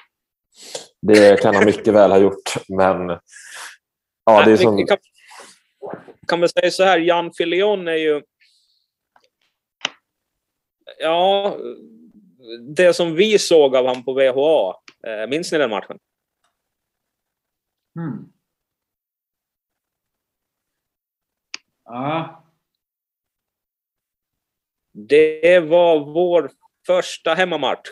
Det 1.00 1.42
kan 1.42 1.54
han 1.54 1.64
mycket 1.64 1.94
väl 1.94 2.10
ha 2.10 2.18
gjort, 2.18 2.68
men... 2.68 3.18
Ja, 4.24 4.44
det 4.44 4.52
är 4.52 4.56
som... 4.56 4.86
kan, 4.86 4.98
kan 6.28 6.40
man 6.40 6.48
säga 6.48 6.70
så 6.70 6.84
här, 6.84 6.98
Jan 6.98 7.32
Filion 7.32 7.88
är 7.88 7.96
ju... 7.96 8.22
Ja, 10.98 11.56
det 12.76 12.94
som 12.94 13.14
vi 13.14 13.38
såg 13.38 13.76
av 13.76 13.86
honom 13.86 14.04
på 14.04 14.12
VHA, 14.12 14.76
eh, 15.06 15.28
minns 15.28 15.52
ni 15.52 15.58
den 15.58 15.70
matchen? 15.70 15.98
Mm. 17.96 18.32
Ja. 21.84 22.44
Det 24.92 25.60
var 25.60 26.12
vår 26.12 26.50
första 26.86 27.34
hemmamatch. 27.34 27.88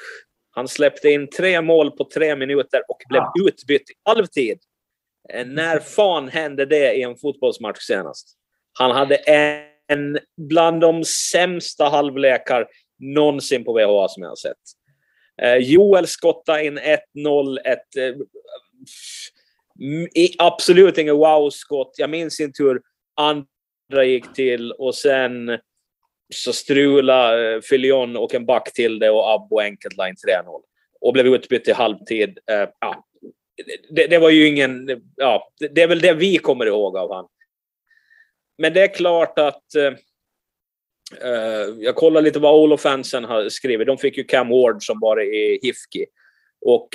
Han 0.51 0.69
släppte 0.69 1.11
in 1.11 1.31
tre 1.31 1.61
mål 1.61 1.91
på 1.91 2.05
tre 2.05 2.37
minuter 2.37 2.83
och 2.89 2.99
blev 3.09 3.23
ja. 3.23 3.49
utbytt 3.49 3.91
i 3.91 3.95
halvtid. 4.05 4.59
Eh, 5.33 5.47
när 5.47 5.79
fan 5.79 6.29
hände 6.29 6.67
det 6.67 6.95
i 6.95 7.03
en 7.03 7.17
fotbollsmatch 7.17 7.81
senast? 7.81 8.37
Han 8.79 8.91
hade 8.91 9.17
en 9.17 10.19
bland 10.37 10.81
de 10.81 11.05
sämsta 11.05 11.85
halvlekar 11.85 12.67
någonsin 12.99 13.65
på 13.65 13.73
VHA 13.73 14.09
som 14.09 14.23
jag 14.23 14.31
har 14.31 14.37
sett. 14.37 14.57
Eh, 15.43 15.57
Joel 15.57 16.07
skottade 16.07 16.65
in 16.65 16.79
1-0, 16.79 17.59
ett 17.65 17.97
eh, 17.97 18.15
absolut 20.39 20.99
inget 20.99 21.15
wow-skott. 21.15 21.95
Jag 21.97 22.11
minns 22.11 22.41
inte 22.41 22.63
hur 22.63 22.81
andra 23.17 24.05
gick 24.05 24.33
till 24.33 24.73
och 24.73 24.95
sen 24.95 25.59
så 26.31 26.53
strula 26.53 27.53
eh, 27.55 27.61
Filion 27.61 28.16
och 28.16 28.35
en 28.35 28.47
back 28.47 28.73
till 28.73 28.99
det 28.99 29.11
och 29.11 29.35
Abbo 29.35 29.61
enkelt 29.61 29.97
line 29.97 30.14
3-0. 30.45 30.62
Och 31.01 31.12
blev 31.12 31.27
utbytt 31.27 31.69
i 31.69 31.73
halvtid. 31.73 32.38
Eh, 32.51 32.69
ja. 32.81 33.05
det, 33.90 34.07
det, 34.07 34.19
var 34.19 34.31
ju 34.31 34.47
ingen... 34.47 35.03
Ja, 35.16 35.53
det, 35.75 35.83
är 35.83 35.87
väl 35.87 36.01
det 36.01 36.14
vi 36.14 36.38
kommer 36.38 36.66
ihåg 36.66 36.97
av 36.97 37.14
han. 37.14 37.27
Men 38.59 38.73
det 38.73 38.83
är 38.83 38.95
klart 38.95 39.38
att... 39.38 39.64
Uh, 41.25 41.75
jag 41.79 41.97
kollar 41.97 42.23
lite 42.23 42.38
vad 42.38 42.55
Olofansen 42.55 43.25
har 43.25 43.49
skrivit. 43.49 43.87
De 43.87 43.99
fick 43.99 44.16
ju 44.16 44.25
Cam 44.25 44.49
Ward 44.49 44.83
som 44.83 45.01
var 45.01 45.23
i 45.23 45.59
Hifki. 45.62 46.07
Och 46.61 46.88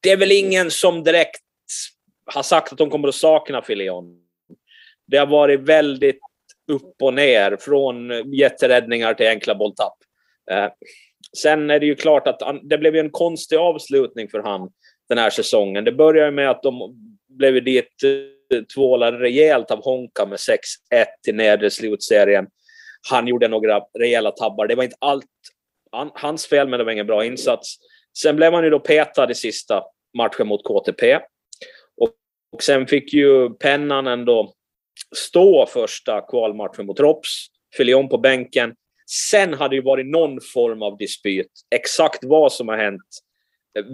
det 0.00 0.10
är 0.10 0.16
väl 0.16 0.32
ingen 0.32 0.70
som 0.70 1.04
direkt 1.04 1.42
har 2.24 2.42
sagt 2.42 2.72
att 2.72 2.78
de 2.78 2.90
kommer 2.90 3.08
att 3.08 3.14
sakna 3.14 3.62
Filion. 3.62 4.18
Det 5.06 5.16
har 5.16 5.26
varit 5.26 5.60
väldigt 5.60 6.20
upp 6.68 7.02
och 7.02 7.14
ner 7.14 7.56
från 7.60 8.10
jätteräddningar 8.32 9.14
till 9.14 9.28
enkla 9.28 9.54
bolltapp. 9.54 9.96
Eh, 10.50 10.68
sen 11.36 11.70
är 11.70 11.80
det 11.80 11.86
ju 11.86 11.94
klart 11.94 12.28
att 12.28 12.40
det 12.62 12.78
blev 12.78 12.96
en 12.96 13.10
konstig 13.10 13.56
avslutning 13.56 14.28
för 14.28 14.38
han 14.38 14.70
den 15.08 15.18
här 15.18 15.30
säsongen. 15.30 15.84
Det 15.84 15.92
började 15.92 16.30
med 16.30 16.50
att 16.50 16.62
de 16.62 16.96
blev 17.28 17.64
dit 17.64 18.02
eh, 18.54 18.62
tvålade 18.74 19.18
rejält 19.18 19.70
av 19.70 19.84
Honka 19.84 20.26
med 20.26 20.38
6-1 20.38 20.58
i 21.28 21.32
nedre 21.32 21.70
slutserien. 21.70 22.46
Han 23.10 23.26
gjorde 23.26 23.48
några 23.48 23.80
rejäla 23.98 24.30
tabbar. 24.30 24.66
Det 24.66 24.74
var 24.74 24.84
inte 24.84 24.96
allt 25.00 25.24
hans 26.14 26.46
fel, 26.46 26.68
men 26.68 26.78
det 26.78 26.84
var 26.84 26.92
ingen 26.92 27.06
bra 27.06 27.24
insats. 27.24 27.76
Sen 28.18 28.36
blev 28.36 28.52
han 28.52 28.64
ju 28.64 28.70
då 28.70 28.80
petad 28.80 29.30
i 29.30 29.34
sista 29.34 29.82
matchen 30.16 30.46
mot 30.46 30.64
KTP. 30.64 31.18
Och 31.96 32.62
sen 32.62 32.86
fick 32.86 33.12
ju 33.12 33.50
Pennan 33.50 34.06
ändå 34.06 34.52
stå 35.16 35.66
första 35.66 36.20
kvalmatchen 36.20 36.86
mot 36.86 37.00
Rops, 37.00 37.46
Filion 37.76 38.08
på 38.08 38.18
bänken. 38.18 38.74
Sen 39.06 39.54
hade 39.54 39.76
det 39.76 39.82
varit 39.82 40.06
någon 40.06 40.40
form 40.54 40.82
av 40.82 40.96
dispyt. 40.96 41.50
Exakt 41.70 42.24
vad 42.24 42.52
som 42.52 42.68
har 42.68 42.76
hänt 42.76 43.02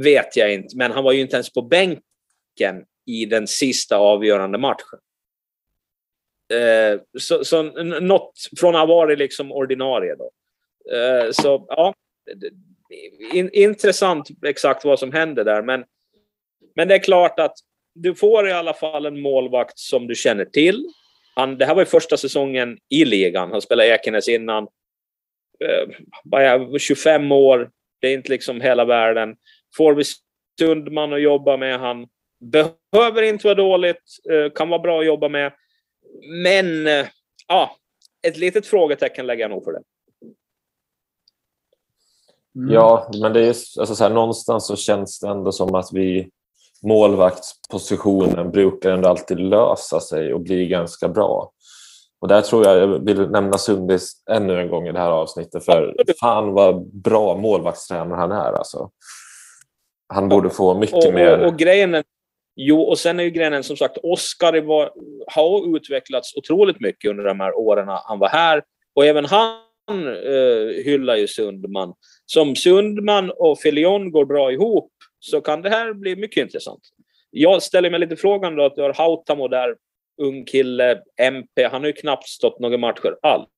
vet 0.05 0.37
jag 0.37 0.55
inte, 0.55 0.77
men 0.77 0.93
han 0.93 1.05
var 1.05 1.13
ju 1.13 1.21
inte 1.21 1.37
ens 1.37 1.53
på 1.53 1.63
bänken 1.63 2.85
i 3.07 3.27
den 3.27 3.47
sista 3.47 3.97
avgörande 3.97 4.59
matchen. 4.59 4.99
Eh, 6.53 7.01
så, 7.19 7.45
så 7.45 7.63
något 8.01 8.33
från 8.59 8.75
att 8.75 8.81
ha 8.81 8.87
varit 8.87 9.19
liksom 9.19 9.53
ordinarie 9.53 10.15
då. 10.15 10.31
Eh, 10.97 11.31
så 11.31 11.67
ja, 11.69 11.95
in, 13.33 13.51
intressant 13.53 14.29
exakt 14.47 14.85
vad 14.85 14.99
som 14.99 15.13
hände 15.13 15.45
där, 15.45 15.63
men, 15.63 15.85
men 16.75 16.89
det 16.89 16.95
är 16.95 17.03
klart 17.03 17.41
att 17.41 17.55
du 17.95 18.15
får 18.15 18.49
i 18.49 18.53
alla 18.53 18.75
fall 18.75 19.07
en 19.07 19.21
målvakt 19.21 19.79
som 19.79 20.07
du 20.07 20.15
känner 20.15 20.45
till. 20.45 20.87
Han, 21.39 21.59
det 21.59 21.67
här 21.67 21.75
var 21.75 21.83
ju 21.83 21.87
första 21.87 22.17
säsongen 22.17 22.79
i 22.89 23.05
ligan. 23.05 23.51
Han 23.51 23.63
spelade 23.63 23.89
Ekenäs 23.89 24.29
innan. 24.29 24.63
Eh, 25.65 25.97
bara 26.25 26.79
25 26.79 27.33
år. 27.33 27.71
Det 28.01 28.09
är 28.09 28.15
inte 28.15 28.31
liksom 28.31 28.61
hela 28.61 28.85
världen. 28.85 29.37
Får 29.77 29.95
vi 29.95 30.05
Sundman 30.61 31.13
att 31.13 31.23
jobba 31.23 31.57
med. 31.57 31.81
Han 31.81 32.07
behöver 32.41 33.23
inte 33.23 33.47
vara 33.47 33.55
dåligt. 33.55 34.03
Eh, 34.31 34.53
kan 34.53 34.69
vara 34.69 34.83
bra 34.83 35.01
att 35.01 35.07
jobba 35.07 35.29
med. 35.29 35.53
Men 36.43 36.87
eh, 36.87 37.07
ja, 37.49 37.77
ett 38.23 38.37
litet 38.37 38.67
frågetecken 38.67 39.27
lägger 39.27 39.45
jag 39.45 39.51
nog 39.51 39.65
för 39.65 39.73
det. 39.73 39.83
Mm. 42.57 42.75
Ja, 42.75 43.11
men 43.21 43.33
det 43.33 43.41
är 43.41 43.49
alltså 43.49 43.95
så 43.95 44.05
här, 44.05 44.11
någonstans 44.11 44.67
så 44.67 44.77
känns 44.77 45.21
det 45.21 45.29
ändå 45.29 45.53
som 45.53 45.75
att 45.75 45.89
vi 45.93 46.31
målvaktspositionen 46.83 48.51
brukar 48.51 48.91
ändå 48.91 49.09
alltid 49.09 49.41
lösa 49.41 50.01
sig 50.01 50.35
och 50.35 50.41
bli 50.41 50.67
ganska 50.67 51.09
bra. 51.09 51.53
Och 52.21 52.29
där 52.29 52.43
tror 52.43 52.67
jag 52.67 52.79
jag 52.79 53.05
vill 53.05 53.31
nämna 53.31 53.59
Sundis 53.59 54.13
ännu 54.31 54.61
en 54.61 54.69
gång 54.69 54.89
i 54.89 54.93
det 54.93 54.99
här 54.99 55.11
avsnittet 55.11 55.65
för 55.65 55.95
fan 56.21 56.53
vad 56.53 56.87
bra 56.87 57.37
målvaktstränare 57.37 58.19
han 58.19 58.33
är 58.33 58.53
alltså. 58.53 58.91
Han 60.09 60.29
borde 60.29 60.51
få 60.51 60.79
mycket 60.79 61.07
och, 61.07 61.15
mer... 61.15 61.39
Och, 61.39 61.47
och 61.47 61.59
grejen 61.59 62.03
Jo, 62.61 62.83
och 62.83 62.99
sen 62.99 63.21
är 63.21 63.25
ju 63.25 63.31
grejen 63.31 63.65
som 63.65 63.77
sagt, 63.77 63.99
Oskar 64.03 64.53
har 65.35 65.77
utvecklats 65.77 66.37
otroligt 66.37 66.81
mycket 66.81 67.11
under 67.11 67.25
de 67.25 67.41
här 67.41 67.59
åren 67.59 67.89
han 67.89 68.19
var 68.19 68.29
här. 68.29 68.63
Och 68.95 69.07
även 69.07 69.25
han 69.25 69.59
uh, 69.91 70.85
hyllar 70.85 71.17
ju 71.17 71.27
Sundman. 71.27 71.95
Som 72.27 72.57
Sundman 72.57 73.31
och 73.37 73.59
Filion 73.59 74.11
går 74.11 74.25
bra 74.25 74.53
ihop 74.53 74.93
så 75.21 75.41
kan 75.41 75.63
det 75.63 75.71
här 75.71 75.93
bli 75.93 76.17
mycket 76.17 76.43
intressant. 76.43 76.81
Jag 77.31 77.63
ställer 77.63 77.91
mig 77.91 78.01
lite 78.01 78.17
frågan 78.17 78.57
då 78.57 78.65
att 78.65 78.77
du 78.77 78.83
har 78.83 78.95
Hautamo 78.95 79.49
där, 79.49 79.77
ung 80.23 80.45
kille, 80.45 81.03
MP. 81.17 81.65
Han 81.65 81.81
har 81.81 81.87
ju 81.87 81.93
knappt 81.93 82.29
stått 82.29 82.59
några 82.59 82.79
matcher 82.79 83.17
alls. 83.23 83.49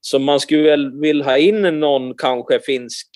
Så 0.00 0.18
man 0.18 0.40
skulle 0.40 0.62
väl 0.62 1.00
vilja 1.00 1.24
ha 1.24 1.38
in 1.38 1.80
någon 1.80 2.14
kanske 2.14 2.60
finsk 2.60 3.08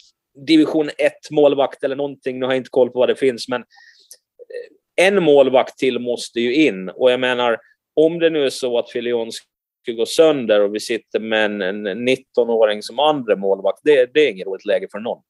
division 0.46 0.90
1-målvakt 0.90 1.84
eller 1.84 1.96
någonting. 1.96 2.38
Nu 2.38 2.46
har 2.46 2.52
jag 2.52 2.60
inte 2.60 2.70
koll 2.70 2.90
på 2.90 2.98
vad 2.98 3.08
det 3.08 3.16
finns, 3.16 3.48
men 3.48 3.60
eh, 3.60 5.06
en 5.06 5.22
målvakt 5.22 5.78
till 5.78 5.98
måste 5.98 6.40
ju 6.40 6.54
in. 6.54 6.88
Och 6.88 7.12
jag 7.12 7.20
menar, 7.20 7.58
om 7.94 8.18
det 8.18 8.30
nu 8.30 8.44
är 8.44 8.50
så 8.50 8.78
att 8.78 8.90
Filion 8.90 9.30
skulle 9.82 9.96
gå 9.96 10.06
sönder 10.06 10.60
och 10.60 10.74
vi 10.74 10.80
sitter 10.80 11.20
med 11.20 11.44
en, 11.44 11.86
en 11.86 12.08
19-åring 12.08 12.82
som 12.82 12.98
andra 12.98 13.36
målvakt, 13.36 13.80
det, 13.84 14.14
det 14.14 14.20
är 14.20 14.30
inget 14.30 14.46
roligt 14.46 14.66
läge 14.66 14.88
för 14.92 14.98
någon. 14.98 15.22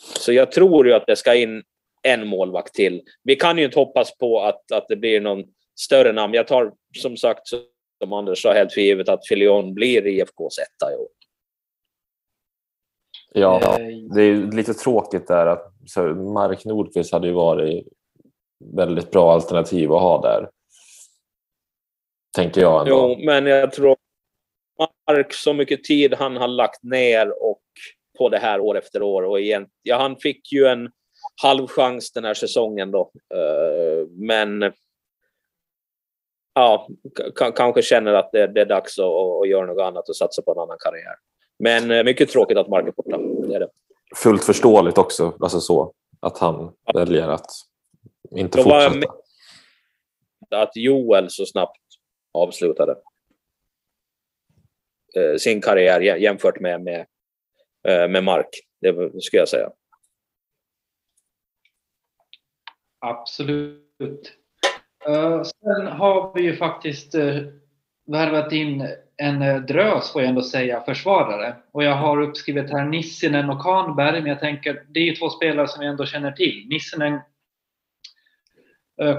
Så 0.00 0.32
jag 0.32 0.52
tror 0.52 0.86
ju 0.86 0.92
att 0.92 1.06
det 1.06 1.16
ska 1.16 1.34
in 1.34 1.62
en 2.02 2.26
målvakt 2.26 2.74
till. 2.74 3.02
Vi 3.22 3.36
kan 3.36 3.58
ju 3.58 3.64
inte 3.64 3.78
hoppas 3.78 4.18
på 4.18 4.40
att, 4.40 4.72
att 4.72 4.88
det 4.88 4.96
blir 4.96 5.20
någon 5.20 5.44
större 5.78 6.12
namn. 6.12 6.34
Jag 6.34 6.46
tar 6.46 6.72
som 6.96 7.16
sagt, 7.16 7.48
som 8.02 8.12
Anders 8.12 8.42
sa, 8.42 8.52
helt 8.52 8.72
för 8.72 8.80
givet 8.80 9.08
att 9.08 9.28
Filion 9.28 9.74
blir 9.74 10.06
IFKs 10.06 10.58
etta 10.58 10.92
i 10.92 10.96
år. 10.96 11.08
Ja, 13.32 13.60
eh, 13.62 13.86
det 14.14 14.22
är 14.22 14.52
lite 14.52 14.74
tråkigt 14.74 15.26
där 15.26 15.46
att 15.46 15.72
Mark 16.34 16.64
Nordqvist 16.64 17.12
hade 17.12 17.26
ju 17.26 17.32
varit 17.32 17.86
väldigt 18.64 19.10
bra 19.10 19.32
alternativ 19.32 19.92
att 19.92 20.00
ha 20.00 20.22
där. 20.22 20.50
Tänker 22.36 22.60
jag 22.60 22.80
ändå. 22.80 23.16
Jo, 23.18 23.24
men 23.26 23.46
jag 23.46 23.72
tror 23.72 23.96
Mark, 25.08 25.32
så 25.32 25.52
mycket 25.52 25.84
tid 25.84 26.14
han 26.14 26.36
har 26.36 26.48
lagt 26.48 26.82
ner 26.82 27.42
och 27.42 27.62
på 28.20 28.28
det 28.28 28.38
här 28.38 28.60
år 28.60 28.78
efter 28.78 29.02
år. 29.02 29.22
Och 29.22 29.40
igen, 29.40 29.66
ja, 29.82 29.96
han 29.96 30.16
fick 30.16 30.52
ju 30.52 30.66
en 30.66 30.90
halv 31.42 31.66
chans 31.66 32.12
den 32.12 32.24
här 32.24 32.34
säsongen 32.34 32.90
då. 32.90 33.10
Uh, 33.34 34.08
men 34.08 34.72
ja, 36.54 36.88
kanske 37.56 37.82
känner 37.82 38.14
att 38.14 38.32
det, 38.32 38.46
det 38.46 38.60
är 38.60 38.66
dags 38.66 38.98
att, 38.98 39.04
att, 39.04 39.48
göra 39.48 39.66
något 39.66 39.82
annat 39.82 40.08
och 40.08 40.16
satsa 40.16 40.42
på 40.42 40.52
en 40.52 40.58
annan 40.58 40.76
karriär. 40.80 41.14
Men 41.58 41.90
uh, 41.90 42.04
mycket 42.04 42.28
tråkigt 42.28 42.58
att 42.58 42.68
Mark 42.68 42.88
är 42.88 42.92
borta. 42.92 43.18
Det 43.48 43.54
är 43.54 43.60
det. 43.60 43.68
Fullt 44.16 44.44
förståeligt 44.44 44.98
också, 44.98 45.36
alltså 45.40 45.60
så, 45.60 45.92
att 46.20 46.38
han 46.38 46.72
ja. 46.84 46.92
väljer 46.98 47.28
att 47.28 47.50
inte 48.36 48.58
då 48.58 48.64
fortsätta. 48.64 49.12
Att 50.50 50.76
Joel 50.76 51.30
så 51.30 51.46
snabbt 51.46 51.80
avslutade 52.32 52.96
uh, 55.18 55.36
sin 55.36 55.60
karriär 55.60 56.00
jämfört 56.00 56.60
med, 56.60 56.82
med, 56.82 57.06
Eh, 57.88 58.08
med 58.08 58.24
Mark, 58.24 58.48
det 58.80 59.22
skulle 59.22 59.40
jag 59.40 59.48
säga. 59.48 59.70
Absolut. 62.98 64.32
Eh, 65.06 65.42
sen 65.42 65.86
har 65.86 66.34
vi 66.34 66.42
ju 66.42 66.56
faktiskt 66.56 67.14
eh, 67.14 67.36
värvat 68.06 68.52
in 68.52 68.88
en 69.16 69.66
drös, 69.66 70.12
får 70.12 70.22
jag 70.22 70.28
ändå 70.28 70.42
säga, 70.42 70.80
försvarare. 70.80 71.56
Och 71.72 71.84
jag 71.84 71.94
har 71.94 72.20
uppskrivit 72.20 72.70
här 72.70 72.84
Nissinen 72.84 73.50
och 73.50 73.62
Kahnberg, 73.62 74.20
men 74.20 74.30
jag 74.30 74.40
tänker 74.40 74.84
det 74.88 75.00
är 75.00 75.04
ju 75.04 75.16
två 75.16 75.30
spelare 75.30 75.68
som 75.68 75.82
jag 75.82 75.90
ändå 75.90 76.06
känner 76.06 76.32
till. 76.32 76.66
Nissinen 76.68 77.20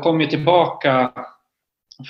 kom 0.03 0.21
ju 0.21 0.27
tillbaka 0.27 1.13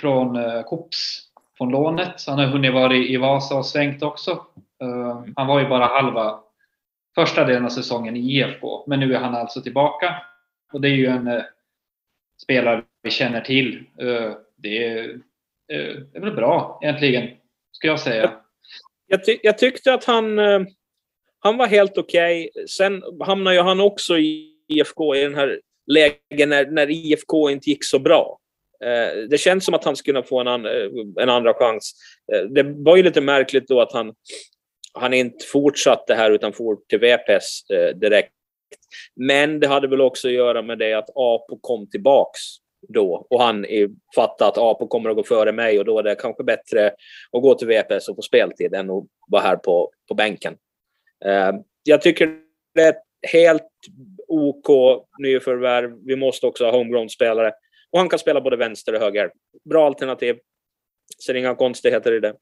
från 0.01 0.37
Kops, 0.63 1.30
från 1.61 1.71
lånet, 1.71 2.19
så 2.19 2.31
han 2.31 2.39
har 2.39 2.45
hunnit 2.45 2.73
vara 2.73 2.95
i 2.95 3.17
Vasa 3.17 3.55
och 3.55 3.65
svängt 3.65 4.03
också. 4.03 4.45
Ehm, 4.83 5.33
han 5.35 5.47
var 5.47 5.59
ju 5.59 5.67
bara 5.67 5.85
halva 5.85 6.39
första 7.15 7.43
delen 7.43 7.65
av 7.65 7.69
säsongen 7.69 8.17
i 8.17 8.19
IFK, 8.19 8.83
men 8.87 8.99
nu 8.99 9.15
är 9.15 9.19
han 9.19 9.35
alltså 9.35 9.61
tillbaka. 9.61 10.15
Och 10.73 10.81
det 10.81 10.87
är 10.87 10.95
ju 10.95 11.07
en 11.07 11.27
eh, 11.27 11.43
spelare 12.43 12.83
vi 13.01 13.11
känner 13.11 13.41
till. 13.41 13.83
Ehm, 13.99 14.33
det 14.57 14.87
är, 14.87 15.09
eh, 15.73 15.95
det 16.11 16.17
är 16.17 16.21
väl 16.21 16.35
bra 16.35 16.79
egentligen, 16.83 17.29
ska 17.71 17.87
jag 17.87 17.99
säga. 17.99 18.31
Jag, 19.07 19.25
ty 19.25 19.37
jag 19.43 19.57
tyckte 19.57 19.93
att 19.93 20.05
han, 20.05 20.39
eh, 20.39 20.61
han 21.39 21.57
var 21.57 21.67
helt 21.67 21.97
okej. 21.97 22.49
Okay. 22.49 22.67
Sen 22.67 23.03
hamnade 23.19 23.55
ju 23.55 23.61
han 23.61 23.79
också 23.79 24.17
i 24.17 24.53
IFK 24.67 25.15
i 25.15 25.23
den 25.23 25.35
här 25.35 25.59
lägen 25.87 26.49
när, 26.49 26.65
när 26.65 26.89
IFK 26.89 27.49
inte 27.49 27.69
gick 27.69 27.85
så 27.85 27.99
bra. 27.99 28.40
Eh, 28.83 29.27
det 29.29 29.37
känns 29.37 29.65
som 29.65 29.73
att 29.73 29.83
han 29.83 29.95
skulle 29.95 30.13
kunna 30.13 30.27
få 30.27 30.39
en, 30.39 30.47
an, 30.47 30.65
eh, 30.65 30.89
en 31.21 31.29
andra 31.29 31.53
chans. 31.53 31.93
Eh, 32.33 32.41
det 32.41 32.63
var 32.63 32.97
ju 32.97 33.03
lite 33.03 33.21
märkligt 33.21 33.67
då 33.67 33.81
att 33.81 33.91
han, 33.91 34.13
han 34.93 35.13
inte 35.13 35.45
fortsatte 35.45 36.15
här 36.15 36.31
utan 36.31 36.53
for 36.53 36.77
till 36.89 36.99
VPS 36.99 37.63
direkt 37.95 38.33
men 39.15 39.59
det 39.59 39.67
hade 39.67 39.87
väl 39.87 40.01
också 40.01 40.27
att 40.27 40.33
göra 40.33 40.61
med 40.61 40.79
det 40.79 40.93
att 40.93 41.09
Apo 41.09 41.59
kom 41.61 41.89
tillbaks 41.89 42.39
då 42.87 43.27
och 43.29 43.41
han 43.41 43.65
fattade 44.15 44.49
att 44.49 44.57
Apo 44.57 44.87
kommer 44.87 45.09
att 45.09 45.15
gå 45.15 45.23
före 45.23 45.51
mig 45.51 45.79
och 45.79 45.85
då 45.85 45.99
är 45.99 46.03
det 46.03 46.15
kanske 46.15 46.43
bättre 46.43 46.87
att 47.31 47.41
gå 47.41 47.55
till 47.55 47.67
VPS 47.67 48.09
och 48.09 48.15
få 48.15 48.21
speltid 48.21 48.73
än 48.73 48.89
att 48.89 49.03
vara 49.27 49.41
här 49.41 49.55
på, 49.55 49.91
på 50.07 50.13
bänken. 50.13 50.55
Jag 51.83 52.01
tycker 52.01 52.37
det 52.75 52.81
är 52.81 52.89
ett 52.89 53.03
helt 53.31 53.69
OK 54.27 54.67
nyförvärv. 55.19 55.91
Vi 56.05 56.15
måste 56.15 56.47
också 56.47 56.65
ha 56.65 56.71
homegrown-spelare. 56.71 57.53
Och 57.91 57.99
han 57.99 58.09
kan 58.09 58.19
spela 58.19 58.41
både 58.41 58.57
vänster 58.57 58.93
och 58.93 59.01
höger. 59.01 59.31
Bra 59.63 59.85
alternativ. 59.85 60.39
Ser 61.25 61.33
inga 61.33 61.55
konstigheter 61.55 62.11
i 62.11 62.19
det. 62.19 62.35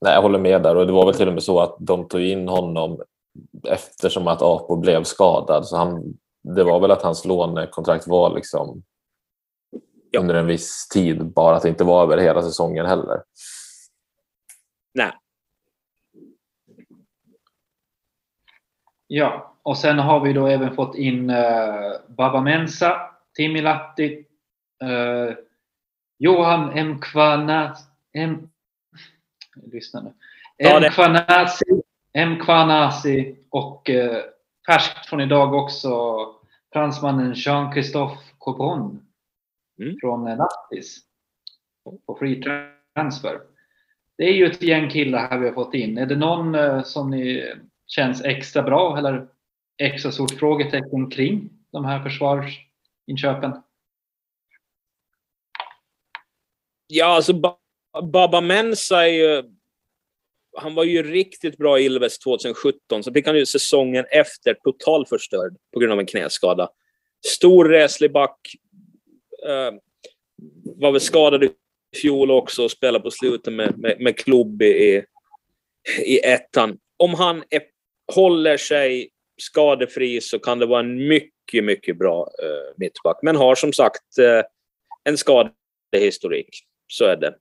Nej, 0.00 0.14
jag 0.14 0.22
håller 0.22 0.38
med 0.38 0.62
där 0.62 0.76
och 0.76 0.86
det 0.86 0.92
var 0.92 1.06
väl 1.06 1.14
till 1.14 1.28
och 1.28 1.34
med 1.34 1.42
så 1.42 1.60
att 1.60 1.76
de 1.80 2.08
tog 2.08 2.22
in 2.22 2.48
honom 2.48 3.02
eftersom 3.68 4.28
att 4.28 4.42
Apo 4.42 4.76
blev 4.76 5.04
skadad. 5.04 5.66
Så 5.66 5.76
han, 5.76 6.18
det 6.42 6.64
var 6.64 6.80
väl 6.80 6.90
att 6.90 7.02
hans 7.02 7.24
lånekontrakt 7.24 8.06
var 8.06 8.34
liksom 8.34 8.82
ja. 10.10 10.20
under 10.20 10.34
en 10.34 10.46
viss 10.46 10.88
tid, 10.88 11.32
bara 11.32 11.56
att 11.56 11.62
det 11.62 11.68
inte 11.68 11.84
var 11.84 12.02
över 12.02 12.18
hela 12.18 12.42
säsongen 12.42 12.86
heller. 12.86 13.22
Nej. 14.94 15.12
Ja, 19.06 19.55
och 19.66 19.78
sen 19.78 19.98
har 19.98 20.20
vi 20.20 20.32
då 20.32 20.46
även 20.46 20.74
fått 20.74 20.94
in 20.94 21.30
uh, 21.30 21.92
Baba 22.08 22.40
Mensa, 22.40 23.10
Timi 23.36 23.62
Latti, 23.62 24.24
uh, 24.84 25.34
Johan 26.18 26.88
Mkwana, 26.88 27.76
M 28.12 28.48
lyssna 29.72 30.00
nu. 30.00 30.12
M. 32.12 32.38
Kwanasi, 32.40 33.36
och 33.50 33.90
eh, 33.90 34.22
färskt 34.66 35.06
från 35.06 35.20
idag 35.20 35.54
också 35.54 36.16
fransmannen 36.72 37.34
Jean-Christophe 37.34 38.18
Copon 38.38 39.06
mm. 39.80 39.96
från 40.00 40.26
eh, 40.26 40.36
Nattis 40.36 40.98
på 42.06 42.16
free 42.18 42.42
transfer. 42.94 43.40
Det 44.18 44.24
är 44.24 44.32
ju 44.32 44.46
ett 44.46 44.62
gäng 44.62 44.90
killar 44.90 45.30
här 45.30 45.38
vi 45.38 45.46
har 45.46 45.54
fått 45.54 45.74
in. 45.74 45.98
Är 45.98 46.06
det 46.06 46.16
någon 46.16 46.54
eh, 46.54 46.82
som 46.82 47.10
ni 47.10 47.52
känns 47.86 48.24
extra 48.24 48.62
bra 48.62 48.98
eller 48.98 49.28
extra 49.78 50.12
stort 50.12 50.38
frågetecken 50.38 51.10
kring 51.10 51.50
de 51.72 51.84
här 51.84 52.02
försvarsinköpen? 52.02 53.52
Ja, 56.86 57.06
alltså 57.06 57.40
Baba 58.02 58.40
Mensa 58.40 59.06
är 59.06 59.12
ju... 59.12 59.42
Han 60.58 60.74
var 60.74 60.84
ju 60.84 61.02
riktigt 61.02 61.58
bra 61.58 61.78
i 61.78 61.84
Ilves 61.84 62.18
2017, 62.18 63.02
så 63.02 63.12
fick 63.12 63.26
han 63.26 63.36
ju 63.36 63.46
säsongen 63.46 64.04
efter 64.10 64.54
totalförstörd 64.54 65.56
på 65.72 65.80
grund 65.80 65.92
av 65.92 66.00
en 66.00 66.06
knäskada. 66.06 66.68
Stor 67.26 67.64
reslig 67.64 68.12
back. 68.12 68.38
Eh, 69.46 69.72
var 70.76 70.92
väl 70.92 71.00
skadad 71.00 71.44
i 71.44 71.50
fjol 72.02 72.30
också 72.30 72.64
och 72.64 72.70
spelade 72.70 73.04
på 73.04 73.10
slutet 73.10 73.52
med, 73.52 73.78
med, 73.78 74.00
med 74.00 74.18
klubb 74.18 74.62
i, 74.62 75.04
i 75.98 76.18
ettan. 76.18 76.78
Om 76.96 77.14
han 77.14 77.44
är, 77.50 77.62
håller 78.14 78.56
sig 78.56 79.10
skadefri 79.36 80.20
så 80.20 80.38
kan 80.38 80.58
det 80.58 80.66
vara 80.66 80.80
en 80.80 81.08
mycket, 81.08 81.64
mycket 81.64 81.98
bra 81.98 82.30
uh, 82.42 82.74
mittback. 82.76 83.18
Men 83.22 83.36
har 83.36 83.54
som 83.54 83.72
sagt 83.72 84.18
uh, 84.20 84.42
en 85.04 85.16
skadehistorik. 85.18 86.48
Så 86.86 87.04
är 87.04 87.16
det. 87.16 87.34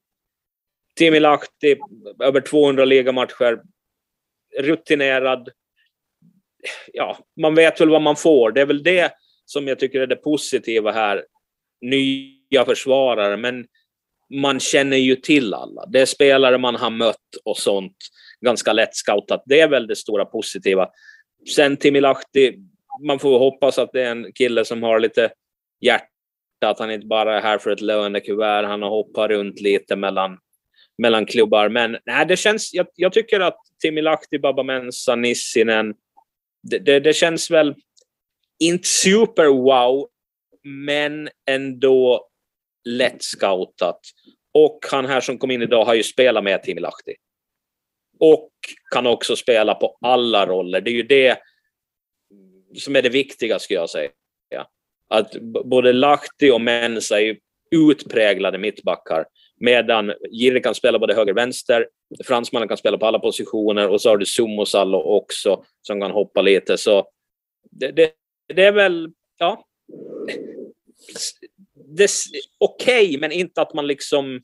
Timi 0.95 1.19
Lahti, 1.19 1.77
över 2.19 2.41
200 2.41 2.85
ligamatcher. 2.85 3.61
Rutinerad. 4.59 5.49
Ja, 6.93 7.17
man 7.41 7.55
vet 7.55 7.81
väl 7.81 7.89
vad 7.89 8.01
man 8.01 8.15
får. 8.15 8.51
Det 8.51 8.61
är 8.61 8.65
väl 8.65 8.83
det 8.83 9.13
som 9.45 9.67
jag 9.67 9.79
tycker 9.79 10.01
är 10.01 10.07
det 10.07 10.15
positiva 10.15 10.91
här. 10.91 11.25
Nya 11.81 12.65
försvarare, 12.65 13.37
men 13.37 13.65
man 14.33 14.59
känner 14.59 14.97
ju 14.97 15.15
till 15.15 15.53
alla. 15.53 15.85
Det 15.85 16.01
är 16.01 16.05
spelare 16.05 16.57
man 16.57 16.75
har 16.75 16.89
mött 16.89 17.35
och 17.45 17.57
sånt. 17.57 17.97
Ganska 18.41 18.73
lätt 18.73 18.95
scoutat. 18.95 19.43
Det 19.45 19.59
är 19.59 19.67
väl 19.67 19.87
det 19.87 19.95
stora 19.95 20.25
positiva. 20.25 20.89
Sen 21.55 21.77
Timilahti, 21.77 22.57
man 23.07 23.19
får 23.19 23.39
hoppas 23.39 23.79
att 23.79 23.89
det 23.93 24.01
är 24.01 24.11
en 24.11 24.33
kille 24.33 24.65
som 24.65 24.83
har 24.83 24.99
lite 24.99 25.31
hjärta, 25.81 26.09
att 26.65 26.79
han 26.79 26.91
inte 26.91 27.07
bara 27.07 27.37
är 27.37 27.41
här 27.41 27.57
för 27.57 27.71
ett 27.71 27.81
lönekuvert. 27.81 28.63
Han 28.63 28.81
har 28.81 28.89
hoppat 28.89 29.29
runt 29.29 29.61
lite 29.61 29.95
mellan 29.95 30.37
mellan 30.97 31.25
klubbar. 31.25 31.69
Men 31.69 31.97
nej, 32.05 32.25
det 32.25 32.37
känns, 32.37 32.73
jag, 32.73 32.87
jag 32.95 33.13
tycker 33.13 33.39
att 33.39 33.57
Timilahti, 33.81 34.37
Lahti, 34.37 35.15
Nissinen, 35.17 35.93
det, 36.63 36.79
det, 36.79 36.99
det 36.99 37.13
känns 37.13 37.51
väl 37.51 37.75
inte 38.59 38.87
super 38.87 39.45
wow, 39.45 40.07
men 40.63 41.29
ändå 41.49 42.27
lätt 42.85 43.23
scoutat. 43.23 43.99
Och 44.53 44.79
han 44.91 45.05
här 45.05 45.21
som 45.21 45.37
kom 45.37 45.51
in 45.51 45.61
idag 45.61 45.85
har 45.85 45.93
ju 45.93 46.03
spelat 46.03 46.43
med 46.43 46.63
Timilahti. 46.63 47.13
Och 48.19 48.49
kan 48.93 49.07
också 49.07 49.35
spela 49.35 49.75
på 49.75 49.97
alla 50.01 50.45
roller. 50.45 50.81
Det 50.81 50.89
är 50.89 50.95
ju 50.95 51.03
det 51.03 51.37
som 52.77 52.95
är 52.95 53.01
det 53.01 53.09
viktiga, 53.09 53.59
skulle 53.59 53.79
jag 53.79 53.89
säga. 53.89 54.09
Att 55.09 55.35
både 55.41 55.93
Lahti 55.93 56.51
och 56.51 56.61
Mensa 56.61 57.21
är 57.21 57.37
utpräglade 57.71 58.57
mittbackar. 58.57 59.25
Medan 59.59 60.13
Jirre 60.31 60.59
kan 60.59 60.75
spela 60.75 60.99
både 60.99 61.13
höger 61.13 61.31
och 61.31 61.37
vänster. 61.37 61.87
Fransmannen 62.25 62.67
kan 62.67 62.77
spela 62.77 62.97
på 62.97 63.05
alla 63.05 63.19
positioner 63.19 63.89
och 63.89 64.01
så 64.01 64.09
har 64.09 64.17
du 64.17 64.25
Sumosalo 64.25 64.97
också 64.97 65.63
som 65.81 66.01
kan 66.01 66.11
hoppa 66.11 66.41
lite. 66.41 66.77
Så 66.77 67.07
det, 67.71 67.91
det, 67.91 68.11
det 68.53 68.65
är 68.65 68.71
väl, 68.71 69.11
ja. 69.37 69.65
Okej, 72.57 73.07
okay, 73.07 73.17
men 73.19 73.31
inte 73.31 73.61
att 73.61 73.73
man 73.73 73.87
liksom 73.87 74.41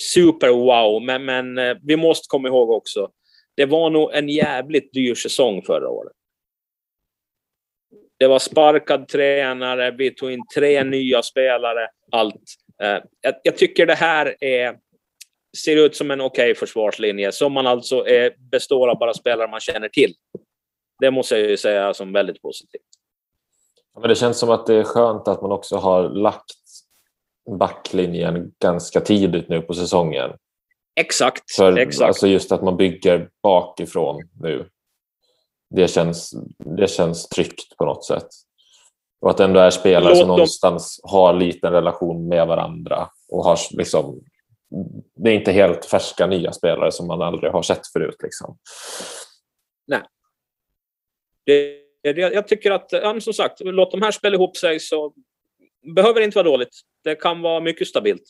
super 0.00 0.48
wow. 0.48 1.02
Men, 1.02 1.24
men 1.24 1.58
eh, 1.58 1.76
vi 1.82 1.96
måste 1.96 2.26
komma 2.28 2.48
ihåg 2.48 2.70
också, 2.70 3.10
det 3.54 3.66
var 3.66 3.90
nog 3.90 4.14
en 4.14 4.28
jävligt 4.28 4.92
dyr 4.92 5.14
säsong 5.14 5.62
förra 5.62 5.88
året. 5.88 6.12
Det 8.18 8.26
var 8.26 8.38
sparkad 8.38 9.08
tränare, 9.08 9.90
vi 9.90 10.14
tog 10.14 10.32
in 10.32 10.46
tre 10.54 10.84
nya 10.84 11.22
spelare, 11.22 11.88
allt. 12.12 12.42
Eh, 12.82 12.98
jag, 13.20 13.34
jag 13.42 13.56
tycker 13.56 13.86
det 13.86 13.94
här 13.94 14.36
är, 14.40 14.76
ser 15.64 15.76
ut 15.76 15.96
som 15.96 16.10
en 16.10 16.20
okej 16.20 16.50
okay 16.50 16.54
försvarslinje, 16.54 17.32
som 17.32 17.52
man 17.52 17.66
alltså 17.66 18.06
är, 18.06 18.34
består 18.50 18.88
av 18.88 18.98
bara 18.98 19.14
spelare 19.14 19.48
man 19.48 19.60
känner 19.60 19.88
till. 19.88 20.14
Det 21.00 21.10
måste 21.10 21.38
jag 21.38 21.50
ju 21.50 21.56
säga 21.56 21.94
som 21.94 22.12
väldigt 22.12 22.42
positivt. 22.42 22.82
Men 24.00 24.08
det 24.08 24.14
känns 24.14 24.38
som 24.38 24.50
att 24.50 24.66
det 24.66 24.74
är 24.74 24.84
skönt 24.84 25.28
att 25.28 25.42
man 25.42 25.52
också 25.52 25.76
har 25.76 26.08
lagt 26.08 26.61
backlinjen 27.50 28.52
ganska 28.58 29.00
tidigt 29.00 29.48
nu 29.48 29.60
på 29.60 29.74
säsongen. 29.74 30.30
Exakt. 31.00 31.54
För, 31.56 31.78
exakt. 31.78 32.08
Alltså 32.08 32.26
just 32.26 32.52
att 32.52 32.62
man 32.62 32.76
bygger 32.76 33.30
bakifrån 33.42 34.22
nu. 34.40 34.68
Det 35.70 35.88
känns, 35.88 36.34
det 36.78 36.90
känns 36.90 37.28
tryggt 37.28 37.76
på 37.76 37.84
något 37.84 38.04
sätt. 38.04 38.28
Och 39.20 39.30
att 39.30 39.36
det 39.36 39.44
ändå 39.44 39.60
är 39.60 39.70
spelare 39.70 40.08
Låt 40.08 40.18
som 40.18 40.28
dem. 40.28 40.36
någonstans 40.36 41.00
har 41.02 41.34
liten 41.34 41.72
relation 41.72 42.28
med 42.28 42.46
varandra. 42.46 43.08
och 43.28 43.44
har 43.44 43.58
liksom, 43.70 44.20
Det 45.14 45.30
är 45.30 45.34
inte 45.34 45.52
helt 45.52 45.84
färska 45.84 46.26
nya 46.26 46.52
spelare 46.52 46.92
som 46.92 47.06
man 47.06 47.22
aldrig 47.22 47.52
har 47.52 47.62
sett 47.62 47.86
förut. 47.92 48.16
Liksom. 48.22 48.58
Nej. 49.86 50.02
Det, 51.46 51.82
jag 52.10 52.48
tycker 52.48 52.70
att, 52.70 53.22
som 53.22 53.32
sagt, 53.32 53.60
låt 53.60 53.90
de 53.90 54.02
här 54.02 54.10
spela 54.10 54.34
ihop 54.36 54.56
sig 54.56 54.80
så 54.80 55.12
behöver 55.82 56.20
inte 56.20 56.34
vara 56.34 56.48
dåligt. 56.48 56.80
Det 57.04 57.14
kan 57.14 57.42
vara 57.42 57.60
mycket 57.60 57.88
stabilt. 57.88 58.22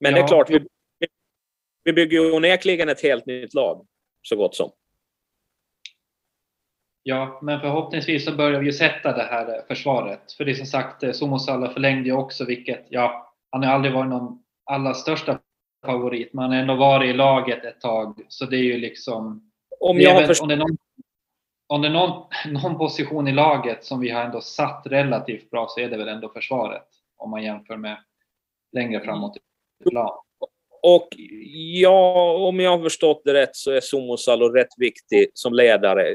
Men 0.00 0.12
ja. 0.12 0.18
det 0.18 0.24
är 0.24 0.28
klart, 0.28 0.50
vi, 0.50 0.66
vi 1.84 1.92
bygger 1.92 2.20
ju 2.20 2.32
onekligen 2.32 2.88
ett 2.88 3.02
helt 3.02 3.26
nytt 3.26 3.54
lag, 3.54 3.86
så 4.22 4.36
gott 4.36 4.54
som. 4.54 4.72
Ja, 7.02 7.38
men 7.42 7.60
förhoppningsvis 7.60 8.24
så 8.24 8.32
börjar 8.32 8.60
vi 8.60 8.72
sätta 8.72 9.12
det 9.12 9.22
här 9.22 9.64
försvaret. 9.68 10.32
För 10.32 10.44
det 10.44 10.50
är 10.50 10.54
som 10.54 10.66
sagt, 10.66 11.02
eh, 11.02 11.12
Somosalla 11.12 11.70
förlängde 11.70 12.08
ju 12.08 12.14
också, 12.14 12.44
vilket, 12.44 12.86
ja, 12.88 13.34
han 13.50 13.62
har 13.62 13.72
aldrig 13.72 13.94
varit 13.94 14.10
någon 14.10 14.42
allra 14.64 14.94
största 14.94 15.40
favorit, 15.86 16.32
men 16.32 16.42
han 16.42 16.52
har 16.52 16.58
ändå 16.58 16.74
varit 16.74 17.10
i 17.10 17.12
laget 17.12 17.64
ett 17.64 17.80
tag. 17.80 18.20
Så 18.28 18.46
det 18.46 18.56
är 18.56 18.62
ju 18.62 18.78
liksom... 18.78 19.50
Om, 19.80 20.00
jag 20.00 20.14
väl, 20.14 20.34
om 20.42 20.48
det 20.48 20.54
är, 20.54 20.58
någon, 20.58 20.76
om 21.74 21.82
det 21.82 21.88
är 21.88 21.92
någon, 21.92 22.22
någon 22.46 22.78
position 22.78 23.28
i 23.28 23.32
laget 23.32 23.84
som 23.84 24.00
vi 24.00 24.10
har 24.10 24.24
ändå 24.24 24.40
satt 24.40 24.82
relativt 24.86 25.50
bra 25.50 25.66
så 25.68 25.80
är 25.80 25.88
det 25.88 25.96
väl 25.96 26.08
ändå 26.08 26.28
försvaret. 26.28 26.86
Om 27.16 27.30
man 27.30 27.42
jämför 27.42 27.76
med 27.76 27.96
längre 28.72 29.00
framåt 29.00 29.36
i 29.36 29.90
plan. 29.90 30.18
Och 30.82 31.08
ja, 31.80 32.32
om 32.48 32.60
jag 32.60 32.70
har 32.70 32.82
förstått 32.82 33.22
det 33.24 33.34
rätt 33.34 33.56
så 33.56 33.70
är 33.70 33.80
Somosalo 33.80 34.48
rätt 34.48 34.68
viktig 34.76 35.30
som 35.34 35.54
ledare 35.54 36.08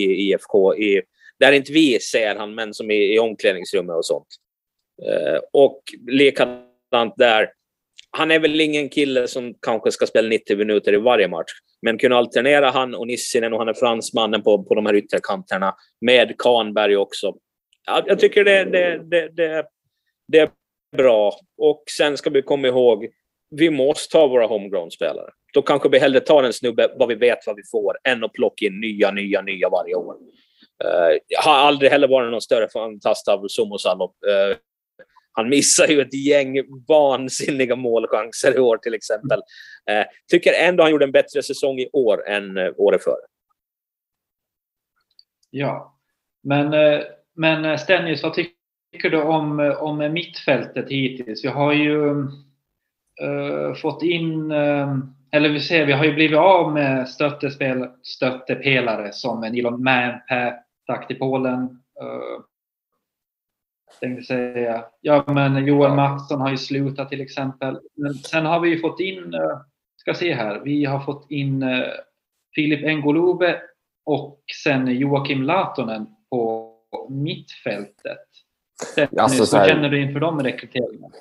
i 0.00 0.02
IFK. 0.02 0.74
I, 0.74 1.02
där 1.38 1.52
inte 1.52 1.72
vi 1.72 2.00
ser 2.00 2.36
han, 2.36 2.54
men 2.54 2.74
som 2.74 2.90
i, 2.90 3.14
i 3.14 3.18
omklädningsrummet 3.18 3.96
och 3.96 4.06
sånt. 4.06 4.28
Eh, 5.02 5.40
och 5.52 5.82
likadant 6.06 7.14
där. 7.16 7.52
Han 8.16 8.30
är 8.30 8.38
väl 8.38 8.60
ingen 8.60 8.88
kille 8.88 9.28
som 9.28 9.54
kanske 9.62 9.90
ska 9.90 10.06
spela 10.06 10.28
90 10.28 10.56
minuter 10.56 10.94
i 10.94 10.96
varje 10.96 11.28
match, 11.28 11.52
men 11.82 11.98
kunna 11.98 12.16
alternera 12.16 12.70
han 12.70 12.94
och 12.94 13.06
Nissinen 13.06 13.52
och 13.52 13.58
han 13.58 13.68
är 13.68 13.74
fransmannen 13.74 14.42
på, 14.42 14.64
på 14.64 14.74
de 14.74 14.86
här 14.86 14.94
ytterkanterna 14.94 15.74
med 16.00 16.38
Kanberg 16.38 16.96
också. 16.96 17.34
Jag, 17.86 18.04
jag 18.06 18.18
tycker 18.18 18.44
det, 18.44 18.64
det, 18.64 18.98
det, 19.10 19.28
det, 19.28 19.66
det 20.28 20.38
är 20.38 20.50
bra. 20.96 21.32
Och 21.58 21.82
sen 21.96 22.16
ska 22.16 22.30
vi 22.30 22.42
komma 22.42 22.68
ihåg, 22.68 23.06
vi 23.50 23.70
måste 23.70 24.18
ha 24.18 24.26
våra 24.26 24.46
homegrown-spelare. 24.46 25.30
Då 25.52 25.62
kanske 25.62 25.88
vi 25.88 25.98
hellre 25.98 26.20
tar 26.20 26.42
en 26.42 26.52
snubbe 26.52 26.88
vad 26.98 27.08
vi 27.08 27.14
vet 27.14 27.46
vad 27.46 27.56
vi 27.56 27.62
får, 27.70 27.96
än 28.08 28.24
att 28.24 28.32
plocka 28.32 28.66
in 28.66 28.80
nya, 28.80 29.10
nya, 29.10 29.42
nya 29.42 29.68
varje 29.68 29.94
år. 29.94 30.14
Uh, 30.84 31.18
jag 31.26 31.42
har 31.42 31.54
aldrig 31.54 31.90
heller 31.90 32.08
varit 32.08 32.30
någon 32.30 32.40
större 32.40 32.68
fantast 32.72 33.28
av 33.28 33.46
Somosalo. 33.48 34.04
Uh, 34.26 34.32
eh, 34.32 34.56
han 35.36 35.48
missar 35.48 35.86
ju 35.86 36.00
ett 36.00 36.14
gäng 36.14 36.62
vansinniga 36.88 37.76
målchanser 37.76 38.56
i 38.56 38.58
år 38.58 38.76
till 38.76 38.94
exempel. 38.94 39.40
Eh, 39.90 40.04
tycker 40.30 40.52
ändå 40.52 40.82
han 40.82 40.92
gjorde 40.92 41.04
en 41.04 41.12
bättre 41.12 41.42
säsong 41.42 41.78
i 41.78 41.88
år 41.92 42.28
än 42.28 42.56
eh, 42.56 42.72
året 42.76 43.04
före. 43.04 43.26
Ja, 45.50 45.98
men, 46.42 46.72
eh, 46.72 47.00
men 47.34 47.78
Stennis, 47.78 48.22
vad 48.22 48.34
tycker 48.34 49.10
du 49.10 49.22
om, 49.22 49.76
om 49.78 50.12
mittfältet 50.12 50.90
hittills? 50.90 51.44
Vi 51.44 51.48
har 51.48 51.72
ju 51.72 52.06
uh, 53.22 53.74
fått 53.82 54.02
in, 54.02 54.50
eller 55.32 55.48
vi 55.48 55.60
ser, 55.60 55.86
vi 55.86 55.92
har 55.92 56.04
ju 56.04 56.14
blivit 56.14 56.38
av 56.38 56.72
med 56.72 57.08
stöttespel, 57.08 57.88
stöttepelare 58.02 59.12
som 59.12 59.40
Nilon 59.40 59.82
Manpä, 59.82 60.54
stack 60.82 61.10
i 61.10 61.14
Polen 61.14 61.82
tänkte 64.00 64.24
säga, 64.24 64.84
ja 65.00 65.24
men 65.26 65.66
Joel 65.66 65.94
Mattsson 65.94 66.40
har 66.40 66.50
ju 66.50 66.56
slutat 66.56 67.08
till 67.08 67.20
exempel. 67.20 67.80
Men 67.94 68.14
sen 68.14 68.46
har 68.46 68.60
vi 68.60 68.68
ju 68.68 68.80
fått 68.80 69.00
in, 69.00 69.34
uh, 69.34 69.60
ska 69.96 70.14
se 70.14 70.34
här, 70.34 70.60
vi 70.64 70.84
har 70.84 71.00
fått 71.00 71.30
in 71.30 71.62
uh, 71.62 71.84
Filip 72.54 72.84
Engolube 72.84 73.60
och 74.04 74.40
sen 74.64 74.98
Joakim 74.98 75.42
Latonen 75.42 76.06
på 76.30 76.72
mittfältet. 77.08 78.18
alltså, 79.18 79.58
Hur 79.58 79.68
känner 79.68 79.88
du 79.88 80.02
inför 80.02 80.20
de 80.20 80.42
rekryteringarna? 80.42 81.14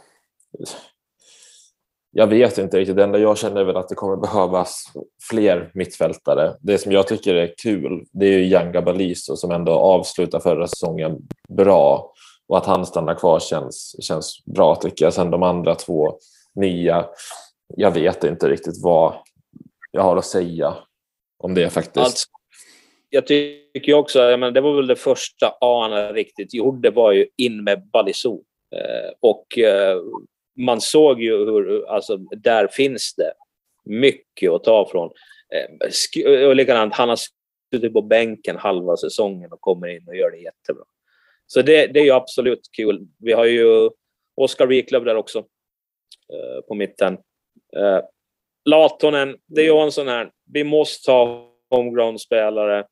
Jag 2.18 2.28
vet 2.28 2.58
inte 2.58 2.80
riktigt. 2.80 2.96
Det 2.96 3.04
enda 3.04 3.20
jag 3.20 3.38
känner 3.38 3.62
är 3.62 3.66
väl 3.66 3.78
att 3.78 3.90
det 3.90 3.96
kommer 3.96 4.16
behövas 4.16 4.84
fler 5.30 5.72
mittfältare. 5.74 6.54
Det 6.62 6.78
som 6.78 6.92
jag 6.92 7.08
tycker 7.08 7.36
är 7.36 7.54
kul 7.64 8.06
det 8.12 8.26
är 8.26 8.38
ju 8.38 8.46
Yanga 8.46 8.82
Baliso 8.82 9.36
som 9.36 9.52
ändå 9.52 9.72
avslutar 9.72 10.40
förra 10.40 10.68
säsongen 10.68 11.18
bra 11.50 12.14
och 12.48 12.58
att 12.58 12.66
han 12.66 12.86
stannar 12.86 13.16
kvar 13.16 13.40
känns, 13.40 13.96
känns 14.04 14.46
bra 14.46 14.76
tycker 14.76 15.06
jag. 15.06 15.14
Sen 15.14 15.32
de 15.32 15.44
andra 15.44 15.76
två 15.76 16.18
nya, 16.56 17.06
jag 17.76 17.92
vet 17.92 18.24
inte 18.24 18.50
riktigt 18.50 18.84
vad 18.84 19.14
jag 19.92 20.02
har 20.02 20.18
att 20.18 20.26
säga 20.26 20.76
om 21.38 21.54
det 21.54 21.70
faktiskt. 21.70 21.98
Alltså, 22.06 22.28
jag 23.10 23.28
tycker 23.28 23.94
också, 23.94 24.20
jag 24.20 24.40
menar, 24.40 24.52
det 24.52 24.62
var 24.62 24.76
väl 24.76 24.88
det 24.88 24.96
första 24.96 25.58
Arne 25.62 26.14
riktigt 26.14 26.54
gjorde 26.54 26.92
var 26.92 27.12
ju 27.12 27.28
in 27.38 27.64
med 27.64 27.90
Baliso. 27.94 28.44
Eh, 28.76 29.12
och 29.20 29.58
eh, 29.58 30.02
man 30.58 30.82
såg 30.82 31.22
ju 31.22 31.38
hur, 31.38 31.90
alltså 31.90 32.18
där 32.18 32.68
finns 32.68 33.16
det 33.16 33.34
mycket 33.86 34.52
att 34.52 34.64
ta 34.64 34.90
från. 34.92 35.12
Eh, 35.54 36.48
och 36.48 36.56
likadant, 36.56 36.94
han 36.94 37.10
har 37.10 37.20
suttit 37.74 37.94
på 37.94 38.02
bänken 38.02 38.58
halva 38.58 38.98
säsongen 38.98 39.52
och 39.52 39.62
kommer 39.62 39.88
in 39.88 40.08
och 40.08 40.16
gör 40.16 40.32
det 40.32 40.38
jättebra. 40.38 40.84
Så 41.48 41.62
det, 41.62 41.88
det 41.88 42.00
är 42.00 42.04
ju 42.04 42.12
absolut 42.12 42.70
kul. 42.72 43.08
Vi 43.18 43.34
har 43.34 43.46
ju 43.46 43.90
Oskar 44.36 44.68
Wiklöf 44.68 45.04
där 45.04 45.16
också 45.16 45.40
eh, 46.34 46.62
på 46.68 46.76
mitten. 46.76 47.14
Eh, 47.78 48.02
Latonen, 48.66 49.38
det 49.46 49.62
är 49.62 49.66
ju 49.66 49.80
en 49.80 49.92
sån 49.92 50.08
här, 50.08 50.32
vi 50.54 50.64
måste 50.64 51.12
ha 51.12 51.52
homegrown-spelare. 51.70 52.86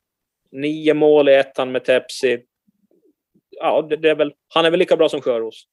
Nio 0.52 0.94
mål 0.94 1.30
i 1.30 1.34
ettan 1.34 1.72
med 1.72 1.86
Tepsi. 1.86 2.46
Ja, 3.50 3.82
det, 3.90 3.96
det, 3.96 4.10
är 4.10 4.16
väl, 4.16 4.34
han 4.48 4.66
är 4.66 4.72
väl 4.72 4.80
lika 4.80 4.98
bra 4.98 5.10
som 5.10 5.22
Sjöros. 5.22 5.68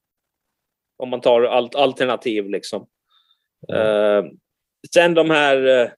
Om 0.97 1.09
man 1.09 1.20
tar 1.20 1.43
allt 1.43 1.74
alternativ 1.74 2.49
liksom. 2.49 2.89
Mm. 3.68 4.24
Uh, 4.24 4.31
sen 4.95 5.14
de 5.14 5.31
här 5.31 5.66
uh, 5.66 5.91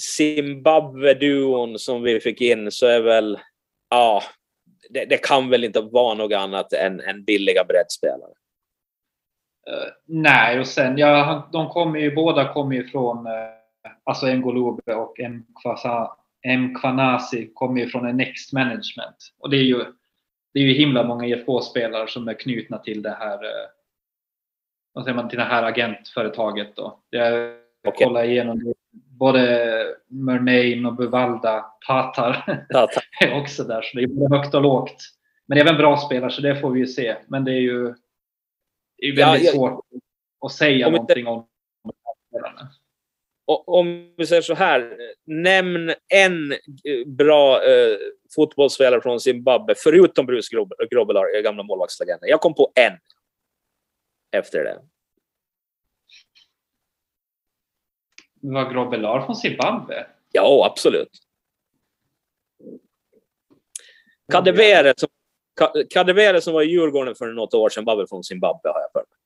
Zimbabwe-duon 0.00 1.78
som 1.78 2.02
vi 2.02 2.20
fick 2.20 2.40
in 2.40 2.72
så 2.72 2.86
är 2.86 3.00
väl, 3.00 3.38
ja, 3.90 4.22
det, 4.90 5.04
det, 5.04 5.16
kan 5.16 5.50
väl 5.50 5.64
inte 5.64 5.80
vara 5.80 6.14
något 6.14 6.32
annat 6.32 6.72
än, 6.72 7.00
än 7.00 7.24
billiga 7.24 7.64
breddspelare. 7.64 8.32
Uh, 9.70 9.92
nej, 10.06 10.60
och 10.60 10.66
sen, 10.66 10.98
ja, 10.98 11.48
de 11.52 11.68
kommer 11.68 11.98
ju, 12.00 12.14
båda 12.14 12.52
kommer 12.52 12.76
ju 12.76 12.88
från, 12.88 13.26
uh, 13.26 13.32
alltså 14.04 14.26
Ngolube 14.26 14.94
och 14.94 15.16
Mkwanasi 16.58 17.50
kommer 17.54 17.80
ju 17.80 17.88
från 17.88 18.06
en 18.06 18.16
Next 18.16 18.52
Management. 18.52 19.16
Och 19.38 19.50
det 19.50 19.56
är 19.56 19.64
ju, 19.64 19.84
det 20.54 20.60
är 20.60 20.64
ju 20.64 20.72
himla 20.72 21.04
många 21.04 21.26
IFK-spelare 21.26 22.08
som 22.08 22.28
är 22.28 22.34
knutna 22.34 22.78
till 22.78 23.02
det 23.02 23.16
här, 23.20 23.44
uh, 23.44 23.68
vad 24.92 25.04
säger 25.04 25.16
man, 25.16 25.28
till 25.28 25.38
det 25.38 25.44
här 25.44 25.62
agentföretaget 25.62 26.76
då. 26.76 27.00
Jag 27.10 27.54
okay. 27.88 28.06
kollar 28.06 28.24
igenom. 28.24 28.74
Både 29.18 29.84
Murnane 30.08 30.88
och 30.88 30.96
Buvalda 30.96 31.60
Patar 31.86 32.64
är 33.20 33.40
också 33.40 33.64
där, 33.64 33.82
så 33.82 33.96
det 33.96 34.02
är 34.02 34.06
både 34.06 34.36
högt 34.36 34.54
och 34.54 34.62
lågt. 34.62 34.96
Men 35.46 35.58
även 35.58 35.76
bra 35.76 35.96
spelare, 35.96 36.30
så 36.30 36.42
det 36.42 36.56
får 36.56 36.70
vi 36.70 36.80
ju 36.80 36.86
se. 36.86 37.16
Men 37.26 37.44
det 37.44 37.52
är 37.52 37.60
ju 37.60 37.94
det 38.96 39.06
är 39.06 39.16
väldigt 39.16 39.42
ja, 39.42 39.46
jag, 39.46 39.54
svårt 39.54 39.84
att 40.46 40.52
säga 40.52 40.86
om 40.86 40.92
någonting 40.92 41.26
om 41.26 41.46
spelarna. 42.28 42.68
Om 43.66 44.14
vi 44.16 44.26
säger 44.26 44.42
så 44.42 44.54
här, 44.54 44.96
nämn 45.26 45.94
en 46.14 46.54
bra 47.06 47.64
eh, 47.64 47.96
fotbollsspelare 48.34 49.00
från 49.00 49.20
Zimbabwe, 49.20 49.74
förutom 49.76 50.26
Bruce 50.26 50.48
Grobbelaar, 50.90 51.42
gamla 51.42 51.62
målvaktslegenden. 51.62 52.28
Jag 52.28 52.40
kom 52.40 52.54
på 52.54 52.72
en 52.74 52.92
efter 54.36 54.64
det. 54.64 54.78
Var 58.40 58.72
Grobbelaar 58.72 59.26
från 59.26 59.36
Zimbabwe? 59.36 60.06
Ja, 60.32 60.66
absolut. 60.66 61.18
Kadewere 64.32 64.94
som 64.96 65.08
Kadewere 65.94 66.40
som 66.40 66.54
var 66.54 66.62
i 66.62 66.66
Djurgården 66.66 67.14
för 67.14 67.26
något 67.26 67.54
år 67.54 67.68
sedan 67.68 67.84
var 67.84 67.96
väl 67.96 68.06
från 68.06 68.24
Zimbabwe 68.24 68.68
har 68.68 68.80
jag 68.80 68.92
för 68.92 69.04
mig. 69.08 69.18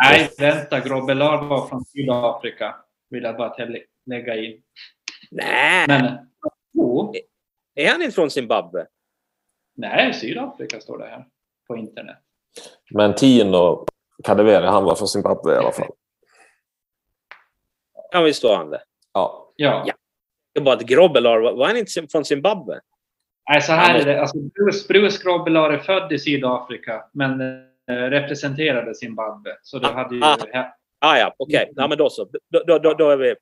Nej, 0.00 0.30
vänta. 0.38 0.80
Grobelar 0.80 1.44
var 1.44 1.68
från 1.68 1.84
Sydafrika. 1.84 2.74
Vill 3.10 3.22
jag 3.22 3.36
bara 3.36 3.66
lägga 4.06 4.36
in. 4.36 4.62
Nej. 5.30 5.84
Men, 5.88 6.30
jo. 6.72 7.14
Är 7.74 7.90
han 7.90 8.02
inte 8.02 8.14
från 8.14 8.30
Zimbabwe? 8.30 8.86
Nej, 9.74 10.14
Sydafrika 10.14 10.80
står 10.80 10.98
det 10.98 11.06
här 11.06 11.26
på 11.66 11.76
internet. 11.76 12.16
Men 12.90 13.14
Tino 13.14 13.86
Kadewere, 14.24 14.66
han 14.66 14.84
var 14.84 14.94
från 14.94 15.08
Zimbabwe 15.08 15.54
i 15.54 15.56
alla 15.56 15.72
fall. 15.72 15.90
Ja, 18.12 18.22
visst 18.22 18.44
var 18.44 18.56
han 18.56 18.70
det. 18.70 18.82
Ja. 19.12 19.52
ja. 19.56 19.84
ja. 19.86 19.94
Det 20.54 20.60
var 20.60 20.72
att 20.72 20.82
Grobelar, 20.82 21.40
var 21.40 21.66
han 21.66 21.76
inte 21.76 22.06
från 22.12 22.24
Zimbabwe? 22.24 22.80
Nej, 23.50 23.62
så 23.62 23.72
här 23.72 23.98
är 24.00 24.04
det. 24.04 24.20
Alltså, 24.20 24.38
Bruce, 24.38 24.88
Bruce 24.88 25.22
Grobbelaar 25.24 25.70
är 25.70 25.78
född 25.78 26.12
i 26.12 26.18
Sydafrika, 26.18 27.04
men 27.12 27.40
eh, 27.40 27.94
representerade 27.94 28.94
Zimbabwe. 28.94 29.50
Så 29.62 29.78
det 29.78 29.88
ah, 29.88 29.92
hade 29.92 30.14
ju... 30.14 30.22
Ah, 30.22 30.36
ah 31.00 31.18
ja, 31.18 31.34
okej. 31.38 31.62
Okay. 31.62 31.72
Ja, 31.76 31.88
men 31.88 31.98
då 31.98 32.10
så. 32.10 32.28
Då, 32.50 32.62
då, 32.66 32.78
då, 32.78 32.94
då 32.94 33.10
är 33.10 33.16
vi... 33.16 33.34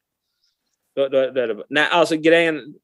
Då, 0.96 1.08
då, 1.08 1.30
då 1.30 1.40
är 1.40 1.48
det... 1.48 1.64
Nej, 1.68 1.88
alltså 1.90 2.16
grejen... 2.16 2.74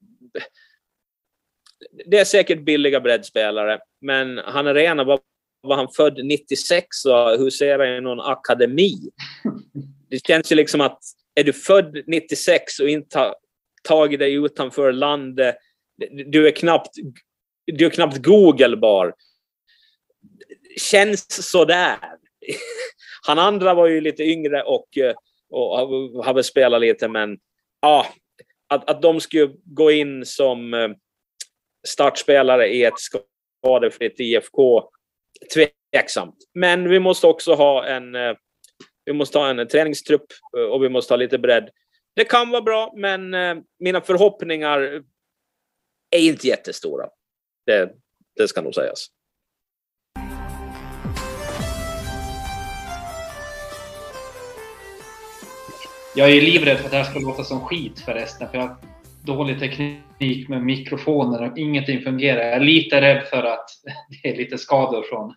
Det 2.05 2.19
är 2.19 2.25
säkert 2.25 2.65
billiga 2.65 2.99
breddspelare, 2.99 3.79
men 4.01 4.37
han 4.37 4.67
är 4.67 4.73
rena. 4.73 5.03
Var, 5.03 5.19
var 5.61 5.75
han 5.75 5.87
född 5.97 6.25
96 6.25 7.05
och 7.05 7.39
huserar 7.39 7.97
i 7.97 8.01
någon 8.01 8.19
akademi? 8.19 8.93
Det 10.09 10.27
känns 10.27 10.51
ju 10.51 10.55
liksom 10.55 10.81
att 10.81 10.99
är 11.39 11.43
du 11.43 11.53
född 11.53 12.03
96 12.07 12.79
och 12.79 12.89
inte 12.89 13.19
har 13.19 13.35
tagit 13.83 14.19
dig 14.19 14.33
utanför 14.33 14.91
landet 14.91 15.57
du 16.11 16.47
är 16.47 16.51
knappt, 16.51 16.95
du 17.65 17.85
är 17.85 17.89
knappt 17.89 18.17
Googlebar. 18.17 19.13
Känns 20.91 21.49
sådär. 21.49 21.97
Han 23.27 23.39
andra 23.39 23.73
var 23.73 23.87
ju 23.87 24.01
lite 24.01 24.23
yngre 24.23 24.63
och, 24.63 24.97
eh, 24.97 25.15
och 25.49 26.25
har 26.25 26.33
väl 26.33 26.43
spelat 26.43 26.81
lite, 26.81 27.07
men 27.07 27.37
ja, 27.81 28.07
att, 28.67 28.89
att 28.89 29.01
de 29.01 29.19
skulle 29.19 29.53
gå 29.63 29.91
in 29.91 30.25
som 30.25 30.73
eh, 30.73 30.89
startspelare 31.87 32.67
i 32.67 32.83
ett 32.83 32.93
skadefritt 32.97 34.19
IFK, 34.19 34.89
tveksamt. 35.53 36.35
Men 36.53 36.89
vi 36.89 36.99
måste 36.99 37.27
också 37.27 37.53
ha 37.53 37.85
en, 37.85 38.15
eh, 38.15 38.35
vi 39.07 39.13
måste 39.13 39.37
ha 39.37 39.49
en 39.49 39.67
träningstrupp 39.67 40.25
eh, 40.57 40.63
och 40.63 40.83
vi 40.83 40.89
måste 40.89 41.13
ha 41.13 41.17
lite 41.17 41.37
bredd. 41.37 41.69
Det 42.15 42.25
kan 42.25 42.49
vara 42.49 42.61
bra, 42.61 42.93
men 42.95 43.35
mina 43.79 44.01
förhoppningar 44.01 44.79
är 46.11 46.19
inte 46.19 46.47
jättestora. 46.47 47.07
Det, 47.65 47.91
det 48.35 48.47
ska 48.47 48.61
nog 48.61 48.75
sägas. 48.75 49.07
Jag 56.15 56.31
är 56.31 56.41
livrädd 56.41 56.77
för 56.77 56.85
att 56.85 56.91
det 56.91 56.97
här 56.97 57.03
ska 57.03 57.19
låta 57.19 57.43
som 57.43 57.61
skit 57.61 57.99
förresten. 57.99 58.49
För 58.49 58.57
jag 58.57 58.67
har 58.67 58.77
dålig 59.25 59.59
teknik 59.59 60.49
med 60.49 60.63
mikrofoner 60.63 61.51
och 61.51 61.57
ingenting 61.57 62.01
fungerar. 62.01 62.43
Jag 62.43 62.53
är 62.53 62.59
lite 62.59 63.01
rädd 63.01 63.27
för 63.27 63.43
att 63.43 63.69
det 64.23 64.29
är 64.29 64.37
lite 64.37 64.57
skador 64.57 65.03
från, 65.03 65.33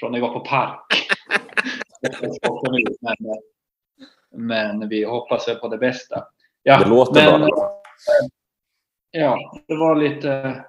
från 0.00 0.12
när 0.12 0.18
jag 0.18 0.26
var 0.26 0.34
på 0.34 0.44
park. 0.44 0.80
men, 3.00 3.16
men 4.46 4.88
vi 4.88 5.04
hoppas 5.04 5.60
på 5.60 5.68
det 5.68 5.78
bästa. 5.78 6.24
Ja, 6.62 6.78
det 6.78 6.88
låter 6.88 7.38
men, 7.38 7.40
bra. 7.40 7.82
Ja, 9.10 9.62
det 9.68 9.76
var 9.76 9.96
lite 9.96 10.64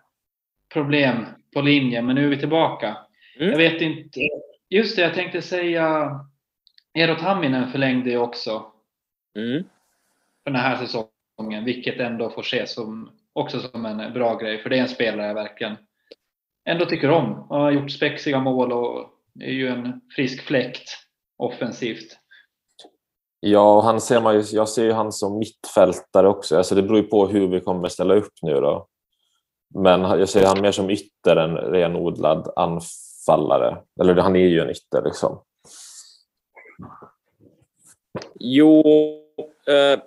problem 0.74 1.26
på 1.54 1.62
linjen, 1.62 2.06
men 2.06 2.16
nu 2.16 2.26
är 2.26 2.30
vi 2.30 2.40
tillbaka. 2.40 2.98
Mm. 3.40 3.52
Jag 3.52 3.58
vet 3.58 3.82
inte. 3.82 4.20
Just 4.70 4.96
det, 4.96 5.02
jag 5.02 5.14
tänkte 5.14 5.42
säga 5.42 6.20
Eero 6.94 7.16
Tamminen 7.16 7.72
förlängde 7.72 8.10
ju 8.10 8.18
också 8.18 8.66
mm. 9.36 9.64
för 10.44 10.52
den 10.52 10.62
här 10.62 10.76
säsongen, 10.86 11.66
vilket 11.66 12.00
ändå 12.00 12.30
får 12.30 12.42
ses 12.42 12.74
som, 12.74 13.12
också 13.34 13.60
som 13.60 13.86
en 13.86 14.14
bra 14.14 14.38
grej, 14.38 14.58
för 14.58 14.70
det 14.70 14.78
är 14.78 14.82
en 14.82 14.88
spelare 14.88 15.28
jag 15.28 15.34
verkligen 15.34 15.78
ändå 16.66 16.86
tycker 16.86 17.10
om. 17.10 17.48
Han 17.50 17.62
har 17.62 17.72
gjort 17.72 17.92
spexiga 17.92 18.40
mål 18.40 18.72
och 18.72 19.10
är 19.40 19.52
ju 19.52 19.68
en 19.68 20.02
frisk 20.16 20.42
fläkt 20.44 21.05
offensivt. 21.38 22.18
Ja, 23.40 23.82
han 23.82 24.02
ser 24.02 24.22
man 24.22 24.36
ju, 24.36 24.44
jag 24.52 24.70
ser 24.70 24.84
ju 24.84 24.92
han 24.92 25.12
som 25.12 25.40
mittfältare 25.40 26.28
också. 26.28 26.58
Alltså 26.58 26.76
det 26.76 26.82
beror 26.82 26.98
ju 26.98 27.04
på 27.04 27.28
hur 27.28 27.48
vi 27.48 27.60
kommer 27.60 27.90
ställa 27.90 28.16
upp 28.16 28.34
nu. 28.42 28.54
Då. 28.54 28.88
Men 29.76 30.02
jag 30.02 30.30
ser 30.30 30.46
han 30.46 30.62
mer 30.62 30.72
som 30.72 30.90
ytter 30.90 31.36
än 31.36 31.58
renodlad 31.58 32.54
anfallare. 32.56 33.78
Eller 34.02 34.16
han 34.16 34.36
är 34.36 34.48
ju 34.48 34.60
en 34.60 34.70
ytter 34.70 35.04
liksom. 35.04 35.42
Jo, 38.40 38.84
eh, 39.68 40.00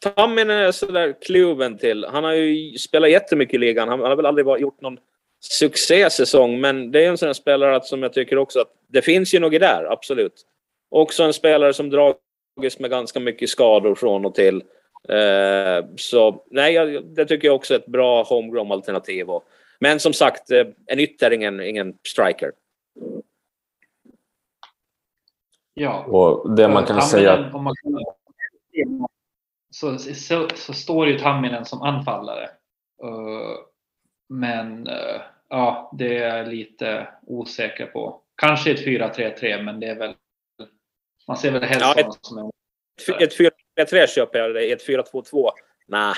Tamminen 0.00 0.56
är 0.56 0.72
sådär 0.72 1.16
kluven 1.20 1.78
till. 1.78 2.04
Han 2.04 2.24
har 2.24 2.32
ju 2.32 2.78
spelat 2.78 3.10
jättemycket 3.10 3.54
i 3.54 3.58
ligan. 3.58 3.88
Han 3.88 4.00
har 4.00 4.16
väl 4.16 4.26
aldrig 4.26 4.46
gjort 4.60 4.80
någon 4.80 4.98
succésäsong, 5.50 6.60
men 6.60 6.90
det 6.90 7.04
är 7.04 7.08
en 7.08 7.18
sån 7.18 7.34
spelare 7.34 7.80
som 7.82 8.02
jag 8.02 8.12
tycker 8.12 8.38
också 8.38 8.60
att 8.60 8.72
det 8.88 9.02
finns 9.02 9.34
ju 9.34 9.38
något 9.38 9.60
där, 9.60 9.92
absolut. 9.92 10.46
Också 10.90 11.22
en 11.22 11.32
spelare 11.32 11.72
som 11.72 11.90
drar 11.90 12.14
med 12.78 12.90
ganska 12.90 13.20
mycket 13.20 13.50
skador 13.50 13.94
från 13.94 14.26
och 14.26 14.34
till. 14.34 14.62
Eh, 15.08 15.86
så 15.96 16.44
nej, 16.50 17.02
det 17.02 17.26
tycker 17.26 17.48
jag 17.48 17.54
också 17.54 17.74
är 17.74 17.78
ett 17.78 17.86
bra 17.86 18.22
homegrown-alternativ. 18.22 19.26
Men 19.80 20.00
som 20.00 20.12
sagt, 20.12 20.50
eh, 20.50 20.66
en 20.86 21.00
ytter, 21.00 21.30
ingen, 21.30 21.60
ingen 21.60 21.94
striker. 22.08 22.52
Ja. 25.74 26.04
Och 26.04 26.54
det 26.54 26.68
man 26.68 26.84
kan 26.84 27.02
säga... 27.02 27.50
Om 27.54 27.64
man 27.64 27.74
kan, 27.82 28.04
så, 29.70 29.98
så, 29.98 30.48
så, 30.54 30.72
står 30.72 31.06
ju 31.06 31.18
Tamminen 31.18 31.64
som 31.64 31.82
anfallare. 31.82 32.50
Uh, 33.04 33.58
men 34.28 34.88
uh, 34.88 35.20
ja, 35.54 35.90
det 35.98 36.18
är 36.18 36.36
jag 36.36 36.48
lite 36.48 37.08
osäker 37.26 37.86
på. 37.86 38.20
Kanske 38.36 38.70
ett 38.70 38.86
4-3-3, 38.86 39.62
men 39.62 39.80
det 39.80 39.86
är 39.86 39.98
väl 39.98 40.14
man 41.26 41.36
ser 41.36 41.50
väl 41.50 41.62
helst 41.62 41.80
ja, 41.80 41.94
ett, 41.94 42.06
som 42.20 42.38
en... 42.38 42.50
Ett 43.20 43.38
4-3 43.92 44.06
köper 44.06 44.38
jag, 44.38 44.54
det. 44.54 44.72
ett 44.72 44.88
4-2-2, 44.88 45.50
nej. 45.88 46.14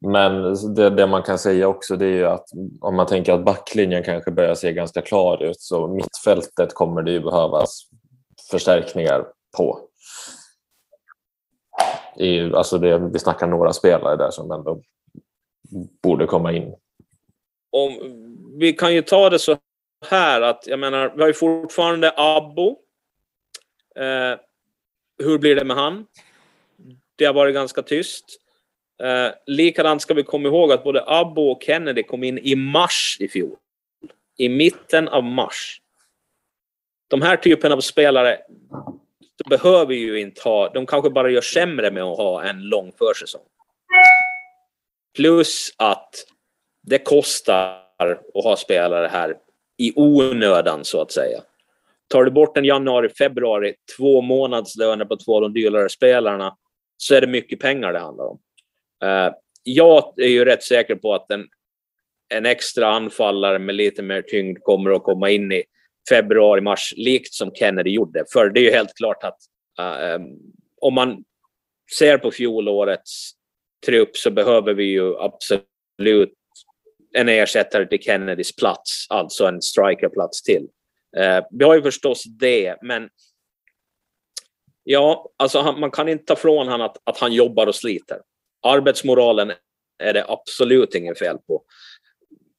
Men 0.00 0.54
det, 0.74 0.90
det, 0.90 1.06
man 1.06 1.22
kan 1.22 1.38
säga 1.38 1.68
också 1.68 1.96
det 1.96 2.06
är 2.06 2.10
ju 2.10 2.26
att 2.26 2.44
om 2.80 2.96
man 2.96 3.06
tänker 3.06 3.32
att 3.32 3.44
backlinjen 3.44 4.02
kanske 4.02 4.30
börjar 4.30 4.54
se 4.54 4.72
ganska 4.72 5.02
klar 5.02 5.42
ut 5.42 5.60
så 5.60 5.88
mittfältet 5.88 6.74
kommer 6.74 7.02
det 7.02 7.10
ju 7.10 7.20
behövas 7.20 7.88
förstärkningar 8.50 9.26
på. 9.56 9.80
I, 12.16 12.40
alltså 12.40 12.78
det, 12.78 12.98
vi 12.98 13.18
snackar 13.18 13.46
några 13.46 13.72
spelare 13.72 14.16
där 14.16 14.30
som 14.30 14.50
ändå 14.50 14.82
borde 16.02 16.26
komma 16.26 16.52
in. 16.52 16.74
Om, 17.76 17.98
vi 18.58 18.72
kan 18.72 18.94
ju 18.94 19.02
ta 19.02 19.30
det 19.30 19.38
så 19.38 19.58
här 20.06 20.40
att, 20.40 20.66
jag 20.66 20.78
menar, 20.78 21.12
vi 21.16 21.20
har 21.20 21.28
ju 21.28 21.34
fortfarande 21.34 22.12
Abbo. 22.16 22.78
Eh, 23.96 24.38
hur 25.18 25.38
blir 25.38 25.56
det 25.56 25.64
med 25.64 25.76
han? 25.76 26.06
Det 27.16 27.24
har 27.24 27.34
varit 27.34 27.54
ganska 27.54 27.82
tyst. 27.82 28.24
Eh, 29.02 29.34
likadant 29.46 30.02
ska 30.02 30.14
vi 30.14 30.22
komma 30.22 30.48
ihåg 30.48 30.72
att 30.72 30.84
både 30.84 31.04
Abbo 31.06 31.50
och 31.50 31.62
Kennedy 31.62 32.02
kom 32.02 32.24
in 32.24 32.38
i 32.38 32.56
mars 32.56 33.16
i 33.20 33.28
fjol. 33.28 33.56
I 34.36 34.48
mitten 34.48 35.08
av 35.08 35.24
mars. 35.24 35.80
de 37.08 37.22
här 37.22 37.36
typen 37.36 37.72
av 37.72 37.80
spelare 37.80 38.38
behöver 39.50 39.94
ju 39.94 40.20
inte 40.20 40.40
ha, 40.42 40.68
de 40.68 40.86
kanske 40.86 41.10
bara 41.10 41.30
gör 41.30 41.40
sämre 41.40 41.90
med 41.90 42.02
att 42.02 42.16
ha 42.16 42.42
en 42.42 42.62
lång 42.62 42.92
försäsong. 42.92 43.42
Plus 45.16 45.74
att 45.76 46.14
det 46.86 46.98
kostar 46.98 47.86
att 48.34 48.44
ha 48.44 48.56
spelare 48.56 49.06
här 49.06 49.36
i 49.78 49.92
onödan 49.96 50.84
så 50.84 51.00
att 51.00 51.12
säga. 51.12 51.42
Tar 52.08 52.24
du 52.24 52.30
bort 52.30 52.56
en 52.56 52.64
januari, 52.64 53.08
februari, 53.08 53.74
två 53.96 54.20
månadslöner 54.20 55.04
på 55.04 55.16
två 55.16 55.36
av 55.36 55.42
de 55.42 55.52
dyrare 55.52 55.88
spelarna 55.88 56.56
så 56.96 57.14
är 57.14 57.20
det 57.20 57.26
mycket 57.26 57.60
pengar 57.60 57.92
det 57.92 57.98
handlar 57.98 58.24
om. 58.24 58.38
Eh, 59.04 59.32
jag 59.62 60.14
är 60.16 60.28
ju 60.28 60.44
rätt 60.44 60.62
säker 60.62 60.94
på 60.94 61.14
att 61.14 61.30
en, 61.30 61.46
en 62.34 62.46
extra 62.46 62.88
anfallare 62.88 63.58
med 63.58 63.74
lite 63.74 64.02
mer 64.02 64.22
tyngd 64.22 64.58
kommer 64.62 64.90
att 64.90 65.02
komma 65.02 65.30
in 65.30 65.52
i 65.52 65.64
februari, 66.08 66.60
mars, 66.60 66.94
likt 66.96 67.34
som 67.34 67.50
Kennedy 67.54 67.90
gjorde. 67.90 68.24
För 68.32 68.50
det 68.50 68.60
är 68.60 68.64
ju 68.64 68.70
helt 68.70 68.94
klart 68.94 69.24
att 69.24 69.38
uh, 69.80 70.26
om 70.80 70.94
man 70.94 71.24
ser 71.98 72.18
på 72.18 72.30
fjolårets 72.30 73.30
trupp 73.86 74.16
så 74.16 74.30
behöver 74.30 74.74
vi 74.74 74.84
ju 74.84 75.16
absolut 75.18 76.32
en 77.16 77.28
ersättare 77.28 77.86
till 77.86 78.02
Kennedys 78.02 78.56
plats, 78.56 79.06
alltså 79.08 79.46
en 79.46 79.62
strikerplats 79.62 80.42
till. 80.42 80.66
Uh, 81.18 81.46
vi 81.50 81.64
har 81.64 81.74
ju 81.74 81.82
förstås 81.82 82.24
det, 82.24 82.76
men 82.82 83.08
ja, 84.84 85.30
alltså 85.36 85.58
han, 85.58 85.80
man 85.80 85.90
kan 85.90 86.08
inte 86.08 86.24
ta 86.24 86.36
från 86.36 86.68
honom 86.68 86.86
att, 86.86 86.96
att 87.04 87.18
han 87.18 87.32
jobbar 87.32 87.66
och 87.66 87.74
sliter. 87.74 88.20
Arbetsmoralen 88.62 89.52
är 89.98 90.12
det 90.12 90.24
absolut 90.28 90.94
inget 90.94 91.18
fel 91.18 91.38
på. 91.46 91.62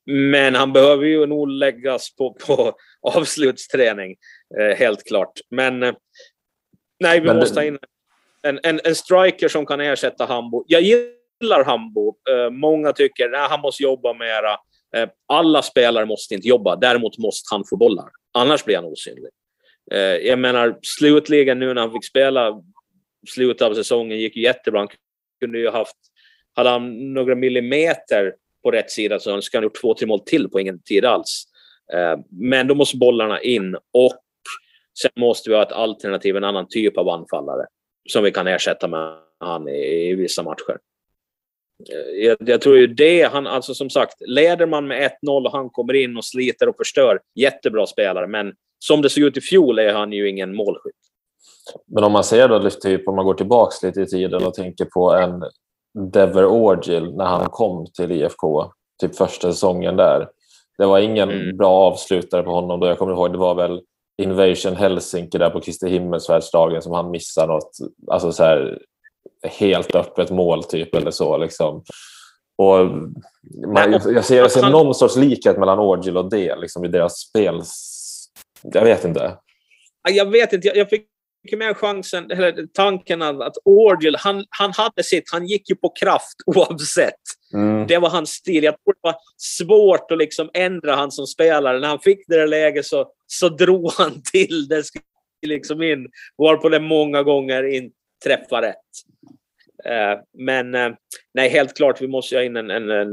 Men 0.05 0.55
han 0.55 0.74
behöver 0.74 1.05
ju 1.05 1.26
nog 1.26 1.49
läggas 1.49 2.16
på, 2.16 2.34
på 2.34 2.74
avslutsträning, 3.01 4.16
eh, 4.60 4.78
helt 4.78 5.03
klart. 5.08 5.39
Men 5.49 5.84
eh, 5.84 5.93
nej, 6.99 7.20
vi 7.20 7.28
Men 7.28 7.38
måste 7.38 7.60
ha 7.60 7.66
in 7.66 7.78
en, 8.41 8.60
en, 8.64 8.80
en 8.84 8.95
striker 8.95 9.47
som 9.47 9.66
kan 9.66 9.82
ersätta 9.82 10.26
Hambo. 10.26 10.66
Jag 10.68 10.82
gillar 10.82 11.16
Hambo. 11.65 12.15
Eh, 12.29 12.49
många 12.49 12.93
tycker 12.93 13.31
att 13.31 13.49
han 13.49 13.61
måste 13.61 13.83
jobba 13.83 14.13
mera. 14.13 14.51
Eh, 14.95 15.09
alla 15.27 15.61
spelare 15.61 16.05
måste 16.05 16.33
inte 16.33 16.47
jobba, 16.47 16.75
däremot 16.75 17.17
måste 17.17 17.55
han 17.55 17.63
få 17.69 17.77
bollar. 17.77 18.09
Annars 18.33 18.65
blir 18.65 18.75
han 18.75 18.85
osynlig. 18.85 19.31
Eh, 19.91 19.99
jag 19.99 20.39
menar, 20.39 20.79
slutligen 20.81 21.59
nu 21.59 21.73
när 21.73 21.81
han 21.81 21.91
fick 21.91 22.05
spela 22.05 22.61
slutet 23.29 23.61
av 23.61 23.73
säsongen 23.73 24.19
gick 24.19 24.38
jättebra. 24.38 24.79
Han 24.79 24.89
kunde 25.39 25.59
ju 25.59 25.69
haft, 25.69 25.97
hade 26.55 26.69
han 26.69 27.13
några 27.13 27.35
millimeter 27.35 28.33
på 28.63 28.71
rätt 28.71 28.91
sida 28.91 29.19
så 29.19 29.41
skulle 29.41 29.59
han 29.59 29.63
gjort 29.63 29.81
två, 29.81 29.93
tre 29.93 30.07
mål 30.07 30.19
till 30.19 30.49
på 30.49 30.59
ingen 30.59 30.81
tid 30.81 31.05
alls. 31.05 31.43
Eh, 31.93 32.19
men 32.29 32.67
då 32.67 32.75
måste 32.75 32.97
bollarna 32.97 33.41
in 33.41 33.75
och 33.75 34.17
sen 35.01 35.11
måste 35.15 35.49
vi 35.49 35.55
ha 35.55 35.63
ett 35.63 35.71
alternativ, 35.71 36.38
en 36.38 36.43
annan 36.43 36.67
typ 36.69 36.97
av 36.97 37.09
anfallare 37.09 37.65
som 38.09 38.23
vi 38.23 38.31
kan 38.31 38.47
ersätta 38.47 38.88
med 38.88 39.17
han 39.39 39.69
i, 39.69 40.09
i 40.09 40.15
vissa 40.15 40.43
matcher. 40.43 40.77
Eh, 41.89 42.25
jag, 42.25 42.38
jag, 42.39 42.61
tror 42.61 42.78
ju 42.78 42.88
det, 42.88 43.23
han, 43.23 43.47
alltså 43.47 43.73
som 43.73 43.89
sagt, 43.89 44.15
leder 44.19 44.65
man 44.65 44.88
med 44.88 45.11
1-0 45.23 45.45
och 45.45 45.51
han 45.51 45.69
kommer 45.69 45.93
in 45.93 46.17
och 46.17 46.25
sliter 46.25 46.69
och 46.69 46.75
förstör, 46.78 47.19
jättebra 47.36 47.86
spelare, 47.86 48.28
men 48.28 48.53
som 48.80 49.01
det 49.01 49.09
såg 49.09 49.23
ut 49.23 49.38
i 49.38 49.41
fjol 49.41 49.80
är 49.80 49.93
han 49.93 50.11
ju 50.11 50.30
ingen 50.30 50.55
målskytt. 50.55 50.95
Men 51.88 52.03
om 52.03 52.11
man 52.11 52.23
ser 52.23 52.47
då, 52.47 52.69
typ, 52.69 53.07
om 53.07 53.15
man 53.15 53.25
går 53.25 53.34
tillbaka 53.34 53.88
lite 53.88 54.01
i 54.01 54.05
tiden 54.05 54.45
och 54.45 54.53
tänker 54.53 54.86
på 54.86 55.13
en 55.13 55.43
Dever 56.11 56.45
Orgil 56.45 57.15
när 57.15 57.25
han 57.25 57.49
kom 57.49 57.86
till 57.97 58.11
IFK, 58.11 58.71
typ 59.01 59.15
första 59.15 59.51
säsongen 59.51 59.95
där. 59.95 60.28
Det 60.78 60.86
var 60.86 60.99
ingen 60.99 61.32
mm. 61.32 61.57
bra 61.57 61.69
avslutare 61.69 62.43
på 62.43 62.51
honom 62.51 62.80
då. 62.80 62.88
Jag 62.88 62.97
kommer 62.97 63.13
ihåg, 63.13 63.32
det 63.32 63.38
var 63.38 63.55
väl 63.55 63.82
Invasion 64.21 64.75
Helsinki 64.75 65.38
där 65.38 65.49
på 65.49 65.61
Kristi 65.61 65.89
himmelsfärdsdagen 65.89 66.82
som 66.82 66.91
han 66.91 67.11
missade 67.11 67.53
något, 67.53 67.71
alltså 68.11 68.32
så 68.32 68.43
här, 68.43 68.80
helt 69.43 69.95
öppet 69.95 70.32
mål 70.32 70.63
typ 70.63 70.95
eller 70.95 71.11
så. 71.11 71.38
Liksom. 71.38 71.84
Och 72.57 72.88
man, 73.67 73.91
jag 73.91 74.25
ser, 74.25 74.38
jag 74.38 74.51
ser 74.51 74.69
någon 74.69 74.95
sorts 74.95 75.15
likhet 75.15 75.57
mellan 75.57 75.80
Orgil 75.80 76.17
och 76.17 76.30
det 76.30 76.55
liksom, 76.55 76.86
i 76.86 76.88
deras 76.88 77.19
spel. 77.19 77.61
Jag 78.63 78.84
vet 78.84 79.05
inte. 79.05 79.38
Jag 80.09 80.32
vet 80.32 80.53
inte. 80.53 80.67
Jag 80.75 80.89
fick 80.89 81.07
mycket 81.43 81.59
mer 81.59 81.73
chansen, 81.73 82.32
eller 82.32 82.67
tanken 82.73 83.21
att 83.21 83.57
Orgel, 83.65 84.15
han, 84.19 84.45
han 84.49 84.71
hade 84.73 85.03
sitt, 85.03 85.32
han 85.32 85.47
gick 85.47 85.69
ju 85.69 85.75
på 85.75 85.89
kraft 85.89 86.36
oavsett. 86.45 87.13
Mm. 87.53 87.88
Det 87.88 87.97
var 87.97 88.09
hans 88.09 88.30
stil. 88.30 88.63
Jag 88.63 88.73
tror 88.73 88.93
det 88.93 88.99
var 89.01 89.15
svårt 89.38 90.11
att 90.11 90.17
liksom 90.17 90.49
ändra 90.53 90.95
han 90.95 91.11
som 91.11 91.28
spelare. 91.28 91.80
När 91.80 91.88
han 91.88 91.99
fick 91.99 92.28
det 92.28 92.38
där 92.38 92.47
läget 92.47 92.86
så, 92.86 93.07
så 93.28 93.49
drog 93.49 93.91
han 93.97 94.21
till 94.32 94.67
det 94.67 94.84
liksom 95.47 95.84
in, 95.84 96.07
varpå 96.38 96.69
det 96.69 96.80
många 96.80 97.23
gånger 97.23 97.63
inte 97.63 97.95
träffade 98.25 98.67
rätt. 98.67 98.75
Uh, 99.89 100.19
men 100.38 100.75
uh, 100.75 100.95
nej, 101.33 101.49
helt 101.49 101.77
klart, 101.77 102.01
vi 102.01 102.07
måste 102.07 102.35
ha 102.35 102.43
in 102.43 102.55
en, 102.55 102.71
en, 102.71 102.91
en, 102.91 103.09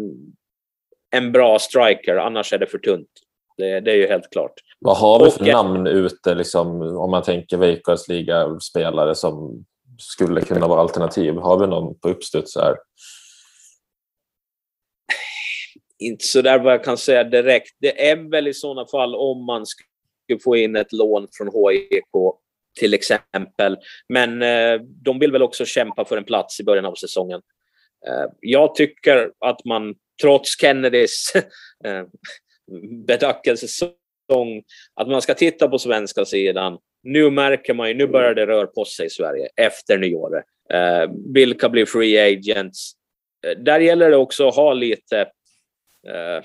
en 1.16 1.32
bra 1.32 1.58
striker, 1.58 2.16
annars 2.16 2.52
är 2.52 2.58
det 2.58 2.66
för 2.66 2.78
tunt. 2.78 3.08
Det, 3.56 3.80
det, 3.80 3.90
är 3.90 3.96
ju 3.96 4.06
helt 4.06 4.30
klart. 4.30 4.52
Vad 4.80 4.96
har 4.96 5.24
vi 5.24 5.30
för 5.30 5.40
och, 5.40 5.46
namn 5.46 5.86
ute, 5.86 6.34
liksom, 6.34 6.82
om 6.82 7.10
man 7.10 7.22
tänker 7.22 7.56
Veikkaus 7.56 8.08
liga-spelare 8.08 9.14
som 9.14 9.64
skulle 9.98 10.40
kunna 10.40 10.68
vara 10.68 10.80
alternativ? 10.80 11.34
Har 11.34 11.58
vi 11.58 11.66
någon 11.66 11.98
på 11.98 12.08
uppstuds 12.08 12.56
här? 12.56 12.76
Inte 15.98 16.24
så 16.24 16.42
där 16.42 16.58
vad 16.58 16.72
jag 16.72 16.84
kan 16.84 16.98
säga 16.98 17.24
direkt. 17.24 17.76
Det 17.80 18.10
är 18.10 18.30
väl 18.30 18.48
i 18.48 18.54
sådana 18.54 18.86
fall 18.86 19.14
om 19.14 19.46
man 19.46 19.66
skulle 19.66 20.40
få 20.44 20.56
in 20.56 20.76
ett 20.76 20.92
lån 20.92 21.28
från 21.32 21.46
HIK 21.46 22.04
till 22.74 22.94
exempel. 22.94 23.76
Men 24.08 24.42
eh, 24.42 24.80
de 24.80 25.18
vill 25.18 25.32
väl 25.32 25.42
också 25.42 25.64
kämpa 25.64 26.04
för 26.04 26.16
en 26.16 26.24
plats 26.24 26.60
i 26.60 26.64
början 26.64 26.84
av 26.84 26.94
säsongen. 26.94 27.40
Eh, 28.06 28.26
jag 28.40 28.74
tycker 28.74 29.30
att 29.38 29.64
man 29.64 29.94
trots 30.22 30.60
Kennedys 30.60 31.32
eh, 31.84 32.04
att 34.94 35.08
man 35.08 35.22
ska 35.22 35.34
titta 35.34 35.68
på 35.68 35.78
svenska 35.78 36.24
sidan. 36.24 36.78
Nu 37.02 37.30
märker 37.30 37.74
man 37.74 37.88
ju, 37.88 37.94
nu 37.94 38.06
börjar 38.06 38.34
det 38.34 38.46
röra 38.46 38.66
på 38.66 38.84
sig 38.84 39.06
i 39.06 39.10
Sverige 39.10 39.48
efter 39.56 39.98
nyåret. 39.98 40.44
Eh, 40.72 41.10
vilka 41.34 41.68
blir 41.68 41.86
free 41.86 42.18
agents? 42.18 42.92
Eh, 43.46 43.58
där 43.58 43.80
gäller 43.80 44.10
det 44.10 44.16
också 44.16 44.48
att 44.48 44.56
ha 44.56 44.72
lite, 44.72 45.20
eh, 46.08 46.44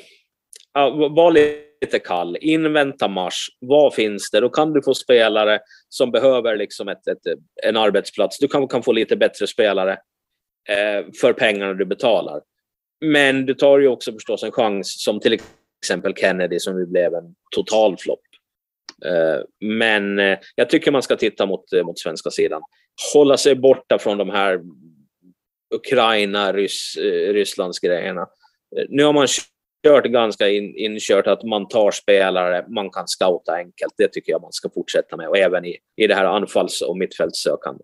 vara 1.10 1.30
lite 1.30 1.69
Lite 1.82 2.00
kall, 2.00 2.38
invänta 2.42 3.08
mars. 3.08 3.48
Vad 3.60 3.94
finns 3.94 4.32
det? 4.32 4.40
Då 4.40 4.50
kan 4.50 4.74
du 4.74 4.82
få 4.82 4.94
spelare 4.94 5.60
som 5.90 6.12
behöver 6.12 6.56
liksom 6.56 6.88
ett, 6.88 7.08
ett 7.08 7.38
en 7.64 7.78
arbetsplats. 7.78 8.40
Du 8.40 8.48
kan, 8.48 8.68
kan 8.68 8.84
få 8.84 8.92
lite 8.92 9.16
bättre 9.16 9.48
spelare 9.48 9.92
eh, 10.70 11.06
för 11.22 11.34
pengarna 11.34 11.74
du 11.74 11.86
betalar. 11.86 12.42
Men 13.06 13.46
du 13.46 13.54
tar 13.54 13.80
ju 13.80 13.88
också 13.88 14.14
förstås 14.14 14.44
en 14.44 14.52
chans 14.52 15.04
som 15.04 15.20
till 15.20 15.40
exempel 15.84 16.14
Kennedy 16.14 16.60
som 16.60 16.80
ju 16.80 16.86
blev 16.86 17.14
en 17.14 17.36
total 17.56 17.98
flopp. 17.98 18.22
Eh, 19.06 19.44
men 19.60 20.20
eh, 20.20 20.40
jag 20.56 20.70
tycker 20.70 20.92
man 20.92 21.04
ska 21.04 21.16
titta 21.16 21.46
mot, 21.46 21.74
eh, 21.74 21.84
mot 21.84 22.00
svenska 22.00 22.30
sidan. 22.30 22.62
Hålla 23.14 23.38
sig 23.38 23.56
borta 23.56 24.00
från 24.00 24.18
de 24.18 24.30
här 24.30 24.60
Ukraina, 25.76 26.54
Ryss, 26.54 26.96
eh, 26.98 27.34
Rysslands 27.34 27.80
grejerna. 27.80 28.22
Eh, 28.78 28.86
nu 28.90 29.04
har 29.04 29.14
man 29.14 29.28
kört 29.88 30.06
ganska 30.06 30.50
in, 30.50 30.76
inkört 30.76 31.28
att 31.28 31.44
man 31.44 31.68
tar 31.68 31.92
spelare, 31.92 32.66
man 32.68 32.90
kan 32.90 33.08
scouta 33.08 33.54
enkelt. 33.54 33.94
Det 33.98 34.08
tycker 34.08 34.32
jag 34.32 34.42
man 34.42 34.54
ska 34.54 34.70
fortsätta 34.70 35.18
med 35.18 35.28
och 35.28 35.38
även 35.38 35.66
i, 35.66 35.78
i 35.96 36.08
det 36.08 36.16
här 36.16 36.26
anfalls 36.26 36.82
och 36.82 36.98
mittfältssökande. 36.98 37.84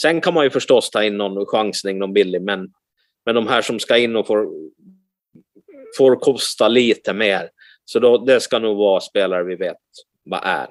Sen 0.00 0.20
kan 0.20 0.34
man 0.34 0.44
ju 0.44 0.50
förstås 0.50 0.90
ta 0.90 1.04
in 1.04 1.16
någon 1.16 1.46
chansning, 1.46 1.98
någon 1.98 2.12
billig, 2.12 2.42
men, 2.42 2.72
men 3.26 3.34
de 3.34 3.46
här 3.46 3.62
som 3.62 3.78
ska 3.78 3.98
in 3.98 4.16
och 4.16 4.26
får 4.26 4.46
får 5.98 6.16
kosta 6.16 6.68
lite 6.68 7.12
mer. 7.12 7.50
Så 7.84 7.98
då, 7.98 8.18
det 8.18 8.40
ska 8.40 8.58
nog 8.58 8.76
vara 8.76 9.00
spelare 9.00 9.44
vi 9.44 9.56
vet 9.56 9.76
vad 10.22 10.40
är. 10.44 10.66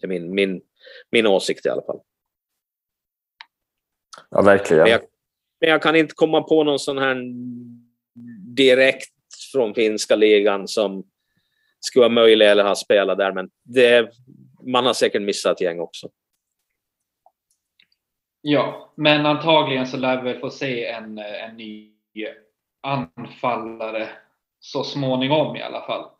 Det 0.00 0.06
är 0.06 0.08
min, 0.08 0.34
min, 0.34 0.62
min 1.10 1.26
åsikt 1.26 1.66
i 1.66 1.68
alla 1.68 1.82
fall. 1.82 2.00
Ja, 4.30 4.42
verkligen. 4.42 4.82
Men 4.82 4.92
jag, 4.92 5.00
men 5.60 5.70
jag 5.70 5.82
kan 5.82 5.96
inte 5.96 6.14
komma 6.14 6.42
på 6.42 6.64
någon 6.64 6.78
sån 6.78 6.98
här 6.98 7.16
direkt 8.54 9.12
från 9.52 9.74
finska 9.74 10.16
ligan 10.16 10.68
som 10.68 11.04
skulle 11.80 12.00
vara 12.00 12.14
möjlig 12.14 12.48
eller 12.50 12.64
ha 12.64 12.74
spelat 12.74 13.18
där, 13.18 13.32
men 13.32 13.50
det, 13.62 14.10
man 14.62 14.86
har 14.86 14.92
säkert 14.92 15.22
missat 15.22 15.60
gäng 15.60 15.80
också. 15.80 16.08
Ja, 18.40 18.92
men 18.96 19.26
antagligen 19.26 19.86
så 19.86 19.96
lär 19.96 20.22
vi 20.22 20.40
få 20.40 20.50
se 20.50 20.86
en, 20.86 21.18
en 21.18 21.56
ny 21.56 21.92
anfallare 22.82 24.08
så 24.60 24.84
småningom 24.84 25.56
i 25.56 25.62
alla 25.62 25.86
fall. 25.86 26.10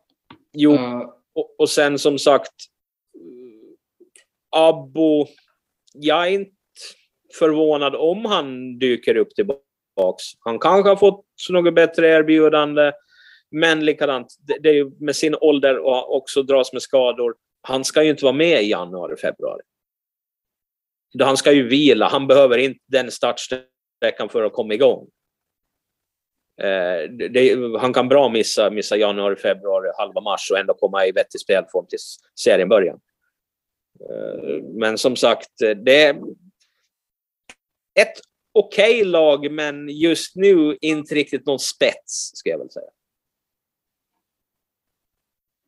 Jo, 0.53 0.73
uh, 0.73 1.11
och, 1.35 1.55
och, 1.59 1.71
sen 1.71 1.99
som 1.99 2.19
sagt, 2.19 2.53
Abbo, 4.57 5.27
jag 5.95 6.27
är 6.27 6.31
inte 6.31 6.53
förvånad 7.39 7.95
om 7.95 8.25
han 8.25 8.79
dyker 8.79 9.17
upp 9.17 9.35
tillbaks. 9.35 10.25
Han 10.41 10.59
kanske 10.59 10.89
har 10.89 10.97
fått 10.97 11.25
något 11.51 11.75
bättre 11.75 12.09
erbjudande, 12.09 12.93
men 13.53 13.85
likadant, 13.85 14.37
det, 14.39 14.59
det 14.59 14.69
är 14.69 15.05
med 15.05 15.17
sin 15.17 15.35
ålder 15.41 15.79
och 15.79 16.17
också 16.17 16.43
dras 16.43 16.73
med 16.73 16.83
skador. 16.83 17.35
han 17.63 17.85
ska 17.85 18.03
ju 18.03 18.11
inte 18.11 18.25
vara 18.25 18.35
med 18.35 18.63
i 18.63 18.71
januari, 18.71 19.17
februari. 19.17 19.63
Han 21.21 21.37
ska 21.37 21.53
ju 21.53 21.69
vila, 21.69 22.09
han 22.09 22.27
behöver 22.27 22.59
inte 22.59 22.81
den 22.87 23.11
startsträckan 23.11 24.29
för 24.29 24.43
att 24.43 24.53
komma 24.53 24.75
igång. 24.75 25.09
Eh, 26.61 27.11
det, 27.11 27.79
han 27.81 27.93
kan 27.93 28.09
bra 28.09 28.29
missa, 28.29 28.71
missa 28.71 28.97
januari, 28.97 29.37
februari, 29.37 29.91
halva 29.99 30.21
mars 30.21 30.51
och 30.51 30.59
ändå 30.59 30.75
komma 30.75 31.07
i 31.07 31.13
vettig 31.13 31.41
spelform 31.41 31.87
till 31.87 31.99
serien 32.41 32.69
början. 32.69 33.01
Eh, 34.01 34.63
men 34.63 34.99
som 34.99 35.17
sagt, 35.17 35.63
eh, 35.63 35.71
det 35.71 36.05
är 36.05 36.15
ett 38.01 38.13
okej 38.53 39.01
okay 39.01 39.05
lag, 39.05 39.53
men 39.53 39.89
just 39.89 40.37
nu 40.37 40.79
inte 40.81 41.15
riktigt 41.15 41.47
någon 41.47 41.59
spets, 41.59 42.31
ska 42.35 42.51
jag 42.51 42.59
väl 42.59 42.71
säga. 42.71 42.91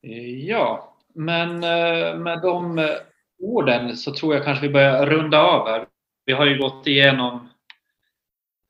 Eh, 0.04 0.46
ja, 0.46 0.96
men 1.14 1.50
eh, 1.50 2.18
med 2.18 2.40
de 2.42 2.78
eh, 2.78 2.90
orden 3.38 3.96
så 3.96 4.14
tror 4.14 4.34
jag 4.34 4.44
kanske 4.44 4.66
vi 4.66 4.72
börjar 4.72 5.06
runda 5.06 5.42
av 5.42 5.68
här. 5.68 5.86
Vi 6.24 6.32
har 6.32 6.46
ju 6.46 6.58
gått 6.58 6.86
igenom 6.86 7.48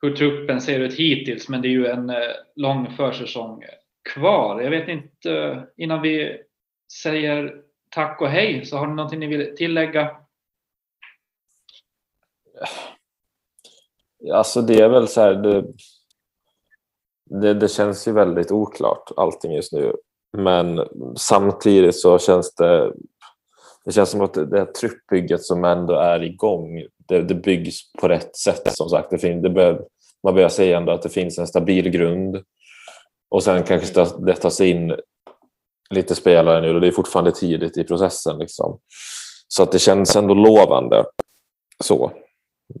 hur 0.01 0.15
truppen 0.15 0.61
ser 0.61 0.79
ut 0.79 0.93
hittills, 0.93 1.49
men 1.49 1.61
det 1.61 1.67
är 1.67 1.69
ju 1.69 1.87
en 1.87 2.11
lång 2.55 2.91
försäsong 2.97 3.63
kvar. 4.13 4.61
Jag 4.61 4.69
vet 4.69 4.87
inte, 4.87 5.63
innan 5.77 6.01
vi 6.01 6.41
säger 7.03 7.61
tack 7.89 8.21
och 8.21 8.29
hej, 8.29 8.65
så 8.65 8.77
har 8.77 8.87
ni 8.87 8.93
någonting 8.93 9.19
ni 9.19 9.27
vill 9.27 9.55
tillägga? 9.55 10.17
Alltså 14.33 14.61
det 14.61 14.81
är 14.81 14.89
väl 14.89 15.07
så 15.07 15.21
här, 15.21 15.33
det, 15.33 15.65
det, 17.25 17.53
det, 17.53 17.67
känns 17.67 18.07
ju 18.07 18.11
väldigt 18.11 18.51
oklart 18.51 19.11
allting 19.17 19.51
just 19.51 19.73
nu. 19.73 19.93
Men 20.37 20.87
samtidigt 21.17 21.95
så 21.95 22.19
känns 22.19 22.55
det, 22.55 22.93
det 23.85 23.91
känns 23.91 24.09
som 24.09 24.21
att 24.21 24.33
det 24.33 24.59
här 24.59 24.65
truppbygget 24.65 25.43
som 25.43 25.65
ändå 25.65 25.93
är 25.93 26.23
igång, 26.23 26.83
det, 27.07 27.21
det 27.21 27.35
byggs 27.35 27.91
på 28.01 28.07
rätt 28.07 28.35
sätt 28.35 28.75
som 28.75 28.89
sagt. 28.89 29.09
Det, 29.09 29.17
fin, 29.17 29.41
det 29.41 29.49
bör, 29.49 29.81
man 30.23 30.33
börjar 30.33 30.49
se 30.49 30.73
ändå 30.73 30.91
att 30.91 31.01
det 31.01 31.09
finns 31.09 31.39
en 31.39 31.47
stabil 31.47 31.89
grund. 31.89 32.43
Och 33.29 33.43
sen 33.43 33.63
kanske 33.63 34.05
det 34.25 34.35
tas 34.35 34.61
in 34.61 34.95
lite 35.89 36.15
spelare 36.15 36.61
nu 36.61 36.75
och 36.75 36.81
det 36.81 36.87
är 36.87 36.91
fortfarande 36.91 37.31
tidigt 37.31 37.77
i 37.77 37.83
processen. 37.83 38.37
Liksom. 38.37 38.79
Så 39.47 39.63
att 39.63 39.71
det 39.71 39.79
känns 39.79 40.15
ändå 40.15 40.33
lovande. 40.33 41.05
Så. 41.83 42.11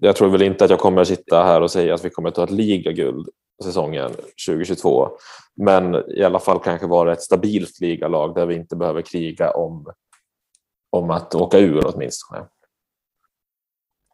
Jag 0.01 0.15
tror 0.15 0.29
väl 0.29 0.41
inte 0.41 0.63
att 0.63 0.69
jag 0.69 0.79
kommer 0.79 1.01
att 1.01 1.07
sitta 1.07 1.43
här 1.43 1.61
och 1.61 1.71
säga 1.71 1.93
att 1.93 2.05
vi 2.05 2.09
kommer 2.09 2.29
att 2.29 2.35
ta 2.35 2.43
ett 2.43 2.51
ligaguld 2.51 3.29
säsongen 3.63 4.11
2022. 4.47 5.09
Men 5.53 5.95
i 6.09 6.23
alla 6.23 6.39
fall 6.39 6.59
kanske 6.59 6.87
vara 6.87 7.13
ett 7.13 7.21
stabilt 7.21 7.81
ligalag 7.81 8.35
där 8.35 8.45
vi 8.45 8.55
inte 8.55 8.75
behöver 8.75 9.01
kriga 9.01 9.51
om, 9.51 9.93
om 10.89 11.11
att 11.11 11.35
åka 11.35 11.59
ur 11.59 11.83
åtminstone. 11.85 12.45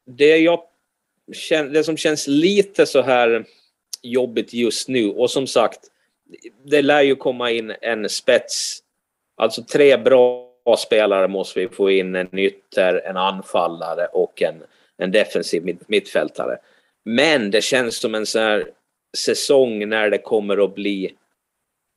Det 0.05 0.37
jag 0.37 0.59
det 1.71 1.83
som 1.83 1.97
känns 1.97 2.27
lite 2.27 2.85
så 2.85 3.01
här 3.01 3.45
jobbigt 4.01 4.53
just 4.53 4.87
nu 4.87 5.11
och 5.11 5.31
som 5.31 5.47
sagt, 5.47 5.79
det 6.63 6.81
lär 6.81 7.01
ju 7.01 7.15
komma 7.15 7.51
in 7.51 7.73
en 7.81 8.09
spets, 8.09 8.79
alltså 9.37 9.63
tre 9.63 9.97
bra 9.97 10.47
spelare 10.77 11.27
måste 11.27 11.59
vi 11.59 11.67
få 11.67 11.91
in, 11.91 12.15
en 12.15 12.39
ytter, 12.39 13.01
en 13.05 13.17
anfallare 13.17 14.05
och 14.05 14.41
en, 14.41 14.63
en 14.97 15.11
defensiv 15.11 15.77
mittfältare. 15.87 16.57
Men 17.03 17.51
det 17.51 17.61
känns 17.61 17.97
som 17.97 18.15
en 18.15 18.25
så 18.25 18.39
här 18.39 18.67
säsong 19.17 19.89
när 19.89 20.09
det 20.09 20.17
kommer 20.17 20.65
att 20.65 20.75
bli 20.75 21.15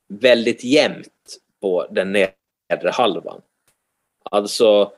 väldigt 0.07 0.63
jämnt 0.63 1.37
på 1.61 1.87
den 1.91 2.11
nedre 2.11 2.89
halvan. 2.91 3.41
Alltså, 4.23 4.91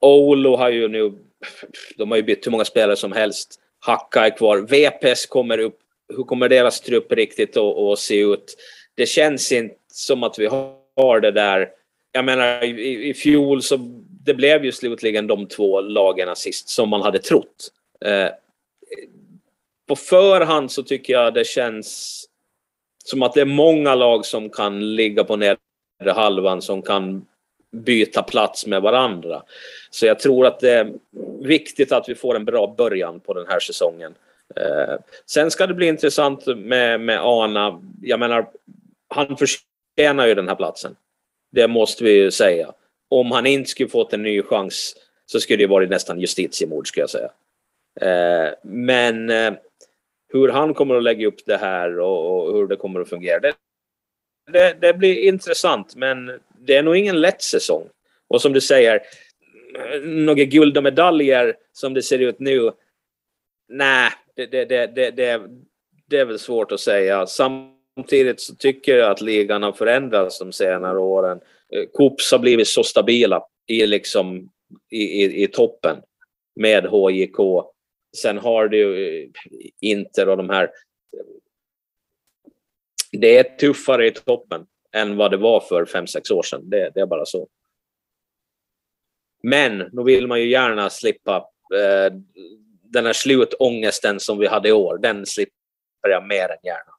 Olo 0.00 0.56
har 0.56 0.70
ju 0.70 0.88
nu 0.88 1.12
de 1.96 2.10
har 2.10 2.16
ju 2.16 2.22
bytt 2.22 2.46
hur 2.46 2.50
många 2.50 2.64
spelare 2.64 2.96
som 2.96 3.12
helst. 3.12 3.60
Hacka 3.80 4.26
är 4.26 4.36
kvar. 4.36 4.58
VPS 4.58 5.26
kommer 5.26 5.58
upp. 5.58 5.78
Hur 6.16 6.24
kommer 6.24 6.48
deras 6.48 6.80
trupp 6.80 7.12
riktigt 7.12 7.56
att, 7.56 7.78
att 7.78 7.98
se 7.98 8.20
ut? 8.20 8.56
Det 8.94 9.06
känns 9.06 9.52
inte 9.52 9.76
som 9.92 10.22
att 10.22 10.38
vi 10.38 10.46
har 10.96 11.20
det 11.20 11.30
där. 11.30 11.70
Jag 12.12 12.24
menar, 12.24 12.64
i, 12.64 13.08
i 13.08 13.14
fjol 13.14 13.62
så 13.62 13.76
det 14.24 14.34
blev 14.34 14.64
ju 14.64 14.72
slutligen 14.72 15.26
de 15.26 15.46
två 15.46 15.80
lagen 15.80 16.36
sist 16.36 16.68
som 16.68 16.88
man 16.88 17.02
hade 17.02 17.18
trott. 17.18 17.70
Eh, 18.04 18.28
på 19.88 19.96
förhand 19.96 20.72
så 20.72 20.82
tycker 20.82 21.12
jag 21.12 21.34
det 21.34 21.46
känns 21.46 22.20
som 23.04 23.22
att 23.22 23.34
det 23.34 23.40
är 23.40 23.44
många 23.44 23.94
lag 23.94 24.26
som 24.26 24.50
kan 24.50 24.94
ligga 24.94 25.24
på 25.24 25.36
nedre 25.36 25.58
halvan 26.14 26.62
som 26.62 26.82
kan 26.82 27.26
byta 27.72 28.22
plats 28.22 28.66
med 28.66 28.82
varandra. 28.82 29.42
Så 29.90 30.06
jag 30.06 30.18
tror 30.18 30.46
att 30.46 30.60
det 30.60 30.70
är 30.70 30.92
viktigt 31.40 31.92
att 31.92 32.08
vi 32.08 32.14
får 32.14 32.36
en 32.36 32.44
bra 32.44 32.74
början 32.78 33.20
på 33.20 33.34
den 33.34 33.46
här 33.48 33.60
säsongen. 33.60 34.14
Eh, 34.56 34.94
sen 35.26 35.50
ska 35.50 35.66
det 35.66 35.74
bli 35.74 35.86
intressant 35.86 36.46
med, 36.46 37.00
med 37.00 37.20
Ana. 37.20 37.82
Jag 38.02 38.20
menar, 38.20 38.46
han 39.08 39.36
förtjänar 39.36 40.26
ju 40.26 40.34
den 40.34 40.48
här 40.48 40.54
platsen. 40.54 40.96
Det 41.52 41.68
måste 41.68 42.04
vi 42.04 42.12
ju 42.12 42.30
säga. 42.30 42.72
Om 43.08 43.30
han 43.30 43.46
inte 43.46 43.70
skulle 43.70 43.88
fått 43.88 44.12
en 44.12 44.22
ny 44.22 44.42
chans 44.42 44.96
så 45.26 45.40
skulle 45.40 45.62
det 45.62 45.66
varit 45.66 45.90
nästan 45.90 46.20
justitiemord 46.20 46.88
skulle 46.88 47.02
jag 47.02 47.10
säga. 47.10 47.30
Eh, 48.00 48.52
men 48.62 49.30
eh, 49.30 49.54
hur 50.34 50.48
han 50.48 50.74
kommer 50.74 50.94
att 50.94 51.02
lägga 51.02 51.26
upp 51.26 51.46
det 51.46 51.56
här 51.56 51.98
och, 51.98 52.46
och 52.46 52.54
hur 52.54 52.66
det 52.66 52.76
kommer 52.76 53.00
att 53.00 53.08
fungera, 53.08 53.40
det, 53.40 53.54
det, 54.52 54.76
det, 54.80 54.94
blir 54.94 55.18
intressant. 55.18 55.96
Men 55.96 56.40
det 56.58 56.76
är 56.76 56.82
nog 56.82 56.96
ingen 56.96 57.20
lätt 57.20 57.42
säsong. 57.42 57.88
Och 58.28 58.42
som 58.42 58.52
du 58.52 58.60
säger, 58.60 59.00
några 60.02 60.44
guld 60.44 60.76
och 60.76 60.82
medaljer 60.82 61.56
som 61.72 61.94
det 61.94 62.02
ser 62.02 62.18
ut 62.18 62.40
nu. 62.40 62.70
Nej, 63.68 64.10
det, 64.36 64.46
det, 64.46 64.64
det, 64.64 64.86
det, 64.86 65.10
det, 65.10 65.42
det 66.06 66.18
är 66.18 66.24
väl 66.24 66.38
svårt 66.38 66.72
att 66.72 66.80
säga. 66.80 67.26
Samtidigt 67.26 68.40
så 68.40 68.54
tycker 68.54 68.96
jag 68.96 69.10
att 69.10 69.20
ligan 69.20 69.62
har 69.62 69.72
förändrats 69.72 70.38
de 70.38 70.52
senare 70.52 70.98
åren. 70.98 71.40
Coops 71.92 72.32
har 72.32 72.38
blivit 72.38 72.68
så 72.68 72.82
stabila 72.82 73.44
i, 73.66 73.86
liksom, 73.86 74.50
i, 74.90 75.24
i, 75.24 75.42
i 75.42 75.46
toppen 75.46 75.96
med 76.60 76.86
HJK. 76.86 77.38
Sen 78.22 78.38
har 78.38 78.68
du 78.68 79.06
eh, 79.22 79.28
Inter 79.80 80.28
och 80.28 80.36
de 80.36 80.50
här. 80.50 80.70
Det 83.12 83.38
är 83.38 83.56
tuffare 83.56 84.06
i 84.06 84.10
toppen 84.10 84.66
än 84.92 85.16
vad 85.16 85.30
det 85.30 85.36
var 85.36 85.60
för 85.60 85.84
fem 85.84 86.06
sex 86.06 86.30
år 86.30 86.42
sedan. 86.42 86.70
Det, 86.70 86.90
det 86.94 87.00
är 87.00 87.06
bara 87.06 87.24
så. 87.24 87.48
Men 89.42 89.90
då 89.92 90.02
vill 90.02 90.26
man 90.26 90.40
ju 90.40 90.50
gärna 90.50 90.90
slippa 90.90 91.36
eh, 91.74 92.12
den 92.82 93.06
här 93.06 93.12
slutångesten 93.12 94.20
som 94.20 94.38
vi 94.38 94.46
hade 94.46 94.68
i 94.68 94.72
år. 94.72 94.98
Den 94.98 95.26
slipper 95.26 96.08
jag 96.08 96.26
mer 96.26 96.48
än 96.48 96.58
gärna. 96.62 96.93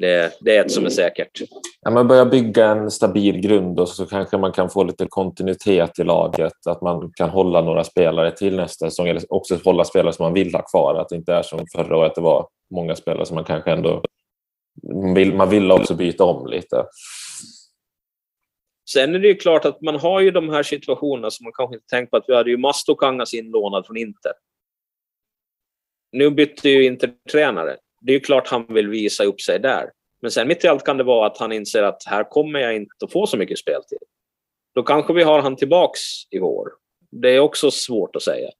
Det, 0.00 0.32
det 0.40 0.56
är 0.56 0.64
ett 0.64 0.72
som 0.72 0.86
är 0.86 0.90
säkert. 0.90 1.42
Ja, 1.80 1.90
man 1.90 2.08
börjar 2.08 2.26
bygga 2.26 2.66
en 2.66 2.90
stabil 2.90 3.40
grund 3.40 3.80
och 3.80 3.88
så 3.88 4.06
kanske 4.06 4.38
man 4.38 4.52
kan 4.52 4.70
få 4.70 4.84
lite 4.84 5.06
kontinuitet 5.08 5.98
i 5.98 6.04
laget. 6.04 6.66
Att 6.66 6.82
man 6.82 7.12
kan 7.12 7.30
hålla 7.30 7.60
några 7.60 7.84
spelare 7.84 8.30
till 8.30 8.56
nästa 8.56 8.90
säsong 8.90 9.08
eller 9.08 9.32
också 9.32 9.58
hålla 9.64 9.84
spelare 9.84 10.12
som 10.12 10.22
man 10.22 10.32
vill 10.32 10.54
ha 10.54 10.62
kvar. 10.62 10.94
Att 10.94 11.08
det 11.08 11.16
inte 11.16 11.34
är 11.34 11.42
som 11.42 11.66
förra 11.76 11.96
året, 11.96 12.14
det 12.14 12.20
var 12.20 12.48
många 12.74 12.96
spelare 12.96 13.26
som 13.26 13.34
man 13.34 13.44
kanske 13.44 13.72
ändå 13.72 14.02
vill, 15.14 15.34
man 15.34 15.50
vill 15.50 15.72
också 15.72 15.94
byta 15.94 16.24
om 16.24 16.46
lite. 16.46 16.84
Sen 18.90 19.14
är 19.14 19.18
det 19.18 19.28
ju 19.28 19.34
klart 19.34 19.64
att 19.64 19.80
man 19.80 19.94
har 20.00 20.20
ju 20.20 20.30
de 20.30 20.48
här 20.48 20.62
situationerna 20.62 21.30
som 21.30 21.44
man 21.44 21.52
kanske 21.52 21.74
inte 21.74 21.86
tänkt 21.86 22.10
på 22.10 22.16
att 22.16 22.24
vi 22.28 22.34
hade 22.34 22.50
ju 22.50 22.56
Mastokangas 22.56 23.34
inlånad 23.34 23.86
från 23.86 23.96
Inter. 23.96 24.32
Nu 26.12 26.30
bytte 26.30 26.68
ju 26.68 26.84
Inter 26.84 27.12
tränare. 27.32 27.76
Det 28.06 28.12
är 28.12 28.14
ju 28.14 28.20
klart 28.20 28.48
han 28.48 28.66
vill 28.68 28.88
visa 28.88 29.24
upp 29.24 29.40
sig 29.40 29.58
där. 29.58 29.90
Men 30.22 30.30
sen 30.30 30.48
mitt 30.48 30.64
i 30.64 30.68
allt 30.68 30.84
kan 30.84 30.96
det 30.96 31.04
vara 31.04 31.26
att 31.26 31.38
han 31.38 31.52
inser 31.52 31.82
att 31.82 32.02
här 32.06 32.24
kommer 32.24 32.60
jag 32.60 32.76
inte 32.76 33.04
att 33.04 33.12
få 33.12 33.26
så 33.26 33.36
mycket 33.36 33.58
speltid. 33.58 33.98
Då 34.74 34.82
kanske 34.82 35.12
vi 35.12 35.22
har 35.22 35.42
han 35.42 35.56
tillbaks 35.56 36.00
i 36.30 36.38
vår. 36.38 36.68
Det 37.10 37.28
är 37.28 37.40
också 37.40 37.70
svårt 37.70 38.16
att 38.16 38.22
säga. 38.22 38.50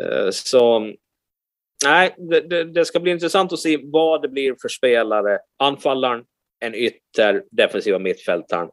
Eh, 0.00 0.30
så 0.30 0.92
nej, 1.84 2.14
det, 2.18 2.40
det, 2.40 2.64
det, 2.64 2.84
ska 2.84 3.00
bli 3.00 3.12
intressant 3.12 3.52
att 3.52 3.58
se 3.58 3.80
vad 3.82 4.22
det 4.22 4.28
blir 4.28 4.56
för 4.62 4.68
spelare. 4.68 5.38
Anfallaren, 5.58 6.24
en 6.60 6.74
ytter, 6.74 7.44
defensiva 7.50 7.98
mittfältaren. 7.98 8.68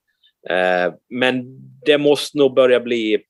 Eh, 0.50 0.94
men 1.10 1.44
det 1.86 1.98
måste 1.98 2.38
nog 2.38 2.56
börja 2.56 2.80
bli 2.80 3.24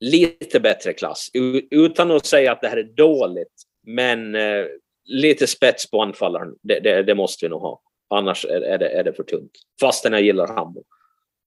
lite 0.00 0.60
bättre 0.60 0.92
klass. 0.92 1.30
Utan 1.70 2.10
att 2.10 2.26
säga 2.26 2.52
att 2.52 2.60
det 2.60 2.68
här 2.68 2.76
är 2.76 2.96
dåligt, 2.96 3.62
men 3.86 4.34
eh, 4.34 4.66
lite 5.04 5.46
spets 5.46 5.90
på 5.90 6.02
anfallaren, 6.02 6.54
det, 6.62 6.80
det, 6.80 7.02
det, 7.02 7.14
måste 7.14 7.44
vi 7.44 7.50
nog 7.50 7.60
ha. 7.60 7.80
Annars 8.08 8.44
är, 8.44 8.60
är, 8.60 8.78
det, 8.78 8.88
är 8.88 9.04
det 9.04 9.12
för 9.12 9.22
tunt. 9.22 9.52
Fastän 9.80 10.12
jag 10.12 10.22
gillar 10.22 10.48
Hambo 10.48 10.84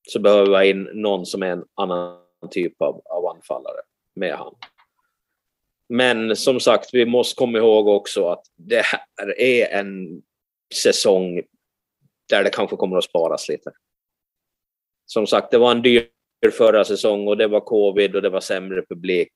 så 0.07 0.19
behöver 0.19 0.47
jag 0.47 0.57
ha 0.57 0.63
in 0.63 0.89
någon 0.93 1.25
som 1.25 1.43
är 1.43 1.51
en 1.51 1.65
annan 1.75 2.19
typ 2.51 2.81
av, 2.81 3.01
av 3.05 3.25
anfallare 3.27 3.81
med 4.15 4.35
han. 4.35 4.55
Men 5.89 6.35
som 6.35 6.59
sagt, 6.59 6.93
vi 6.93 7.05
måste 7.05 7.35
komma 7.35 7.57
ihåg 7.57 7.87
också 7.87 8.27
att 8.27 8.43
det 8.55 8.85
här 8.85 9.39
är 9.39 9.79
en 9.79 10.21
säsong 10.75 11.41
där 12.29 12.43
det 12.43 12.49
kanske 12.49 12.75
kommer 12.75 12.97
att 12.97 13.03
sparas 13.03 13.49
lite. 13.49 13.71
som 15.05 15.27
sagt, 15.27 15.51
det 15.51 15.57
var 15.57 15.71
en 15.71 15.81
dyr 15.81 16.07
förra 16.51 16.85
säsong 16.85 17.27
och 17.27 17.37
det 17.37 17.47
var 17.47 17.59
covid 17.59 18.15
och 18.15 18.21
det 18.21 18.29
var 18.29 18.39
sämre 18.39 18.85
publik. 18.89 19.33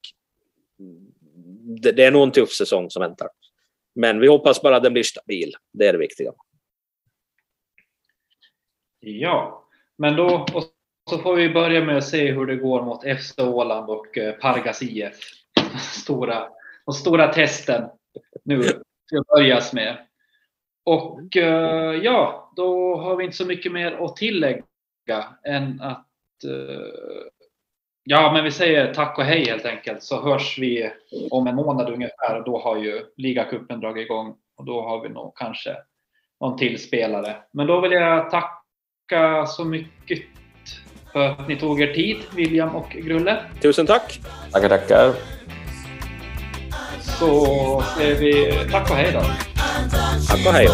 Det, 1.82 1.92
det 1.92 2.06
är 2.06 2.12
nog 2.12 2.24
en 2.24 2.32
tuff 2.32 2.52
säsong 2.52 2.90
som 2.90 3.02
väntar. 3.02 3.28
Men 3.96 4.20
vi 4.20 4.28
hoppas 4.28 4.62
bara 4.62 4.76
att 4.76 4.84
den 4.84 4.94
blir 4.94 5.04
stabil. 5.04 5.54
Det 5.74 5.88
är 5.88 5.94
det 5.94 6.00
viktiga. 6.00 6.32
Ja, 9.00 9.68
men 9.98 10.16
då 10.16 10.46
och 10.54 10.64
så 11.10 11.18
får 11.18 11.36
vi 11.36 11.50
börja 11.50 11.86
med 11.86 11.98
att 11.98 12.08
se 12.08 12.32
hur 12.32 12.46
det 12.46 12.56
går 12.56 12.82
mot 12.82 13.20
FC 13.20 13.40
Åland 13.40 13.90
och 13.90 14.18
eh, 14.18 14.34
Pargas 14.34 14.82
IF. 14.82 15.20
Stora, 15.80 16.50
de 16.86 16.94
stora 16.94 17.34
testen 17.34 17.90
nu 18.44 18.64
ska 18.64 19.24
börjas 19.36 19.74
med. 19.74 19.98
Och 20.86 21.38
eh, 21.38 21.96
ja, 22.04 22.52
då 22.56 22.96
har 22.96 23.16
vi 23.16 23.24
inte 23.24 23.38
så 23.38 23.46
mycket 23.46 23.72
mer 23.72 23.92
att 23.92 24.16
tillägga 24.16 24.64
än 25.44 25.82
att 25.82 26.08
eh, 26.44 27.43
Ja, 28.06 28.32
men 28.34 28.44
vi 28.44 28.52
säger 28.52 28.94
tack 28.94 29.18
och 29.18 29.24
hej 29.24 29.46
helt 29.46 29.66
enkelt 29.66 30.04
så 30.04 30.22
hörs 30.22 30.58
vi 30.60 30.92
om 31.32 31.48
en 31.48 31.56
månad 31.56 31.90
ungefär 31.90 32.38
och 32.38 32.44
då 32.46 32.60
har 32.60 32.78
ju 32.78 33.02
ligacupen 33.18 33.80
dragit 33.80 34.06
igång 34.06 34.36
och 34.58 34.66
då 34.66 34.82
har 34.82 35.02
vi 35.02 35.10
nog 35.10 35.38
kanske 35.38 35.76
någon 36.42 36.58
till 36.58 36.80
spelare. 36.80 37.36
Men 37.54 37.68
då 37.68 37.82
vill 37.82 37.92
jag 37.92 38.30
tacka 38.32 39.46
så 39.46 39.66
mycket 39.66 40.20
för 41.14 41.28
att 41.30 41.48
ni 41.48 41.56
tog 41.56 41.82
er 41.82 41.94
tid, 41.94 42.18
William 42.36 42.76
och 42.76 42.90
Grulle. 42.90 43.38
Tusen 43.62 43.86
tack! 43.86 44.20
Tackar, 44.52 44.70
tackar! 44.70 45.14
Så 47.00 47.82
säger 47.98 48.16
vi 48.16 48.52
tack 48.72 48.92
och 48.92 48.96
hej 48.96 49.12
då. 49.14 49.22
Tack 50.28 50.48
och 50.48 50.54
hej! 50.54 50.68